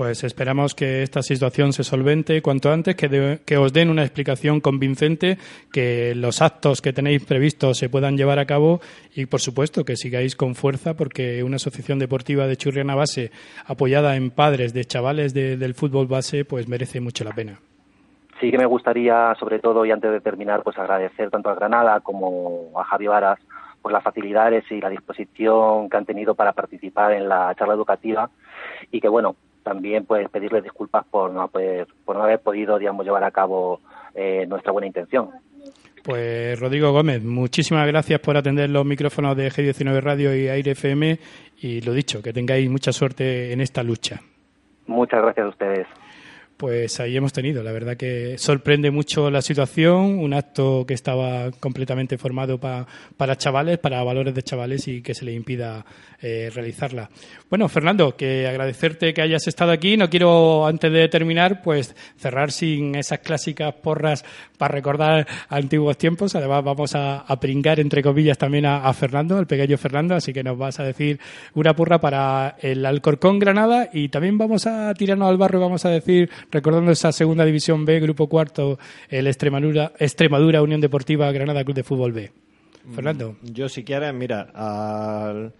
Pues 0.00 0.24
esperamos 0.24 0.74
que 0.74 1.02
esta 1.02 1.20
situación 1.20 1.74
se 1.74 1.84
solvente 1.84 2.40
cuanto 2.40 2.72
antes, 2.72 2.96
que, 2.96 3.40
que, 3.44 3.58
os 3.58 3.70
den 3.70 3.90
una 3.90 4.00
explicación 4.00 4.62
convincente, 4.62 5.36
que 5.70 6.14
los 6.14 6.40
actos 6.40 6.80
que 6.80 6.94
tenéis 6.94 7.22
previstos 7.26 7.76
se 7.76 7.90
puedan 7.90 8.16
llevar 8.16 8.38
a 8.38 8.46
cabo 8.46 8.80
y, 9.14 9.26
por 9.26 9.40
supuesto, 9.40 9.84
que 9.84 9.96
sigáis 9.96 10.36
con 10.36 10.54
fuerza 10.54 10.94
porque 10.94 11.44
una 11.44 11.56
asociación 11.56 11.98
deportiva 11.98 12.46
de 12.46 12.56
Churriana 12.56 12.94
Base 12.94 13.30
apoyada 13.66 14.16
en 14.16 14.30
padres 14.30 14.72
de 14.72 14.86
chavales 14.86 15.34
del 15.34 15.74
fútbol 15.74 16.06
base 16.06 16.46
pues 16.46 16.66
merece 16.66 17.02
mucho 17.02 17.22
la 17.22 17.32
pena. 17.32 17.58
Sí 18.40 18.50
que 18.50 18.56
me 18.56 18.64
gustaría, 18.64 19.34
sobre 19.38 19.58
todo, 19.58 19.84
y 19.84 19.90
antes 19.90 20.10
de 20.12 20.22
terminar, 20.22 20.62
pues 20.62 20.78
agradecer 20.78 21.28
tanto 21.28 21.50
a 21.50 21.54
Granada 21.54 22.00
como 22.00 22.70
a 22.74 22.84
Javi 22.84 23.06
Varas 23.06 23.38
por 23.82 23.92
las 23.92 24.02
facilidades 24.02 24.64
y 24.70 24.80
la 24.80 24.88
disposición 24.88 25.90
que 25.90 25.96
han 25.98 26.06
tenido 26.06 26.34
para 26.34 26.54
participar 26.54 27.12
en 27.12 27.28
la 27.28 27.54
charla 27.54 27.74
educativa 27.74 28.30
y 28.90 28.98
que, 28.98 29.08
bueno, 29.08 29.36
también 29.62 30.04
pues 30.04 30.28
pedirles 30.28 30.62
disculpas 30.62 31.04
por 31.10 31.30
no 31.32 31.42
haber, 31.42 31.86
por 32.04 32.16
no 32.16 32.22
haber 32.22 32.40
podido 32.40 32.78
digamos 32.78 33.04
llevar 33.04 33.24
a 33.24 33.30
cabo 33.30 33.80
eh, 34.14 34.46
nuestra 34.46 34.72
buena 34.72 34.86
intención. 34.86 35.30
Pues 36.02 36.58
Rodrigo 36.58 36.92
Gómez, 36.92 37.22
muchísimas 37.22 37.86
gracias 37.86 38.20
por 38.20 38.36
atender 38.36 38.70
los 38.70 38.86
micrófonos 38.86 39.36
de 39.36 39.50
G19 39.50 40.00
Radio 40.00 40.34
y 40.34 40.48
Aire 40.48 40.72
FM 40.72 41.18
y 41.60 41.82
lo 41.82 41.92
dicho, 41.92 42.22
que 42.22 42.32
tengáis 42.32 42.70
mucha 42.70 42.92
suerte 42.92 43.52
en 43.52 43.60
esta 43.60 43.82
lucha. 43.82 44.20
Muchas 44.86 45.22
gracias 45.22 45.46
a 45.46 45.48
ustedes 45.50 45.86
pues 46.60 47.00
ahí 47.00 47.16
hemos 47.16 47.32
tenido. 47.32 47.62
La 47.62 47.72
verdad 47.72 47.96
que 47.96 48.36
sorprende 48.36 48.90
mucho 48.90 49.30
la 49.30 49.40
situación, 49.40 50.18
un 50.18 50.34
acto 50.34 50.84
que 50.86 50.92
estaba 50.92 51.50
completamente 51.52 52.18
formado 52.18 52.60
para 52.60 53.36
chavales, 53.38 53.78
para 53.78 54.04
valores 54.04 54.34
de 54.34 54.42
chavales 54.42 54.86
y 54.86 55.00
que 55.00 55.14
se 55.14 55.24
le 55.24 55.32
impida 55.32 55.86
eh, 56.22 56.50
realizarla. 56.54 57.08
Bueno, 57.48 57.66
Fernando, 57.70 58.14
que 58.14 58.46
agradecerte 58.46 59.14
que 59.14 59.22
hayas 59.22 59.48
estado 59.48 59.72
aquí. 59.72 59.96
No 59.96 60.10
quiero, 60.10 60.66
antes 60.66 60.92
de 60.92 61.08
terminar, 61.08 61.62
pues 61.62 61.96
cerrar 62.18 62.52
sin 62.52 62.94
esas 62.94 63.20
clásicas 63.20 63.72
porras 63.76 64.22
para 64.58 64.74
recordar 64.74 65.26
antiguos 65.48 65.96
tiempos. 65.96 66.34
Además, 66.34 66.62
vamos 66.62 66.94
a, 66.94 67.24
pringar, 67.40 67.80
entre 67.80 68.02
comillas, 68.02 68.36
también 68.36 68.66
a, 68.66 68.92
Fernando, 68.92 69.38
al 69.38 69.46
pequeño 69.46 69.78
Fernando, 69.78 70.14
así 70.14 70.34
que 70.34 70.44
nos 70.44 70.58
vas 70.58 70.78
a 70.78 70.84
decir 70.84 71.18
una 71.54 71.74
porra 71.74 71.98
para 71.98 72.56
el 72.60 72.84
Alcorcón 72.84 73.38
Granada 73.38 73.88
y 73.90 74.10
también 74.10 74.36
vamos 74.36 74.66
a 74.66 74.92
tirarnos 74.92 75.30
al 75.30 75.38
barro 75.38 75.58
y 75.58 75.62
vamos 75.62 75.86
a 75.86 75.88
decir 75.88 76.28
recordando 76.50 76.90
esa 76.90 77.12
segunda 77.12 77.44
división 77.44 77.84
B, 77.84 78.00
grupo 78.00 78.28
cuarto, 78.28 78.78
el 79.08 79.26
Extremadura, 79.26 79.92
Extremadura 79.98 80.62
Unión 80.62 80.80
Deportiva 80.80 81.30
Granada 81.32 81.64
Club 81.64 81.76
de 81.76 81.82
Fútbol 81.82 82.12
B. 82.12 82.32
Mm, 82.84 82.94
Fernando. 82.94 83.36
Yo 83.42 83.68
si 83.68 83.84
quieres, 83.84 84.12
mira, 84.14 84.50
al 84.54 85.52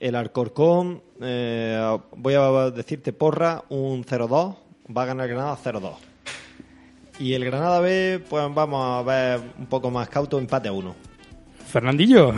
el 0.00 0.14
Alcorcón, 0.14 1.02
eh, 1.20 1.98
voy 2.16 2.34
a 2.34 2.70
decirte 2.70 3.12
porra, 3.12 3.64
un 3.68 4.04
0-2, 4.04 4.56
va 4.96 5.02
a 5.02 5.06
ganar 5.06 5.28
Granada 5.28 5.56
0-2. 5.56 5.94
Y 7.18 7.32
el 7.32 7.44
Granada 7.44 7.80
B, 7.80 8.20
pues 8.28 8.44
vamos 8.54 8.84
a 8.84 9.02
ver 9.02 9.40
un 9.58 9.66
poco 9.66 9.90
más 9.90 10.08
cauto, 10.08 10.38
empate 10.38 10.68
a 10.68 10.72
uno. 10.72 10.94
Fernandillo, 11.66 12.34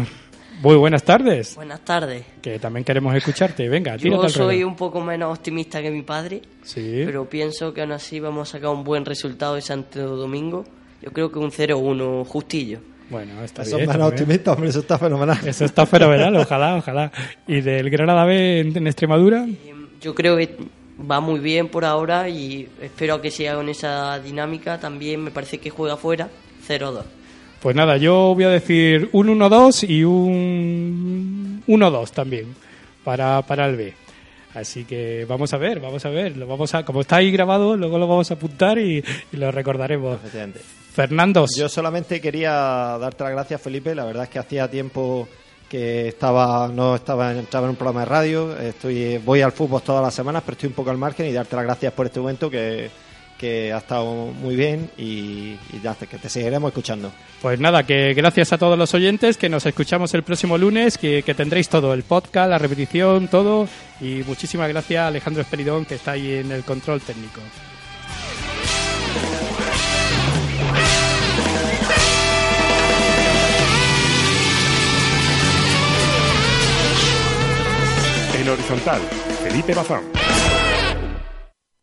muy 0.62 0.76
buenas 0.76 1.02
tardes. 1.02 1.54
Buenas 1.56 1.84
tardes. 1.84 2.24
Que 2.42 2.58
también 2.58 2.84
queremos 2.84 3.14
escucharte. 3.14 3.68
Venga, 3.68 3.96
tírate 3.96 4.22
Yo 4.22 4.28
soy 4.28 4.64
un 4.64 4.76
poco 4.76 5.00
menos 5.00 5.36
optimista 5.36 5.80
que 5.80 5.90
mi 5.90 6.02
padre, 6.02 6.42
sí. 6.62 7.02
pero 7.04 7.28
pienso 7.28 7.72
que 7.72 7.82
aún 7.82 7.92
así 7.92 8.20
vamos 8.20 8.48
a 8.48 8.52
sacar 8.52 8.70
un 8.70 8.84
buen 8.84 9.04
resultado 9.04 9.54
de 9.54 9.62
Santo 9.62 10.16
Domingo. 10.16 10.64
Yo 11.02 11.12
creo 11.12 11.30
que 11.30 11.38
un 11.38 11.50
0-1 11.50 12.24
justillo. 12.26 12.80
Bueno, 13.10 13.42
está 13.42 13.62
eso 13.62 13.76
bien. 13.76 14.02
optimista, 14.02 14.52
hombre, 14.52 14.68
eso 14.68 14.80
está 14.80 14.98
fenomenal. 14.98 15.38
Eso 15.46 15.64
está 15.64 15.86
fenomenal, 15.86 16.36
ojalá, 16.40 16.76
ojalá. 16.76 17.10
¿Y 17.46 17.60
del 17.60 17.88
Granada 17.88 18.24
B 18.24 18.60
en, 18.60 18.76
en 18.76 18.86
Extremadura? 18.86 19.46
Yo 20.00 20.14
creo 20.14 20.36
que 20.36 20.56
va 21.10 21.20
muy 21.20 21.40
bien 21.40 21.68
por 21.68 21.84
ahora 21.84 22.28
y 22.28 22.68
espero 22.82 23.20
que 23.20 23.30
siga 23.30 23.54
con 23.54 23.68
esa 23.68 24.18
dinámica. 24.18 24.78
También 24.78 25.22
me 25.22 25.30
parece 25.30 25.58
que 25.58 25.70
juega 25.70 25.96
fuera 25.96 26.28
0-2. 26.68 27.17
Pues 27.60 27.74
nada, 27.74 27.96
yo 27.96 28.34
voy 28.34 28.44
a 28.44 28.50
decir 28.50 29.08
un 29.12 29.26
1-2 29.28 29.88
y 29.88 30.04
un 30.04 31.62
1-2 31.66 32.10
también 32.10 32.54
para, 33.02 33.42
para 33.42 33.66
el 33.66 33.76
B. 33.76 33.94
Así 34.54 34.84
que 34.84 35.26
vamos 35.28 35.52
a 35.52 35.58
ver, 35.58 35.80
vamos 35.80 36.04
a 36.04 36.08
ver. 36.08 36.36
Lo 36.36 36.46
vamos 36.46 36.72
a, 36.74 36.84
como 36.84 37.00
está 37.00 37.16
ahí 37.16 37.32
grabado, 37.32 37.76
luego 37.76 37.98
lo 37.98 38.06
vamos 38.06 38.30
a 38.30 38.34
apuntar 38.34 38.78
y, 38.78 39.04
y 39.32 39.36
lo 39.36 39.50
recordaremos. 39.50 40.18
Fernando. 40.92 41.46
Yo 41.56 41.68
solamente 41.68 42.20
quería 42.20 42.52
darte 43.00 43.24
las 43.24 43.32
gracias, 43.32 43.60
Felipe. 43.60 43.94
La 43.94 44.04
verdad 44.04 44.24
es 44.24 44.30
que 44.30 44.38
hacía 44.38 44.70
tiempo 44.70 45.28
que 45.68 46.08
estaba 46.08 46.68
no 46.68 46.94
estaba 46.94 47.32
entraba 47.32 47.66
en 47.66 47.70
un 47.70 47.76
programa 47.76 48.00
de 48.00 48.06
radio. 48.06 48.56
Estoy 48.56 49.18
voy 49.18 49.42
al 49.42 49.52
fútbol 49.52 49.82
todas 49.82 50.02
las 50.02 50.14
semanas, 50.14 50.42
pero 50.44 50.52
estoy 50.54 50.68
un 50.68 50.74
poco 50.74 50.90
al 50.90 50.96
margen 50.96 51.26
y 51.26 51.32
darte 51.32 51.56
las 51.56 51.64
gracias 51.64 51.92
por 51.92 52.06
este 52.06 52.20
momento 52.20 52.48
que, 52.48 52.88
que 53.38 53.72
ha 53.72 53.78
estado 53.78 54.26
muy 54.26 54.56
bien 54.56 54.90
y, 54.98 55.56
y 55.72 55.80
ya, 55.82 55.94
que 55.94 56.18
te 56.18 56.28
seguiremos 56.28 56.68
escuchando. 56.68 57.12
Pues 57.40 57.60
nada, 57.60 57.84
que 57.84 58.12
gracias 58.14 58.52
a 58.52 58.58
todos 58.58 58.76
los 58.76 58.92
oyentes, 58.94 59.36
que 59.36 59.48
nos 59.48 59.64
escuchamos 59.64 60.12
el 60.14 60.24
próximo 60.24 60.58
lunes, 60.58 60.98
que, 60.98 61.22
que 61.22 61.34
tendréis 61.34 61.68
todo, 61.68 61.94
el 61.94 62.02
podcast, 62.02 62.50
la 62.50 62.58
repetición, 62.58 63.28
todo. 63.28 63.68
Y 64.00 64.22
muchísimas 64.26 64.68
gracias 64.68 65.00
a 65.00 65.06
Alejandro 65.06 65.42
Esperidón, 65.42 65.84
que 65.84 65.94
está 65.94 66.12
ahí 66.12 66.34
en 66.34 66.50
el 66.50 66.64
control 66.64 67.00
técnico. 67.00 67.40
En 78.40 78.48
horizontal, 78.48 79.00
Felipe 79.42 79.74
Bazán. 79.74 80.17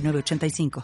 906985. 0.00 0.70